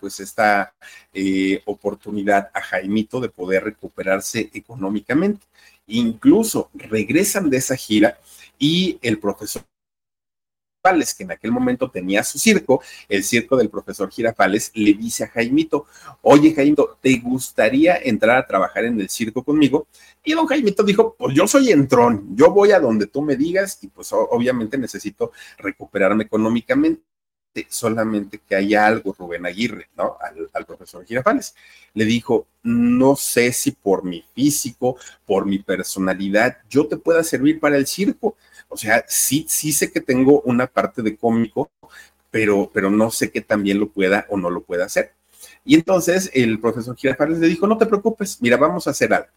pues 0.00 0.18
esta 0.18 0.74
eh, 1.12 1.62
oportunidad 1.66 2.50
a 2.54 2.60
Jaimito 2.60 3.20
de 3.20 3.28
poder 3.28 3.64
recuperarse 3.64 4.50
económicamente. 4.52 5.46
Incluso 5.86 6.70
regresan 6.74 7.50
de 7.50 7.58
esa 7.58 7.76
gira 7.76 8.18
y 8.58 8.98
el 9.02 9.18
profesor 9.18 9.62
Que 10.82 11.24
en 11.24 11.30
aquel 11.30 11.52
momento 11.52 11.90
tenía 11.90 12.24
su 12.24 12.38
circo, 12.38 12.82
el 13.06 13.22
circo 13.22 13.54
del 13.54 13.68
profesor 13.68 14.10
Girafales, 14.10 14.72
le 14.74 14.94
dice 14.94 15.24
a 15.24 15.28
Jaimito, 15.28 15.84
oye 16.22 16.54
Jaimito, 16.54 16.96
¿te 17.02 17.18
gustaría 17.18 17.98
entrar 17.98 18.38
a 18.38 18.46
trabajar 18.46 18.86
en 18.86 18.98
el 18.98 19.10
circo 19.10 19.44
conmigo? 19.44 19.88
Y 20.24 20.32
don 20.32 20.46
Jaimito 20.46 20.82
dijo, 20.82 21.14
pues 21.18 21.34
yo 21.34 21.46
soy 21.46 21.70
entrón, 21.70 22.34
yo 22.34 22.50
voy 22.50 22.72
a 22.72 22.80
donde 22.80 23.06
tú 23.06 23.20
me 23.20 23.36
digas 23.36 23.78
y 23.82 23.88
pues 23.88 24.08
obviamente 24.12 24.78
necesito 24.78 25.32
recuperarme 25.58 26.24
económicamente 26.24 27.02
solamente 27.68 28.40
que 28.46 28.54
hay 28.54 28.74
algo, 28.74 29.14
Rubén 29.18 29.44
Aguirre, 29.44 29.88
¿no? 29.96 30.16
Al, 30.54 30.64
profesor 30.64 31.04
Girafales. 31.04 31.54
Le 31.94 32.04
dijo, 32.04 32.46
no 32.62 33.16
sé 33.16 33.52
si 33.52 33.72
por 33.72 34.04
mi 34.04 34.24
físico, 34.34 34.96
por 35.26 35.46
mi 35.46 35.58
personalidad, 35.58 36.58
yo 36.68 36.86
te 36.86 36.96
pueda 36.96 37.22
servir 37.24 37.60
para 37.60 37.76
el 37.76 37.86
circo. 37.86 38.36
O 38.70 38.76
sea, 38.76 39.04
sí, 39.08 39.46
sí 39.48 39.72
sé 39.72 39.92
que 39.92 40.00
tengo 40.00 40.40
una 40.42 40.66
parte 40.66 41.02
de 41.02 41.16
cómico, 41.16 41.70
pero, 42.30 42.70
pero 42.72 42.90
no 42.90 43.10
sé 43.10 43.30
que 43.30 43.42
también 43.42 43.78
lo 43.78 43.90
pueda 43.90 44.26
o 44.30 44.38
no 44.38 44.50
lo 44.50 44.62
pueda 44.62 44.86
hacer. 44.86 45.12
Y 45.64 45.74
entonces 45.74 46.30
el 46.32 46.58
profesor 46.60 46.96
Girafales 46.96 47.38
le 47.38 47.48
dijo, 47.48 47.66
no 47.66 47.76
te 47.76 47.86
preocupes, 47.86 48.38
mira, 48.40 48.56
vamos 48.56 48.86
a 48.86 48.90
hacer 48.90 49.12
algo 49.12 49.28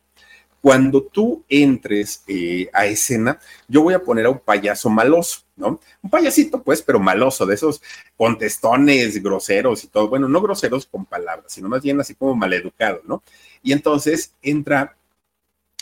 cuando 0.63 1.03
tú 1.03 1.43
entres 1.49 2.23
eh, 2.25 2.69
a 2.71 2.85
escena, 2.85 3.37
yo 3.67 3.81
voy 3.81 3.95
a 3.95 3.99
poner 4.01 4.27
a 4.27 4.29
un 4.29 4.39
payaso 4.39 4.89
maloso, 4.89 5.41
¿no? 5.57 5.81
Un 6.01 6.09
payasito, 6.09 6.63
pues, 6.63 6.81
pero 6.81 7.01
maloso, 7.01 7.45
de 7.45 7.55
esos 7.55 7.81
contestones 8.15 9.21
groseros 9.21 9.83
y 9.83 9.87
todo. 9.87 10.07
Bueno, 10.07 10.29
no 10.29 10.41
groseros 10.41 10.85
con 10.85 11.05
palabras, 11.05 11.51
sino 11.51 11.67
más 11.67 11.81
bien 11.81 11.99
así 11.99 12.15
como 12.15 12.33
maleducado, 12.33 13.01
¿no? 13.05 13.23
Y 13.61 13.73
entonces 13.73 14.35
entra 14.41 14.95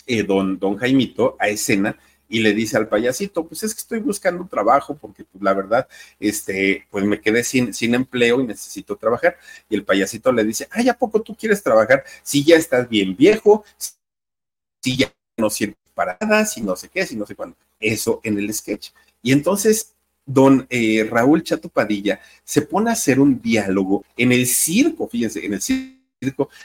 eh, 0.08 0.24
don, 0.24 0.58
don 0.58 0.76
Jaimito 0.76 1.36
a 1.38 1.46
escena 1.46 1.96
y 2.32 2.40
le 2.40 2.54
dice 2.54 2.78
al 2.78 2.88
payasito, 2.88 3.46
pues 3.46 3.62
es 3.62 3.74
que 3.74 3.80
estoy 3.80 3.98
buscando 4.00 4.46
trabajo 4.46 4.96
porque 4.96 5.22
pues 5.24 5.44
la 5.44 5.52
verdad, 5.52 5.86
este, 6.18 6.86
pues 6.90 7.04
me 7.04 7.20
quedé 7.20 7.44
sin, 7.44 7.74
sin 7.74 7.94
empleo 7.94 8.40
y 8.40 8.46
necesito 8.46 8.96
trabajar. 8.96 9.36
Y 9.68 9.74
el 9.74 9.84
payasito 9.84 10.32
le 10.32 10.42
dice, 10.42 10.66
ay, 10.70 10.88
¿a 10.88 10.94
poco 10.94 11.20
tú 11.20 11.36
quieres 11.36 11.62
trabajar? 11.62 12.04
Si 12.22 12.42
ya 12.42 12.56
estás 12.56 12.88
bien 12.88 13.14
viejo, 13.14 13.64
si 14.80 14.96
ya 14.96 15.12
no 15.36 15.50
sirve 15.50 15.76
para 15.94 16.16
si 16.46 16.62
no 16.62 16.74
sé 16.74 16.88
qué, 16.88 17.04
si 17.04 17.16
no 17.16 17.26
sé 17.26 17.34
cuándo. 17.34 17.54
Eso 17.78 18.20
en 18.24 18.38
el 18.38 18.52
sketch. 18.54 18.92
Y 19.22 19.32
entonces 19.32 19.92
don 20.24 20.66
eh, 20.70 21.06
Raúl 21.10 21.42
Chato 21.42 21.68
Padilla 21.68 22.18
se 22.44 22.62
pone 22.62 22.88
a 22.88 22.94
hacer 22.94 23.20
un 23.20 23.42
diálogo 23.42 24.06
en 24.16 24.32
el 24.32 24.46
circo, 24.46 25.06
fíjense, 25.06 25.44
en 25.44 25.52
el 25.52 25.60
circo 25.60 26.01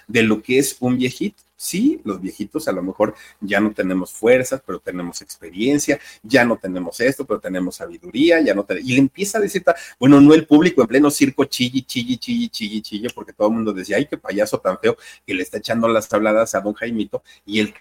de 0.07 0.23
lo 0.23 0.41
que 0.41 0.59
es 0.59 0.77
un 0.79 0.97
viejito. 0.97 1.43
Sí, 1.59 1.99
los 2.03 2.21
viejitos 2.21 2.67
a 2.67 2.71
lo 2.71 2.83
mejor 2.83 3.15
ya 3.41 3.59
no 3.59 3.71
tenemos 3.71 4.11
fuerzas, 4.13 4.61
pero 4.63 4.79
tenemos 4.79 5.23
experiencia, 5.23 5.99
ya 6.21 6.45
no 6.45 6.57
tenemos 6.57 6.99
esto, 6.99 7.25
pero 7.25 7.39
tenemos 7.39 7.77
sabiduría, 7.77 8.39
ya 8.41 8.53
no 8.53 8.63
tenemos... 8.63 8.87
Y 8.87 8.93
le 8.93 8.99
empieza 8.99 9.39
a 9.39 9.41
decir, 9.41 9.63
bueno, 9.99 10.21
no 10.21 10.35
el 10.35 10.45
público 10.45 10.81
en 10.81 10.87
pleno 10.87 11.09
circo 11.09 11.45
chilli, 11.45 11.81
chilli, 11.81 12.17
chilli, 12.17 12.49
chilli, 12.49 12.81
chilli, 12.81 13.09
porque 13.09 13.33
todo 13.33 13.47
el 13.47 13.55
mundo 13.55 13.73
decía, 13.73 13.97
ay, 13.97 14.05
qué 14.05 14.17
payaso 14.17 14.59
tan 14.59 14.77
feo 14.77 14.97
que 15.25 15.33
le 15.33 15.41
está 15.41 15.57
echando 15.57 15.87
las 15.87 16.07
tabladas 16.07 16.53
a 16.53 16.61
don 16.61 16.73
Jaimito 16.73 17.23
y 17.43 17.59
él 17.61 17.73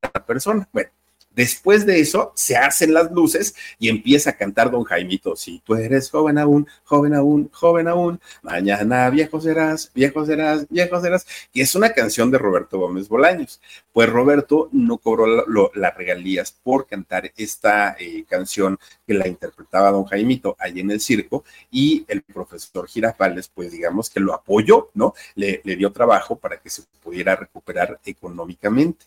la 0.00 0.24
persona. 0.24 0.68
Bueno, 0.72 0.90
Después 1.34 1.84
de 1.84 2.00
eso, 2.00 2.32
se 2.36 2.56
hacen 2.56 2.94
las 2.94 3.10
luces 3.10 3.54
y 3.78 3.88
empieza 3.88 4.30
a 4.30 4.36
cantar 4.36 4.70
don 4.70 4.84
Jaimito. 4.84 5.34
Si 5.34 5.60
tú 5.60 5.74
eres 5.74 6.10
joven 6.10 6.38
aún, 6.38 6.68
joven 6.84 7.14
aún, 7.14 7.50
joven 7.52 7.88
aún, 7.88 8.20
mañana 8.42 9.10
viejo 9.10 9.40
serás, 9.40 9.90
viejo 9.94 10.24
serás, 10.24 10.66
viejo 10.68 11.00
serás. 11.00 11.26
Y 11.52 11.60
es 11.60 11.74
una 11.74 11.90
canción 11.92 12.30
de 12.30 12.38
Roberto 12.38 12.78
Gómez 12.78 13.08
Bolaños. 13.08 13.60
Pues 13.92 14.08
Roberto 14.08 14.68
no 14.72 14.98
cobró 14.98 15.26
las 15.74 15.96
regalías 15.96 16.52
por 16.52 16.86
cantar 16.86 17.32
esta 17.36 17.96
eh, 17.98 18.24
canción 18.28 18.78
que 19.06 19.14
la 19.14 19.26
interpretaba 19.26 19.90
don 19.90 20.04
Jaimito 20.04 20.56
allí 20.58 20.80
en 20.80 20.92
el 20.92 21.00
circo 21.00 21.44
y 21.70 22.04
el 22.08 22.22
profesor 22.22 22.86
Girafales, 22.88 23.48
pues 23.48 23.72
digamos 23.72 24.08
que 24.08 24.20
lo 24.20 24.34
apoyó, 24.34 24.90
¿no? 24.94 25.14
le 25.34 25.60
dio 25.76 25.92
trabajo 25.92 26.36
para 26.36 26.58
que 26.58 26.70
se 26.70 26.82
pudiera 27.02 27.36
recuperar 27.36 27.98
económicamente. 28.04 29.06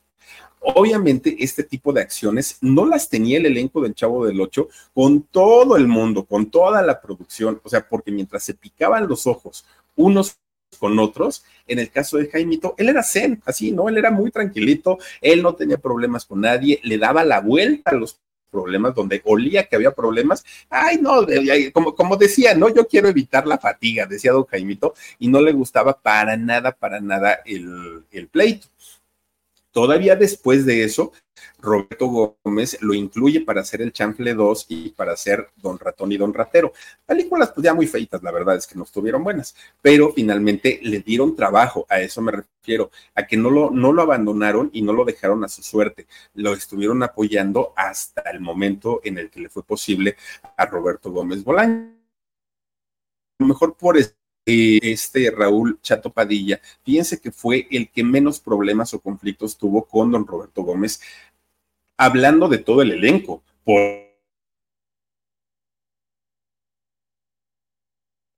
Obviamente, 0.60 1.36
este 1.40 1.64
tipo 1.64 1.94
de 1.94 2.02
acciones 2.02 2.58
no 2.62 2.86
las 2.86 3.10
tenía 3.10 3.38
el 3.38 3.46
elenco 3.46 3.82
del 3.82 3.96
Chavo 3.96 4.26
del 4.26 4.42
Ocho 4.42 4.70
con 4.94 5.22
todo 5.24 5.78
el 5.78 5.88
mundo, 5.88 6.26
con 6.26 6.50
toda 6.50 6.82
la 6.82 7.00
producción, 7.00 7.62
o 7.64 7.70
sea, 7.70 7.88
porque 7.88 8.12
mientras 8.12 8.44
se 8.44 8.54
picaban 8.54 9.08
los 9.08 9.28
ojos 9.28 9.66
unos 9.96 10.38
con 10.80 11.00
otros, 11.00 11.44
en 11.68 11.80
el 11.80 11.90
caso 11.90 12.18
de 12.18 12.28
Jaimito, 12.28 12.76
él 12.78 12.90
era 12.90 13.04
zen, 13.04 13.42
así, 13.46 13.72
¿no? 13.72 13.88
Él 13.90 13.98
era 13.98 14.12
muy 14.12 14.32
tranquilito, 14.32 14.98
él 15.22 15.42
no 15.42 15.56
tenía 15.56 15.78
problemas 15.78 16.26
con 16.26 16.42
nadie, 16.42 16.80
le 16.84 16.98
daba 16.98 17.24
la 17.24 17.40
vuelta 17.40 17.92
a 17.92 17.96
los 17.96 18.20
problemas, 18.50 18.96
donde 18.96 19.22
olía 19.26 19.66
que 19.66 19.76
había 19.76 19.92
problemas, 19.92 20.44
ay, 20.70 21.00
no, 21.02 21.26
como, 21.96 22.18
decía, 22.18 22.56
no, 22.56 22.74
yo 22.74 22.88
quiero 22.88 23.08
evitar 23.08 23.46
la 23.46 23.58
fatiga, 23.58 24.06
decía 24.06 24.32
don 24.32 24.46
Jaimito, 24.46 24.94
y 25.20 25.28
no 25.28 25.42
le 25.42 25.52
gustaba 25.52 26.00
para 26.00 26.38
nada, 26.38 26.72
para 26.72 27.00
nada 27.00 27.40
el, 27.46 28.04
el 28.12 28.28
pleito. 28.28 28.68
Todavía 29.78 30.16
después 30.16 30.66
de 30.66 30.84
eso, 30.84 31.12
Roberto 31.60 32.08
Gómez 32.44 32.80
lo 32.82 32.96
incluye 32.96 33.42
para 33.42 33.62
hacer 33.62 33.84
el 33.84 33.94
Chanfle 33.94 34.34
2 34.34 34.66
y 34.70 34.90
para 34.90 35.12
hacer 35.12 35.52
Don 35.56 35.78
Ratón 35.78 36.12
y 36.12 36.18
Don 36.18 36.34
Ratero. 36.34 36.74
Películas 37.06 37.52
pues 37.54 37.64
ya 37.64 37.76
muy 37.76 37.86
feitas, 37.86 38.24
la 38.24 38.32
verdad 38.32 38.56
es 38.56 38.66
que 38.66 38.74
no 38.74 38.86
estuvieron 38.86 39.24
buenas, 39.24 39.56
pero 39.80 40.12
finalmente 40.14 40.80
le 40.82 41.02
dieron 41.02 41.36
trabajo, 41.36 41.86
a 41.90 42.00
eso 42.00 42.24
me 42.24 42.32
refiero, 42.32 42.90
a 43.14 43.28
que 43.28 43.38
no 43.38 43.52
lo, 43.52 43.70
no 43.70 43.94
lo 43.94 44.02
abandonaron 44.02 44.72
y 44.74 44.82
no 44.82 44.94
lo 44.94 45.06
dejaron 45.06 45.44
a 45.44 45.48
su 45.48 45.62
suerte, 45.62 46.08
lo 46.34 46.54
estuvieron 46.54 47.04
apoyando 47.04 47.74
hasta 47.76 48.22
el 48.32 48.40
momento 48.40 49.02
en 49.04 49.20
el 49.20 49.30
que 49.30 49.42
le 49.42 49.50
fue 49.50 49.62
posible 49.62 50.18
a 50.58 50.66
Roberto 50.66 51.12
Gómez 51.12 51.44
Bolaño. 51.44 51.94
A 53.40 53.44
lo 53.44 53.48
mejor 53.50 53.76
por 53.78 53.96
eso 53.96 54.16
este 54.48 55.30
Raúl 55.30 55.80
Chato 55.82 56.12
Padilla, 56.12 56.62
fíjense 56.84 57.20
que 57.20 57.32
fue 57.32 57.68
el 57.70 57.92
que 57.92 58.04
menos 58.04 58.40
problemas 58.40 58.94
o 58.94 59.02
conflictos 59.02 59.58
tuvo 59.58 59.86
con 59.86 60.12
don 60.12 60.26
Roberto 60.26 60.64
Gómez, 60.64 61.02
hablando 61.98 62.48
de 62.48 62.60
todo 62.60 62.82
el 62.82 62.94
elenco, 62.94 63.44
por 63.66 64.08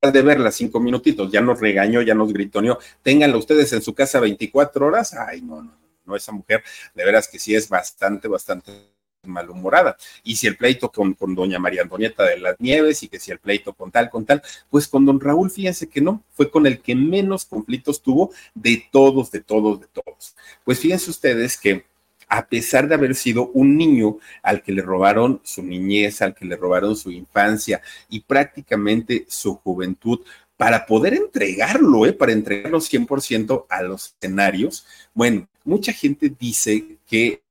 de 0.01 0.22
verla 0.22 0.51
cinco 0.51 0.80
minutitos, 0.80 1.32
ya 1.32 1.41
nos 1.41 1.60
regañó, 1.60 2.01
ya 2.01 2.16
nos 2.16 2.32
gritoneó, 2.32 2.80
ténganla 3.03 3.38
ustedes 3.38 3.72
en 3.74 3.82
su 3.82 3.93
casa 3.93 4.20
24 4.20 4.88
horas, 4.88 5.14
ay, 5.14 5.41
no, 5.41 5.62
no, 5.62 5.78
no, 6.05 6.16
esa 6.16 6.32
mujer, 6.32 6.64
de 6.95 7.05
veras 7.05 7.28
que 7.28 7.38
sí 7.38 7.53
es 7.53 7.68
bastante, 7.68 8.28
bastante 8.28 8.98
malhumorada. 9.24 9.97
Y 10.24 10.36
si 10.36 10.47
el 10.47 10.57
pleito 10.57 10.91
con, 10.91 11.13
con 11.13 11.36
doña 11.36 11.59
María 11.59 11.82
Antonieta 11.82 12.24
de 12.24 12.39
las 12.39 12.59
Nieves 12.59 13.03
y 13.03 13.09
que 13.09 13.20
si 13.20 13.32
el 13.32 13.39
pleito 13.39 13.74
con 13.74 13.91
tal, 13.91 14.09
con 14.09 14.26
tal, 14.26 14.41
pues 14.70 14.88
con 14.88 15.05
don 15.05 15.20
Raúl, 15.20 15.51
fíjense 15.51 15.89
que 15.89 16.01
no, 16.01 16.24
fue 16.34 16.49
con 16.49 16.65
el 16.65 16.82
que 16.82 16.95
menos 16.95 17.45
conflictos 17.45 18.01
tuvo 18.01 18.32
de 18.53 18.88
todos, 18.91 19.32
de 19.32 19.41
todos, 19.41 19.82
de 19.82 19.88
todos. 19.88 20.36
Pues 20.63 20.80
fíjense 20.80 21.09
ustedes 21.09 21.57
que 21.57 21.86
a 22.32 22.47
pesar 22.47 22.88
de 22.88 22.93
haber 22.93 23.15
sido 23.15 23.47
un 23.53 23.76
niño 23.76 24.17
al 24.43 24.61
que 24.61 24.72
le 24.72 24.84
robaron 24.84 25.41
su 25.43 25.63
niñez, 25.63 26.22
al 26.22 26.36
que 26.36 26.45
le 26.45 26.55
robaron 26.55 26.95
su 26.95 27.11
infancia 27.11 27.82
y 28.07 28.20
prácticamente 28.22 29.26
su 29.28 29.55
juventud, 29.55 30.20
para 30.55 30.86
poder 30.86 31.13
entregarlo, 31.13 32.05
¿eh? 32.05 32.11
para 32.11 32.34
entregarlo 32.34 32.80
100% 32.80 33.65
a 33.70 33.82
los 33.82 34.13
escenarios, 34.13 34.86
bueno, 35.13 35.47
mucha 35.63 35.93
gente 35.93 36.32
dice 36.38 36.97
que 37.07 37.41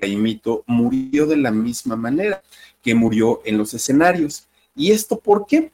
Jaimito 0.00 0.64
murió 0.66 1.26
de 1.26 1.36
la 1.36 1.50
misma 1.50 1.96
manera 1.96 2.42
que 2.82 2.94
murió 2.94 3.42
en 3.44 3.58
los 3.58 3.74
escenarios. 3.74 4.48
¿Y 4.74 4.92
esto 4.92 5.18
por 5.18 5.46
qué? 5.46 5.70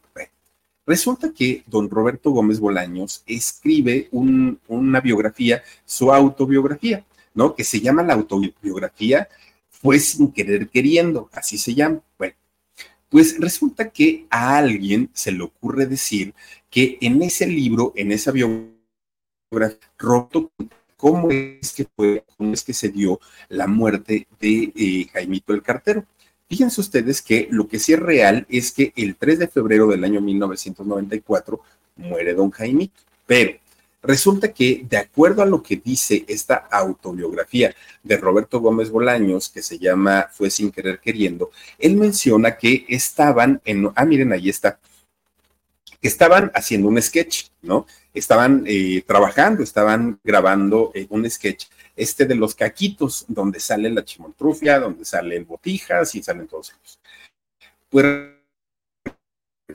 resulta 0.88 1.34
que 1.34 1.62
don 1.66 1.90
Roberto 1.90 2.30
Gómez 2.30 2.58
Bolaños 2.58 3.22
escribe 3.26 4.08
una 4.10 5.00
biografía, 5.00 5.62
su 5.84 6.10
autobiografía, 6.10 7.04
¿no? 7.34 7.54
Que 7.54 7.62
se 7.62 7.80
llama 7.80 8.02
la 8.02 8.14
autobiografía 8.14 9.28
Fue 9.68 9.98
sin 10.00 10.32
querer 10.32 10.68
queriendo, 10.68 11.28
así 11.32 11.58
se 11.58 11.74
llama. 11.74 12.00
Bueno, 12.18 12.34
pues 13.10 13.38
resulta 13.38 13.90
que 13.90 14.26
a 14.30 14.56
alguien 14.56 15.10
se 15.12 15.30
le 15.30 15.44
ocurre 15.44 15.86
decir 15.86 16.34
que 16.70 16.96
en 17.02 17.22
ese 17.22 17.46
libro, 17.46 17.92
en 17.94 18.10
esa 18.10 18.32
biografía, 18.32 18.74
Roberto 19.98 20.50
cómo 20.98 21.30
es 21.30 21.72
que 21.72 21.86
fue, 21.96 22.24
cómo 22.36 22.52
es 22.52 22.62
que 22.62 22.74
se 22.74 22.90
dio 22.90 23.18
la 23.48 23.66
muerte 23.66 24.26
de 24.38 24.72
eh, 24.76 25.06
Jaimito 25.10 25.54
el 25.54 25.62
Cartero. 25.62 26.04
Fíjense 26.48 26.80
ustedes 26.80 27.22
que 27.22 27.48
lo 27.50 27.68
que 27.68 27.78
sí 27.78 27.92
es 27.92 28.00
real 28.00 28.46
es 28.50 28.72
que 28.72 28.92
el 28.96 29.16
3 29.16 29.38
de 29.38 29.48
febrero 29.48 29.86
del 29.86 30.04
año 30.04 30.20
1994 30.20 31.60
muere 31.96 32.34
don 32.34 32.50
Jaimito, 32.50 33.00
pero 33.26 33.52
resulta 34.02 34.52
que 34.52 34.84
de 34.88 34.96
acuerdo 34.96 35.42
a 35.42 35.46
lo 35.46 35.62
que 35.62 35.76
dice 35.76 36.24
esta 36.26 36.54
autobiografía 36.70 37.74
de 38.02 38.16
Roberto 38.16 38.60
Gómez 38.60 38.90
Bolaños, 38.90 39.50
que 39.50 39.62
se 39.62 39.78
llama 39.78 40.28
Fue 40.32 40.50
sin 40.50 40.70
querer 40.70 41.00
queriendo, 41.00 41.50
él 41.78 41.96
menciona 41.96 42.56
que 42.56 42.86
estaban 42.88 43.60
en, 43.64 43.90
ah, 43.94 44.04
miren, 44.04 44.32
ahí 44.32 44.48
está, 44.48 44.78
que 46.00 46.08
estaban 46.08 46.50
haciendo 46.54 46.88
un 46.88 47.00
sketch, 47.00 47.48
¿no? 47.62 47.86
Estaban 48.14 48.64
eh, 48.66 49.02
trabajando, 49.06 49.62
estaban 49.62 50.20
grabando 50.22 50.92
eh, 50.94 51.06
un 51.10 51.28
sketch, 51.28 51.66
este 51.96 52.24
de 52.26 52.34
los 52.34 52.54
caquitos, 52.54 53.24
donde 53.28 53.60
sale 53.60 53.90
la 53.90 54.04
chimontrufia, 54.04 54.78
donde 54.78 55.04
sale 55.04 55.36
el 55.36 55.44
botijas 55.44 56.14
y 56.14 56.22
salen 56.22 56.46
todos 56.46 56.70
ellos. 56.70 57.00
Pues 57.88 58.38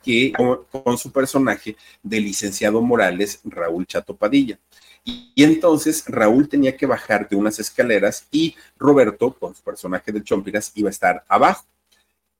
que 0.01 0.33
con, 0.33 0.97
su 0.97 1.11
personaje 1.11 1.75
de 2.01 2.19
licenciado 2.19 2.81
Morales, 2.81 3.39
Raúl 3.43 3.85
Chato 3.85 4.15
Padilla. 4.15 4.57
Y, 5.03 5.31
y, 5.35 5.43
entonces 5.43 6.03
Raúl 6.07 6.47
tenía 6.49 6.75
que 6.75 6.85
bajar 6.85 7.27
de 7.29 7.35
unas 7.35 7.59
escaleras 7.59 8.27
y 8.31 8.55
Roberto, 8.77 9.33
con 9.37 9.53
su 9.53 9.61
personaje 9.61 10.11
de 10.11 10.23
Chompiras, 10.23 10.71
iba 10.75 10.89
a 10.89 10.91
estar 10.91 11.23
abajo. 11.27 11.65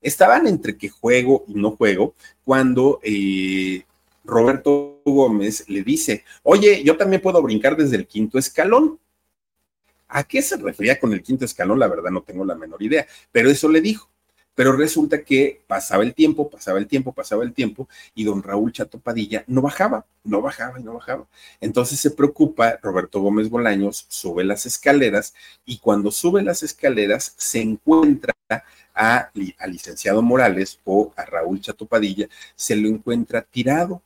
Estaban 0.04 0.46
entre 0.46 0.76
que 0.76 0.90
juego 0.90 1.44
y 1.48 1.54
no 1.54 1.72
juego 1.72 2.14
cuando 2.44 3.00
eh, 3.02 3.84
Roberto 4.22 5.00
Gómez 5.04 5.64
le 5.68 5.82
dice, 5.82 6.24
oye, 6.42 6.84
yo 6.84 6.96
también 6.96 7.22
puedo 7.22 7.42
brincar 7.42 7.74
desde 7.74 7.96
el 7.96 8.06
quinto 8.06 8.38
escalón. 8.38 9.00
¿A 10.08 10.22
qué 10.24 10.42
se 10.42 10.58
refería 10.58 11.00
con 11.00 11.12
el 11.14 11.22
quinto 11.22 11.46
escalón? 11.46 11.78
La 11.78 11.88
verdad 11.88 12.10
no 12.10 12.22
tengo 12.22 12.44
la 12.44 12.54
menor 12.54 12.82
idea, 12.82 13.06
pero 13.32 13.50
eso 13.50 13.68
le 13.68 13.80
dijo. 13.80 14.13
Pero 14.54 14.76
resulta 14.76 15.22
que 15.22 15.62
pasaba 15.66 16.04
el 16.04 16.14
tiempo, 16.14 16.48
pasaba 16.48 16.78
el 16.78 16.86
tiempo, 16.86 17.12
pasaba 17.12 17.42
el 17.42 17.52
tiempo, 17.52 17.88
y 18.14 18.24
don 18.24 18.42
Raúl 18.42 18.72
Chato 18.72 18.98
Padilla 19.00 19.44
no 19.48 19.62
bajaba, 19.62 20.06
no 20.22 20.40
bajaba 20.40 20.78
y 20.78 20.84
no 20.84 20.94
bajaba. 20.94 21.26
Entonces 21.60 21.98
se 21.98 22.12
preocupa, 22.12 22.78
Roberto 22.82 23.20
Gómez 23.20 23.50
Bolaños 23.50 24.06
sube 24.08 24.44
las 24.44 24.66
escaleras, 24.66 25.34
y 25.64 25.78
cuando 25.78 26.10
sube 26.12 26.42
las 26.42 26.62
escaleras 26.62 27.34
se 27.36 27.60
encuentra 27.62 28.34
a, 28.94 29.30
licenciado 29.66 30.22
Morales 30.22 30.78
o 30.84 31.12
a 31.16 31.24
Raúl 31.24 31.60
Chatopadilla, 31.60 32.28
se 32.54 32.76
lo 32.76 32.88
encuentra 32.88 33.42
tirado. 33.42 34.02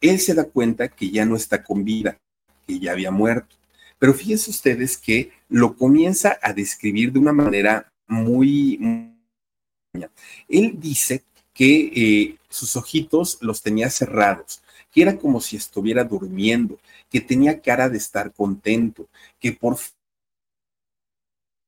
Él 0.00 0.20
se 0.20 0.34
da 0.34 0.44
cuenta 0.44 0.88
que 0.88 1.10
ya 1.10 1.24
no 1.24 1.36
está 1.36 1.64
con 1.64 1.84
vida, 1.84 2.18
que 2.66 2.78
ya 2.78 2.92
había 2.92 3.10
muerto. 3.10 3.56
Pero 3.98 4.14
fíjense 4.14 4.50
ustedes 4.50 4.96
que 4.96 5.32
lo 5.48 5.76
comienza 5.76 6.38
a 6.42 6.52
describir 6.52 7.12
de 7.12 7.18
una 7.18 7.32
manera 7.32 7.90
muy... 8.06 9.12
Él 10.48 10.74
dice 10.78 11.24
que 11.54 11.92
eh, 11.94 12.38
sus 12.48 12.76
ojitos 12.76 13.38
los 13.40 13.62
tenía 13.62 13.90
cerrados, 13.90 14.62
que 14.92 15.02
era 15.02 15.16
como 15.16 15.40
si 15.40 15.56
estuviera 15.56 16.04
durmiendo, 16.04 16.78
que 17.10 17.20
tenía 17.20 17.60
cara 17.60 17.88
de 17.88 17.98
estar 17.98 18.32
contento, 18.32 19.08
que 19.40 19.52
por 19.52 19.78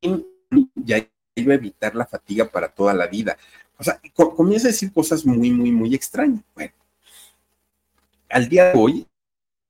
fin 0.00 0.26
ya 0.74 1.06
iba 1.34 1.52
a 1.52 1.56
evitar 1.56 1.94
la 1.94 2.06
fatiga 2.06 2.50
para 2.50 2.68
toda 2.68 2.92
la 2.94 3.06
vida. 3.06 3.36
O 3.78 3.84
sea, 3.84 4.00
comienza 4.14 4.68
a 4.68 4.72
decir 4.72 4.92
cosas 4.92 5.24
muy, 5.24 5.50
muy, 5.50 5.70
muy 5.70 5.94
extrañas. 5.94 6.42
Bueno, 6.54 6.72
al 8.28 8.48
día 8.48 8.72
de 8.72 8.78
hoy, 8.78 9.06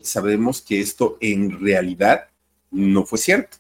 sabemos 0.01 0.63
que 0.63 0.81
esto 0.81 1.19
en 1.21 1.61
realidad 1.61 2.29
no 2.71 3.05
fue 3.05 3.19
cierto. 3.19 3.59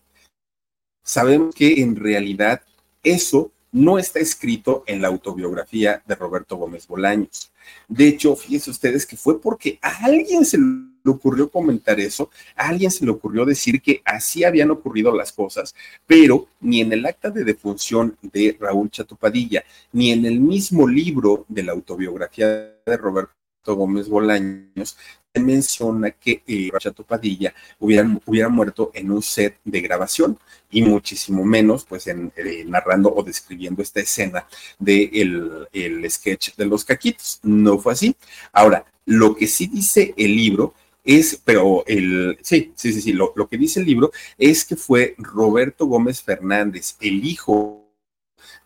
Sabemos 1.02 1.54
que 1.54 1.80
en 1.82 1.96
realidad 1.96 2.62
eso 3.02 3.52
no 3.78 3.98
está 3.98 4.18
escrito 4.18 4.82
en 4.86 5.00
la 5.00 5.08
autobiografía 5.08 6.02
de 6.04 6.14
Roberto 6.16 6.56
Gómez 6.56 6.88
Bolaños. 6.88 7.52
De 7.86 8.08
hecho, 8.08 8.34
fíjense 8.34 8.70
ustedes 8.70 9.06
que 9.06 9.16
fue 9.16 9.40
porque 9.40 9.78
a 9.80 10.04
alguien 10.04 10.44
se 10.44 10.58
le 10.58 11.10
ocurrió 11.10 11.48
comentar 11.48 12.00
eso, 12.00 12.30
a 12.56 12.68
alguien 12.68 12.90
se 12.90 13.04
le 13.04 13.12
ocurrió 13.12 13.44
decir 13.44 13.80
que 13.80 14.02
así 14.04 14.42
habían 14.42 14.70
ocurrido 14.72 15.14
las 15.14 15.32
cosas, 15.32 15.74
pero 16.06 16.48
ni 16.60 16.80
en 16.80 16.92
el 16.92 17.06
acta 17.06 17.30
de 17.30 17.44
defunción 17.44 18.16
de 18.20 18.56
Raúl 18.58 18.90
Chatopadilla, 18.90 19.62
ni 19.92 20.10
en 20.10 20.26
el 20.26 20.40
mismo 20.40 20.88
libro 20.88 21.44
de 21.48 21.62
la 21.62 21.72
autobiografía 21.72 22.48
de 22.84 22.96
Roberto 22.96 23.32
Gómez 23.64 24.08
Bolaños 24.08 24.96
menciona 25.38 26.10
que 26.10 26.42
eh, 26.46 26.70
Padilla 27.06 27.54
hubiera, 27.78 28.48
muerto 28.48 28.90
en 28.94 29.10
un 29.10 29.22
set 29.22 29.58
de 29.64 29.80
grabación 29.80 30.38
y 30.70 30.82
muchísimo 30.82 31.44
menos 31.44 31.84
pues 31.84 32.06
en, 32.06 32.32
eh, 32.36 32.64
narrando 32.66 33.12
o 33.14 33.22
describiendo 33.22 33.82
esta 33.82 34.00
escena 34.00 34.46
del 34.78 35.66
de 35.72 35.86
el 35.86 36.10
sketch 36.10 36.56
de 36.56 36.66
los 36.66 36.84
caquitos. 36.84 37.40
No 37.42 37.78
fue 37.78 37.92
así. 37.92 38.14
Ahora, 38.52 38.84
lo 39.06 39.34
que 39.34 39.46
sí 39.46 39.66
dice 39.66 40.14
el 40.16 40.36
libro 40.36 40.74
es, 41.04 41.40
pero 41.44 41.84
el, 41.86 42.38
sí, 42.42 42.72
sí, 42.74 42.92
sí, 42.92 43.00
sí, 43.00 43.12
lo, 43.12 43.32
lo 43.34 43.48
que 43.48 43.56
dice 43.56 43.80
el 43.80 43.86
libro 43.86 44.12
es 44.36 44.64
que 44.64 44.76
fue 44.76 45.14
Roberto 45.16 45.86
Gómez 45.86 46.22
Fernández, 46.22 46.96
el 47.00 47.24
hijo 47.24 47.88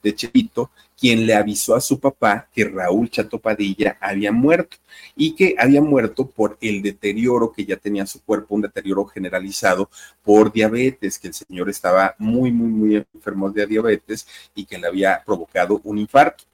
de 0.02 0.14
Chepito, 0.14 0.70
quien 1.02 1.26
le 1.26 1.34
avisó 1.34 1.74
a 1.74 1.80
su 1.80 1.98
papá 1.98 2.48
que 2.54 2.62
Raúl 2.62 3.10
Chato 3.10 3.40
Padilla 3.40 3.98
había 4.00 4.30
muerto 4.30 4.76
y 5.16 5.34
que 5.34 5.56
había 5.58 5.82
muerto 5.82 6.28
por 6.28 6.56
el 6.60 6.80
deterioro 6.80 7.50
que 7.50 7.64
ya 7.64 7.76
tenía 7.76 8.06
su 8.06 8.22
cuerpo, 8.22 8.54
un 8.54 8.60
deterioro 8.60 9.04
generalizado 9.06 9.90
por 10.22 10.52
diabetes, 10.52 11.18
que 11.18 11.26
el 11.26 11.34
señor 11.34 11.68
estaba 11.68 12.14
muy, 12.18 12.52
muy, 12.52 12.68
muy 12.68 13.04
enfermo 13.12 13.50
de 13.50 13.66
diabetes 13.66 14.28
y 14.54 14.64
que 14.64 14.78
le 14.78 14.86
había 14.86 15.20
provocado 15.26 15.80
un 15.82 15.98
infarto. 15.98 16.44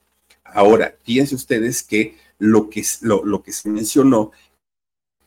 Ahora, 0.43 0.95
fíjense 1.05 1.35
ustedes 1.35 1.83
que 1.83 2.17
lo 2.39 2.71
que, 2.71 2.83
lo, 3.03 3.23
lo 3.27 3.43
que 3.43 3.53
se 3.53 3.69
mencionó 3.69 4.33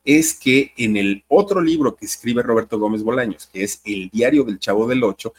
es 0.03 0.33
que 0.33 0.73
en 0.77 0.97
el 0.97 1.23
otro 1.27 1.61
libro 1.61 1.95
que 1.95 2.05
escribe 2.07 2.41
Roberto 2.41 2.79
Gómez 2.79 3.03
Bolaños, 3.03 3.47
que 3.53 3.65
es 3.65 3.81
El 3.85 4.09
Diario 4.09 4.43
del 4.45 4.57
Chavo 4.57 4.87
del 4.87 5.03
Ocho, 5.03 5.35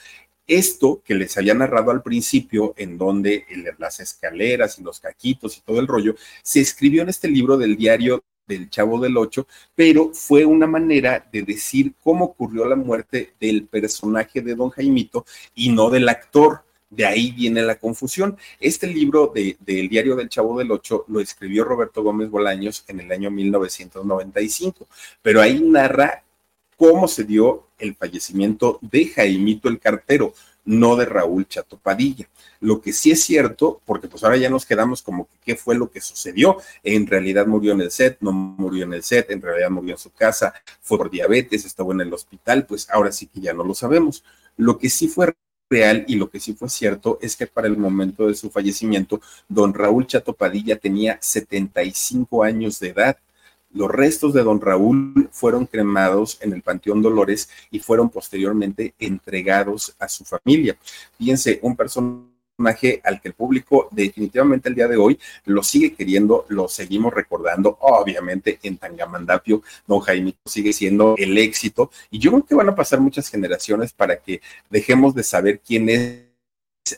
esto 0.46 1.02
que 1.04 1.14
les 1.14 1.36
había 1.36 1.54
narrado 1.54 1.90
al 1.90 2.02
principio, 2.02 2.74
en 2.76 2.98
donde 2.98 3.46
las 3.78 4.00
escaleras 4.00 4.78
y 4.78 4.82
los 4.82 5.00
caquitos 5.00 5.56
y 5.56 5.60
todo 5.60 5.80
el 5.80 5.86
rollo, 5.86 6.14
se 6.42 6.60
escribió 6.60 7.02
en 7.02 7.08
este 7.08 7.28
libro 7.28 7.56
del 7.56 7.76
diario 7.76 8.22
del 8.46 8.70
Chavo 8.70 9.00
del 9.00 9.16
Ocho, 9.16 9.46
pero 9.74 10.12
fue 10.12 10.44
una 10.44 10.66
manera 10.66 11.26
de 11.32 11.42
decir 11.42 11.94
cómo 12.02 12.26
ocurrió 12.26 12.64
la 12.66 12.76
muerte 12.76 13.34
del 13.40 13.66
personaje 13.66 14.40
de 14.42 14.54
Don 14.54 14.70
Jaimito 14.70 15.24
y 15.54 15.70
no 15.70 15.90
del 15.90 16.08
actor. 16.08 16.64
De 16.90 17.06
ahí 17.06 17.30
viene 17.30 17.62
la 17.62 17.76
confusión. 17.76 18.36
Este 18.60 18.86
libro 18.86 19.32
del 19.32 19.88
diario 19.88 20.14
del 20.14 20.28
Chavo 20.28 20.58
del 20.58 20.70
Ocho 20.70 21.06
lo 21.08 21.20
escribió 21.20 21.64
Roberto 21.64 22.02
Gómez 22.02 22.28
Bolaños 22.28 22.84
en 22.88 23.00
el 23.00 23.10
año 23.10 23.30
1995, 23.30 24.86
pero 25.22 25.40
ahí 25.40 25.62
narra 25.62 26.22
cómo 26.82 27.06
se 27.06 27.22
dio 27.22 27.68
el 27.78 27.94
fallecimiento 27.94 28.80
de 28.82 29.06
Jaimito 29.06 29.68
el 29.68 29.78
Cartero, 29.78 30.34
no 30.64 30.96
de 30.96 31.04
Raúl 31.04 31.46
Chatopadilla. 31.46 32.28
Lo 32.58 32.80
que 32.80 32.92
sí 32.92 33.12
es 33.12 33.22
cierto, 33.22 33.80
porque 33.84 34.08
pues 34.08 34.24
ahora 34.24 34.36
ya 34.36 34.50
nos 34.50 34.66
quedamos 34.66 35.00
como 35.00 35.26
que 35.26 35.38
qué 35.44 35.54
fue 35.54 35.76
lo 35.76 35.92
que 35.92 36.00
sucedió. 36.00 36.56
En 36.82 37.06
realidad 37.06 37.46
murió 37.46 37.70
en 37.74 37.82
el 37.82 37.92
set, 37.92 38.16
no 38.18 38.32
murió 38.32 38.82
en 38.82 38.94
el 38.94 39.04
set, 39.04 39.30
en 39.30 39.40
realidad 39.40 39.70
murió 39.70 39.94
en 39.94 39.98
su 39.98 40.10
casa, 40.10 40.54
fue 40.80 40.98
por 40.98 41.08
diabetes, 41.08 41.64
estuvo 41.64 41.92
en 41.92 42.00
el 42.00 42.12
hospital, 42.12 42.66
pues 42.66 42.90
ahora 42.90 43.12
sí 43.12 43.28
que 43.28 43.40
ya 43.40 43.52
no 43.52 43.62
lo 43.62 43.74
sabemos. 43.74 44.24
Lo 44.56 44.76
que 44.76 44.90
sí 44.90 45.06
fue 45.06 45.32
real 45.70 46.04
y 46.08 46.16
lo 46.16 46.30
que 46.30 46.40
sí 46.40 46.52
fue 46.52 46.68
cierto 46.68 47.16
es 47.22 47.36
que 47.36 47.46
para 47.46 47.68
el 47.68 47.76
momento 47.76 48.26
de 48.26 48.34
su 48.34 48.50
fallecimiento, 48.50 49.20
don 49.48 49.72
Raúl 49.72 50.08
Chatopadilla 50.08 50.80
tenía 50.80 51.16
75 51.20 52.42
años 52.42 52.80
de 52.80 52.88
edad 52.88 53.18
los 53.74 53.90
restos 53.90 54.32
de 54.34 54.42
don 54.42 54.60
Raúl 54.60 55.28
fueron 55.32 55.66
cremados 55.66 56.38
en 56.40 56.52
el 56.52 56.62
Panteón 56.62 57.02
Dolores 57.02 57.48
y 57.70 57.78
fueron 57.78 58.10
posteriormente 58.10 58.94
entregados 58.98 59.94
a 59.98 60.08
su 60.08 60.24
familia. 60.24 60.76
Fíjense, 61.18 61.58
un 61.62 61.76
personaje 61.76 62.32
al 63.02 63.20
que 63.20 63.28
el 63.28 63.34
público 63.34 63.88
definitivamente 63.90 64.68
el 64.68 64.74
día 64.74 64.88
de 64.88 64.96
hoy 64.96 65.18
lo 65.46 65.62
sigue 65.62 65.94
queriendo, 65.94 66.44
lo 66.48 66.68
seguimos 66.68 67.12
recordando, 67.12 67.76
obviamente 67.80 68.58
en 68.62 68.76
Tangamandapio, 68.76 69.62
don 69.86 70.00
Jaime 70.00 70.34
sigue 70.44 70.72
siendo 70.72 71.14
el 71.18 71.36
éxito 71.38 71.90
y 72.10 72.18
yo 72.18 72.30
creo 72.30 72.44
que 72.44 72.54
van 72.54 72.68
a 72.68 72.74
pasar 72.74 73.00
muchas 73.00 73.28
generaciones 73.28 73.92
para 73.92 74.16
que 74.16 74.40
dejemos 74.70 75.14
de 75.14 75.22
saber 75.22 75.60
quién 75.60 75.88
es 75.88 76.31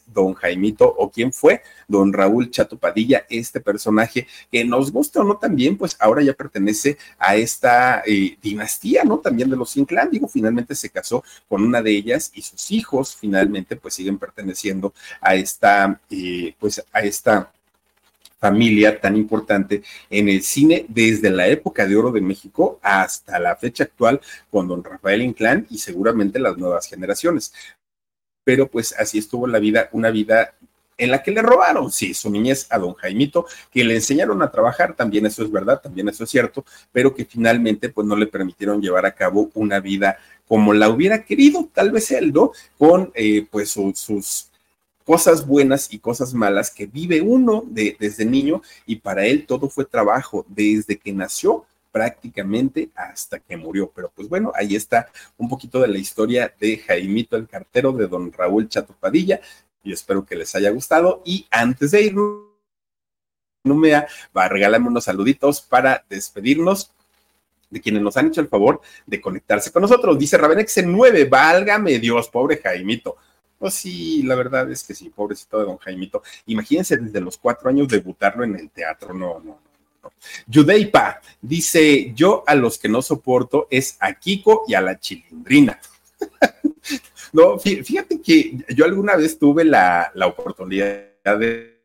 don 0.06 0.34
Jaimito 0.34 0.86
o 0.86 1.10
quién 1.10 1.32
fue 1.32 1.62
don 1.88 2.12
Raúl 2.12 2.50
Chato 2.50 2.78
Padilla, 2.78 3.26
este 3.28 3.60
personaje 3.60 4.26
que 4.50 4.64
nos 4.64 4.90
gusta 4.90 5.20
o 5.20 5.24
no 5.24 5.36
también, 5.36 5.76
pues 5.76 5.96
ahora 6.00 6.22
ya 6.22 6.32
pertenece 6.32 6.96
a 7.18 7.36
esta 7.36 8.02
eh, 8.06 8.36
dinastía, 8.40 9.04
¿no? 9.04 9.18
También 9.18 9.50
de 9.50 9.56
los 9.56 9.76
Inclán, 9.76 10.10
digo, 10.10 10.28
finalmente 10.28 10.74
se 10.74 10.90
casó 10.90 11.22
con 11.48 11.62
una 11.62 11.82
de 11.82 11.90
ellas 11.90 12.30
y 12.34 12.42
sus 12.42 12.70
hijos 12.70 13.16
finalmente 13.16 13.76
pues 13.76 13.94
siguen 13.94 14.18
perteneciendo 14.18 14.94
a 15.20 15.34
esta, 15.34 16.00
eh, 16.10 16.54
pues 16.58 16.82
a 16.92 17.00
esta 17.00 17.50
familia 18.38 19.00
tan 19.00 19.16
importante 19.16 19.82
en 20.10 20.28
el 20.28 20.42
cine 20.42 20.84
desde 20.88 21.30
la 21.30 21.48
época 21.48 21.86
de 21.86 21.96
oro 21.96 22.12
de 22.12 22.20
México 22.20 22.78
hasta 22.82 23.38
la 23.38 23.56
fecha 23.56 23.84
actual 23.84 24.20
con 24.50 24.68
don 24.68 24.84
Rafael 24.84 25.22
Inclán 25.22 25.66
y 25.70 25.78
seguramente 25.78 26.38
las 26.38 26.58
nuevas 26.58 26.86
generaciones 26.86 27.54
pero 28.44 28.68
pues 28.68 28.94
así 28.98 29.18
estuvo 29.18 29.46
la 29.46 29.58
vida, 29.58 29.88
una 29.92 30.10
vida 30.10 30.54
en 30.96 31.10
la 31.10 31.22
que 31.22 31.32
le 31.32 31.42
robaron, 31.42 31.90
sí, 31.90 32.14
su 32.14 32.30
niñez 32.30 32.66
a 32.70 32.78
don 32.78 32.94
Jaimito, 32.94 33.46
que 33.72 33.84
le 33.84 33.96
enseñaron 33.96 34.40
a 34.42 34.50
trabajar, 34.50 34.94
también 34.94 35.26
eso 35.26 35.42
es 35.42 35.50
verdad, 35.50 35.80
también 35.80 36.08
eso 36.08 36.24
es 36.24 36.30
cierto, 36.30 36.64
pero 36.92 37.14
que 37.14 37.24
finalmente 37.24 37.88
pues 37.88 38.06
no 38.06 38.16
le 38.16 38.26
permitieron 38.26 38.80
llevar 38.80 39.06
a 39.06 39.14
cabo 39.14 39.50
una 39.54 39.80
vida 39.80 40.18
como 40.46 40.72
la 40.72 40.88
hubiera 40.88 41.24
querido, 41.24 41.68
tal 41.72 41.90
vez 41.90 42.10
él, 42.12 42.32
¿no? 42.32 42.52
Con 42.78 43.10
eh, 43.14 43.46
pues 43.50 43.70
sus 43.70 44.50
cosas 45.04 45.46
buenas 45.46 45.92
y 45.92 45.98
cosas 45.98 46.32
malas 46.34 46.70
que 46.70 46.86
vive 46.86 47.20
uno 47.20 47.64
de, 47.66 47.96
desde 47.98 48.24
niño 48.24 48.62
y 48.86 48.96
para 48.96 49.26
él 49.26 49.46
todo 49.46 49.68
fue 49.68 49.84
trabajo 49.84 50.46
desde 50.48 50.96
que 50.98 51.12
nació 51.12 51.66
prácticamente 51.94 52.90
hasta 52.96 53.38
que 53.38 53.56
murió. 53.56 53.88
Pero 53.94 54.10
pues 54.12 54.28
bueno, 54.28 54.50
ahí 54.56 54.74
está 54.74 55.08
un 55.36 55.48
poquito 55.48 55.80
de 55.80 55.86
la 55.86 55.98
historia 55.98 56.52
de 56.58 56.78
Jaimito 56.78 57.36
el 57.36 57.46
cartero 57.46 57.92
de 57.92 58.08
don 58.08 58.32
Raúl 58.32 58.68
Chato 58.68 58.96
Padilla 58.98 59.40
y 59.84 59.92
espero 59.92 60.26
que 60.26 60.34
les 60.34 60.52
haya 60.56 60.70
gustado. 60.70 61.22
Y 61.24 61.46
antes 61.52 61.92
de 61.92 62.02
ir, 62.02 62.16
Numea 63.62 64.08
va 64.36 64.46
a 64.46 64.48
regalarme 64.48 64.88
unos 64.88 65.04
saluditos 65.04 65.60
para 65.60 66.04
despedirnos 66.10 66.90
de 67.70 67.80
quienes 67.80 68.02
nos 68.02 68.16
han 68.16 68.26
hecho 68.26 68.40
el 68.40 68.48
favor 68.48 68.80
de 69.06 69.20
conectarse 69.20 69.70
con 69.70 69.82
nosotros. 69.82 70.18
Dice 70.18 70.36
Ravenex 70.36 70.78
en 70.78 70.90
9, 70.90 71.26
válgame 71.26 72.00
Dios, 72.00 72.28
pobre 72.28 72.56
Jaimito. 72.56 73.18
Pues 73.56 73.74
sí, 73.74 74.24
la 74.24 74.34
verdad 74.34 74.68
es 74.68 74.82
que 74.82 74.96
sí, 74.96 75.10
pobrecito 75.10 75.60
de 75.60 75.66
don 75.66 75.78
Jaimito. 75.78 76.24
Imagínense 76.46 76.96
desde 76.96 77.20
los 77.20 77.38
cuatro 77.38 77.70
años 77.70 77.86
debutarlo 77.86 78.42
en 78.42 78.56
el 78.56 78.68
teatro, 78.70 79.14
no, 79.14 79.38
no, 79.38 79.60
Yudeipa 80.46 81.20
dice: 81.40 82.12
Yo 82.14 82.44
a 82.46 82.54
los 82.54 82.78
que 82.78 82.88
no 82.88 83.02
soporto 83.02 83.68
es 83.70 83.96
a 84.00 84.14
Kiko 84.14 84.64
y 84.66 84.74
a 84.74 84.80
la 84.80 84.98
chilindrina. 84.98 85.80
no, 87.32 87.58
fíjate 87.58 88.20
que 88.20 88.58
yo 88.74 88.84
alguna 88.84 89.16
vez 89.16 89.38
tuve 89.38 89.64
la, 89.64 90.12
oportunidad 90.26 91.38
de, 91.38 91.80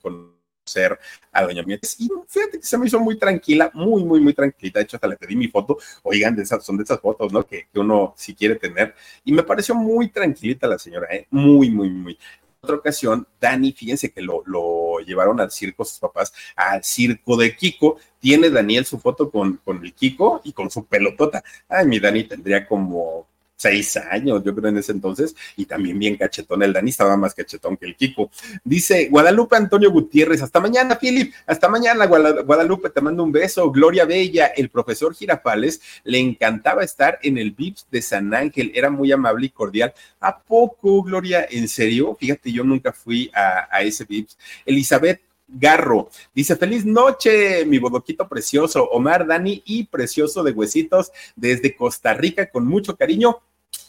conocer 0.00 0.98
a 1.32 1.42
Doña 1.42 1.62
Mietes 1.62 1.96
y 1.98 2.08
fíjate 2.28 2.58
que 2.60 2.66
se 2.66 2.78
me 2.78 2.86
hizo 2.86 2.98
muy 3.00 3.18
tranquila, 3.18 3.70
muy, 3.74 4.04
muy, 4.04 4.20
muy 4.20 4.34
tranquilita. 4.34 4.78
De 4.78 4.84
hecho, 4.84 4.96
hasta 4.96 5.08
le 5.08 5.16
pedí 5.16 5.36
mi 5.36 5.48
foto. 5.48 5.78
Oigan, 6.02 6.36
de 6.36 6.42
esas, 6.42 6.64
son 6.64 6.76
de 6.76 6.84
esas 6.84 7.00
fotos, 7.00 7.32
¿no? 7.32 7.44
Que, 7.46 7.66
uno 7.74 8.14
si 8.16 8.34
quiere 8.34 8.56
tener. 8.56 8.94
Y 9.24 9.32
me 9.32 9.42
pareció 9.42 9.74
muy 9.74 10.08
tranquilita 10.08 10.66
la 10.66 10.78
señora, 10.78 11.08
¿eh? 11.10 11.26
Muy, 11.30 11.70
muy, 11.70 11.90
muy 11.90 12.18
otra 12.64 12.76
ocasión, 12.76 13.26
Dani, 13.40 13.72
fíjense 13.72 14.12
que 14.12 14.22
lo, 14.22 14.91
llevaron 15.04 15.40
al 15.40 15.50
circo 15.50 15.84
sus 15.84 15.98
papás, 15.98 16.32
al 16.56 16.82
circo 16.84 17.36
de 17.36 17.56
Kiko. 17.56 17.96
Tiene 18.20 18.50
Daniel 18.50 18.84
su 18.84 18.98
foto 18.98 19.30
con, 19.30 19.58
con 19.64 19.84
el 19.84 19.92
Kiko 19.92 20.40
y 20.44 20.52
con 20.52 20.70
su 20.70 20.84
pelotota. 20.86 21.42
Ay, 21.68 21.86
mi 21.86 21.98
Dani 21.98 22.24
tendría 22.24 22.66
como 22.66 23.26
seis 23.62 23.96
años, 23.96 24.42
yo 24.44 24.54
creo 24.54 24.70
en 24.70 24.78
ese 24.78 24.90
entonces, 24.90 25.36
y 25.56 25.66
también 25.66 25.96
bien 25.96 26.16
cachetón. 26.16 26.62
El 26.64 26.72
Dani 26.72 26.90
estaba 26.90 27.16
más 27.16 27.32
cachetón 27.32 27.76
que 27.76 27.86
el 27.86 27.94
Kiko. 27.94 28.28
Dice 28.64 29.08
Guadalupe 29.08 29.56
Antonio 29.56 29.90
Gutiérrez, 29.92 30.42
hasta 30.42 30.58
mañana, 30.58 30.98
Philip, 30.98 31.32
hasta 31.46 31.68
mañana, 31.68 32.06
Guadalupe, 32.06 32.90
te 32.90 33.00
mando 33.00 33.22
un 33.22 33.30
beso. 33.30 33.70
Gloria 33.70 34.04
Bella, 34.04 34.46
el 34.46 34.68
profesor 34.68 35.14
Girafales, 35.14 35.80
le 36.02 36.18
encantaba 36.18 36.82
estar 36.82 37.20
en 37.22 37.38
el 37.38 37.52
VIPS 37.52 37.86
de 37.90 38.02
San 38.02 38.34
Ángel, 38.34 38.72
era 38.74 38.90
muy 38.90 39.12
amable 39.12 39.46
y 39.46 39.50
cordial. 39.50 39.94
¿A 40.20 40.36
poco, 40.36 41.02
Gloria? 41.04 41.46
¿En 41.48 41.68
serio? 41.68 42.16
Fíjate, 42.18 42.50
yo 42.50 42.64
nunca 42.64 42.92
fui 42.92 43.30
a, 43.32 43.68
a 43.70 43.82
ese 43.82 44.04
VIPS. 44.04 44.36
Elizabeth 44.66 45.20
Garro. 45.46 46.08
Dice, 46.34 46.56
feliz 46.56 46.84
noche, 46.84 47.64
mi 47.66 47.78
bodoquito 47.78 48.26
precioso, 48.28 48.84
Omar, 48.90 49.26
Dani 49.26 49.62
y 49.66 49.84
precioso 49.84 50.42
de 50.42 50.52
huesitos 50.52 51.12
desde 51.36 51.76
Costa 51.76 52.14
Rica, 52.14 52.50
con 52.50 52.66
mucho 52.66 52.96
cariño. 52.96 53.38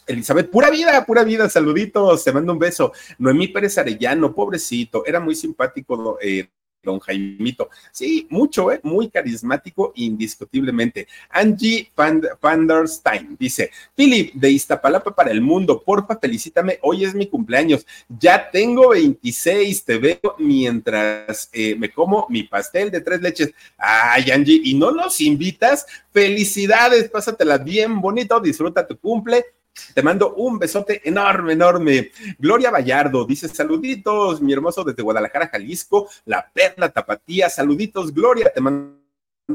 Elizabeth, 0.06 0.50
pura 0.50 0.70
vida, 0.70 1.04
pura 1.04 1.24
vida, 1.24 1.48
saluditos, 1.48 2.24
te 2.24 2.32
mando 2.32 2.52
un 2.52 2.58
beso. 2.58 2.92
Noemí 3.18 3.48
Pérez 3.48 3.78
Arellano, 3.78 4.34
pobrecito, 4.34 5.04
era 5.06 5.20
muy 5.20 5.34
simpático, 5.34 6.18
eh, 6.20 6.48
don 6.84 7.00
Jaimito. 7.00 7.70
Sí, 7.90 8.26
mucho, 8.30 8.70
¿eh? 8.70 8.80
muy 8.82 9.08
carismático, 9.08 9.92
indiscutiblemente. 9.96 11.08
Angie 11.30 11.90
Panderstein 12.40 13.36
dice: 13.38 13.70
Philip, 13.94 14.34
de 14.34 14.50
Iztapalapa 14.50 15.14
para 15.14 15.30
el 15.30 15.40
mundo, 15.40 15.82
porfa, 15.82 16.18
felicítame. 16.18 16.78
Hoy 16.82 17.04
es 17.04 17.14
mi 17.14 17.26
cumpleaños. 17.26 17.86
Ya 18.08 18.50
tengo 18.50 18.90
26, 18.90 19.84
te 19.84 19.98
veo 19.98 20.36
mientras 20.38 21.48
eh, 21.52 21.74
me 21.74 21.90
como 21.90 22.26
mi 22.28 22.44
pastel 22.44 22.90
de 22.90 23.00
tres 23.00 23.20
leches. 23.20 23.52
Ay, 23.78 24.30
Angie, 24.30 24.60
¿y 24.62 24.74
no 24.74 24.92
nos 24.92 25.20
invitas? 25.20 25.86
Felicidades, 26.12 27.08
pásatela 27.08 27.58
bien 27.58 28.00
bonito, 28.00 28.38
disfruta 28.38 28.86
tu 28.86 28.98
cumple 28.98 29.44
te 29.92 30.02
mando 30.02 30.34
un 30.34 30.58
besote 30.58 31.06
enorme, 31.08 31.52
enorme. 31.52 32.10
Gloria 32.38 32.70
Vallardo 32.70 33.24
dice: 33.24 33.48
Saluditos, 33.48 34.40
mi 34.40 34.52
hermoso 34.52 34.84
desde 34.84 35.02
Guadalajara, 35.02 35.48
Jalisco, 35.48 36.08
la 36.24 36.50
perla 36.52 36.90
tapatía. 36.90 37.48
Saluditos, 37.48 38.12
Gloria, 38.12 38.52
te 38.52 38.60
mando 38.60 39.03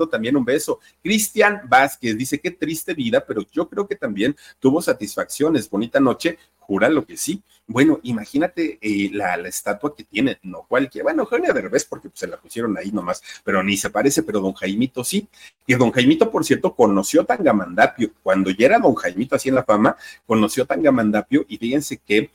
también 0.09 0.35
un 0.35 0.45
beso. 0.45 0.79
Cristian 1.01 1.61
Vázquez 1.67 2.17
dice: 2.17 2.39
Qué 2.39 2.51
triste 2.51 2.93
vida, 2.93 3.23
pero 3.25 3.43
yo 3.51 3.67
creo 3.67 3.87
que 3.87 3.95
también 3.95 4.35
tuvo 4.59 4.81
satisfacciones. 4.81 5.69
Bonita 5.69 5.99
noche, 5.99 6.37
jura 6.59 6.89
lo 6.89 7.05
que 7.05 7.17
sí. 7.17 7.41
Bueno, 7.65 7.99
imagínate 8.03 8.77
eh, 8.81 9.09
la, 9.11 9.35
estatua 9.47 9.95
que 9.95 10.03
tiene, 10.03 10.39
no 10.43 10.65
cualquier, 10.67 11.03
bueno, 11.03 11.23
Eugenio 11.23 11.53
Derbez, 11.53 11.85
porque 11.85 12.09
pues, 12.09 12.19
se 12.19 12.27
la 12.27 12.37
pusieron 12.37 12.77
ahí 12.77 12.91
nomás, 12.91 13.21
pero 13.43 13.63
ni 13.63 13.77
se 13.77 13.89
parece, 13.89 14.23
pero 14.23 14.39
don 14.39 14.53
Jaimito 14.53 15.03
sí. 15.03 15.27
Y 15.65 15.75
don 15.75 15.91
Jaimito, 15.91 16.31
por 16.31 16.45
cierto, 16.45 16.75
conoció 16.75 17.25
Tangamandapio, 17.25 18.11
cuando 18.21 18.51
ya 18.51 18.67
era 18.67 18.79
don 18.79 18.95
Jaimito 18.95 19.35
así 19.35 19.49
en 19.49 19.55
la 19.55 19.63
fama, 19.63 19.95
conoció 20.25 20.65
Tangamandapio 20.65 21.45
y 21.47 21.57
fíjense 21.57 21.97
que 21.97 22.31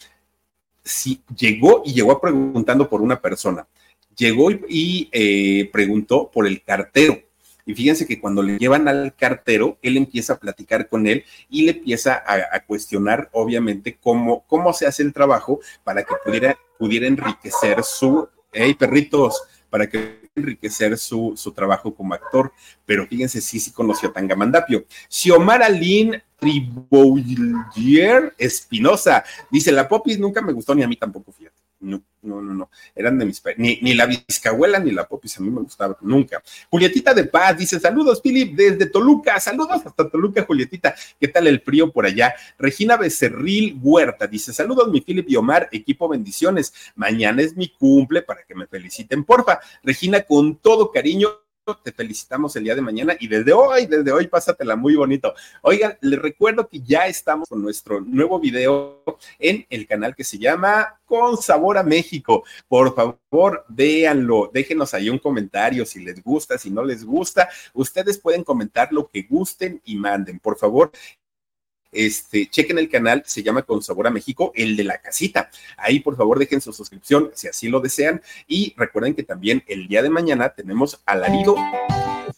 si 0.82 1.22
llegó 1.36 1.82
y 1.84 1.94
llegó 1.94 2.20
preguntando 2.20 2.88
por 2.88 3.00
una 3.00 3.20
persona, 3.20 3.66
llegó 4.16 4.50
y, 4.50 5.08
eh, 5.12 5.70
preguntó 5.72 6.30
por 6.30 6.46
el 6.46 6.62
cartero 6.62 7.23
y 7.66 7.74
fíjense 7.74 8.06
que 8.06 8.20
cuando 8.20 8.42
le 8.42 8.58
llevan 8.58 8.88
al 8.88 9.14
cartero, 9.14 9.78
él 9.82 9.96
empieza 9.96 10.34
a 10.34 10.38
platicar 10.38 10.88
con 10.88 11.06
él 11.06 11.24
y 11.48 11.62
le 11.62 11.72
empieza 11.72 12.22
a, 12.26 12.60
cuestionar, 12.60 13.30
obviamente, 13.32 13.96
cómo, 14.00 14.44
cómo 14.46 14.72
se 14.72 14.86
hace 14.86 15.02
el 15.02 15.12
trabajo 15.12 15.60
para 15.82 16.02
que 16.02 16.14
pudiera, 16.24 16.58
pudiera 16.78 17.06
enriquecer 17.06 17.82
su, 17.82 18.28
hey 18.52 18.74
perritos, 18.74 19.42
para 19.70 19.88
que 19.88 20.28
enriquecer 20.34 20.98
su, 20.98 21.32
su 21.36 21.52
trabajo 21.52 21.94
como 21.94 22.12
actor. 22.14 22.52
Pero 22.84 23.06
fíjense, 23.06 23.40
sí, 23.40 23.58
sí 23.58 23.70
conoció 23.72 24.10
a 24.10 24.12
Tangamandapio. 24.12 24.84
Xiomara 25.08 25.68
Lynn 25.68 26.22
Triboulier 26.38 28.34
Espinosa 28.36 29.24
dice: 29.50 29.72
La 29.72 29.88
popis 29.88 30.18
nunca 30.18 30.42
me 30.42 30.52
gustó, 30.52 30.74
ni 30.74 30.82
a 30.82 30.88
mí 30.88 30.96
tampoco, 30.96 31.32
fíjate. 31.32 31.63
No, 31.84 32.02
no, 32.22 32.40
no, 32.40 32.54
no. 32.54 32.70
Eran 32.94 33.18
de 33.18 33.26
mis 33.26 33.42
ni, 33.58 33.78
ni 33.82 33.92
la 33.92 34.06
Vizcahuela 34.06 34.78
ni 34.78 34.90
la 34.90 35.06
Popis 35.06 35.36
a 35.36 35.42
mí 35.42 35.50
me 35.50 35.60
gustaba 35.60 35.96
nunca. 36.00 36.42
Julietita 36.70 37.12
de 37.12 37.24
Paz 37.24 37.58
dice: 37.58 37.78
Saludos, 37.78 38.22
Philip, 38.22 38.56
desde 38.56 38.86
Toluca. 38.86 39.38
Saludos 39.38 39.82
hasta 39.84 40.08
Toluca, 40.08 40.44
Julietita. 40.44 40.94
¿Qué 41.20 41.28
tal 41.28 41.46
el 41.46 41.60
frío 41.60 41.92
por 41.92 42.06
allá? 42.06 42.34
Regina 42.58 42.96
Becerril 42.96 43.78
Huerta 43.82 44.26
dice: 44.26 44.54
Saludos, 44.54 44.88
mi 44.88 45.02
Philip 45.02 45.28
y 45.28 45.36
Omar, 45.36 45.68
equipo 45.72 46.08
bendiciones. 46.08 46.72
Mañana 46.96 47.42
es 47.42 47.54
mi 47.54 47.68
cumple 47.68 48.22
para 48.22 48.44
que 48.44 48.54
me 48.54 48.66
feliciten, 48.66 49.24
porfa. 49.24 49.60
Regina, 49.82 50.22
con 50.22 50.56
todo 50.56 50.90
cariño, 50.90 51.28
te 51.72 51.92
felicitamos 51.92 52.54
el 52.56 52.64
día 52.64 52.74
de 52.74 52.82
mañana 52.82 53.16
y 53.18 53.26
desde 53.26 53.52
hoy, 53.52 53.86
desde 53.86 54.12
hoy, 54.12 54.26
pásatela 54.26 54.76
muy 54.76 54.96
bonito. 54.96 55.34
Oigan, 55.62 55.96
les 56.02 56.20
recuerdo 56.20 56.68
que 56.68 56.80
ya 56.80 57.06
estamos 57.06 57.48
con 57.48 57.62
nuestro 57.62 58.02
nuevo 58.02 58.38
video 58.38 59.02
en 59.38 59.66
el 59.70 59.86
canal 59.86 60.14
que 60.14 60.24
se 60.24 60.38
llama 60.38 61.00
Con 61.06 61.38
Sabor 61.38 61.78
a 61.78 61.82
México. 61.82 62.44
Por 62.68 62.94
favor, 62.94 63.64
véanlo, 63.68 64.50
déjenos 64.52 64.92
ahí 64.92 65.08
un 65.08 65.18
comentario 65.18 65.86
si 65.86 66.04
les 66.04 66.22
gusta, 66.22 66.58
si 66.58 66.70
no 66.70 66.84
les 66.84 67.02
gusta. 67.02 67.48
Ustedes 67.72 68.18
pueden 68.18 68.44
comentar 68.44 68.92
lo 68.92 69.08
que 69.08 69.22
gusten 69.22 69.80
y 69.84 69.96
manden. 69.96 70.40
Por 70.40 70.58
favor, 70.58 70.92
este, 71.94 72.48
chequen 72.48 72.78
el 72.78 72.88
canal, 72.88 73.22
se 73.26 73.42
llama 73.42 73.62
Con 73.62 73.82
Sabor 73.82 74.06
a 74.06 74.10
México, 74.10 74.52
el 74.54 74.76
de 74.76 74.84
la 74.84 74.98
casita. 74.98 75.50
Ahí, 75.76 76.00
por 76.00 76.16
favor, 76.16 76.38
dejen 76.38 76.60
su 76.60 76.72
suscripción 76.72 77.30
si 77.34 77.48
así 77.48 77.68
lo 77.68 77.80
desean. 77.80 78.22
Y 78.46 78.74
recuerden 78.76 79.14
que 79.14 79.22
también 79.22 79.62
el 79.66 79.88
día 79.88 80.02
de 80.02 80.10
mañana 80.10 80.50
tenemos 80.50 81.00
alarido 81.06 81.56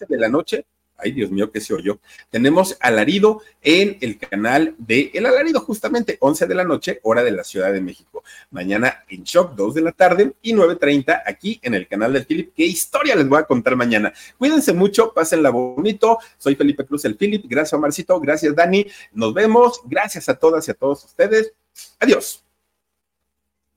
de 0.09 0.19
la 0.19 0.29
noche 0.29 0.67
Ay, 0.99 1.13
Dios 1.13 1.31
mío, 1.31 1.51
que 1.51 1.61
se 1.61 1.75
oyó. 1.75 1.99
Tenemos 2.31 2.77
alarido 2.81 3.43
en 3.63 3.99
el 4.01 4.19
canal 4.19 4.75
de 4.79 5.11
El 5.13 5.27
Alarido, 5.27 5.61
justamente 5.61 6.17
11 6.21 6.47
de 6.47 6.55
la 6.55 6.65
noche, 6.65 7.01
hora 7.03 7.23
de 7.23 7.31
la 7.31 7.45
Ciudad 7.45 7.73
de 7.73 7.81
México. 7.81 8.23
Mañana 8.51 9.05
en 9.09 9.25
Shock, 9.25 9.55
2 9.55 9.75
de 9.75 9.81
la 9.83 9.93
tarde 9.93 10.33
y 10.43 10.55
9.30 10.55 11.23
aquí 11.27 11.61
en 11.63 11.75
el 11.75 11.87
canal 11.87 12.13
del 12.13 12.25
Philip. 12.25 12.53
¿Qué 12.55 12.65
historia 12.65 13.15
les 13.15 13.29
voy 13.29 13.39
a 13.39 13.45
contar 13.45 13.77
mañana? 13.77 14.13
Cuídense 14.39 14.73
mucho, 14.73 15.13
pásenla 15.13 15.51
bonito. 15.51 16.19
Soy 16.39 16.55
Felipe 16.55 16.87
Cruz, 16.87 17.05
el 17.05 17.17
Philip. 17.17 17.45
Gracias, 17.47 17.75
Omarcito. 17.75 18.19
Gracias, 18.21 18.55
Dani. 18.55 18.87
Nos 19.13 19.35
vemos. 19.35 19.81
Gracias 19.85 20.29
a 20.29 20.35
todas 20.35 20.67
y 20.69 20.71
a 20.71 20.75
todos 20.75 21.05
ustedes. 21.05 21.53
Adiós. 22.01 22.46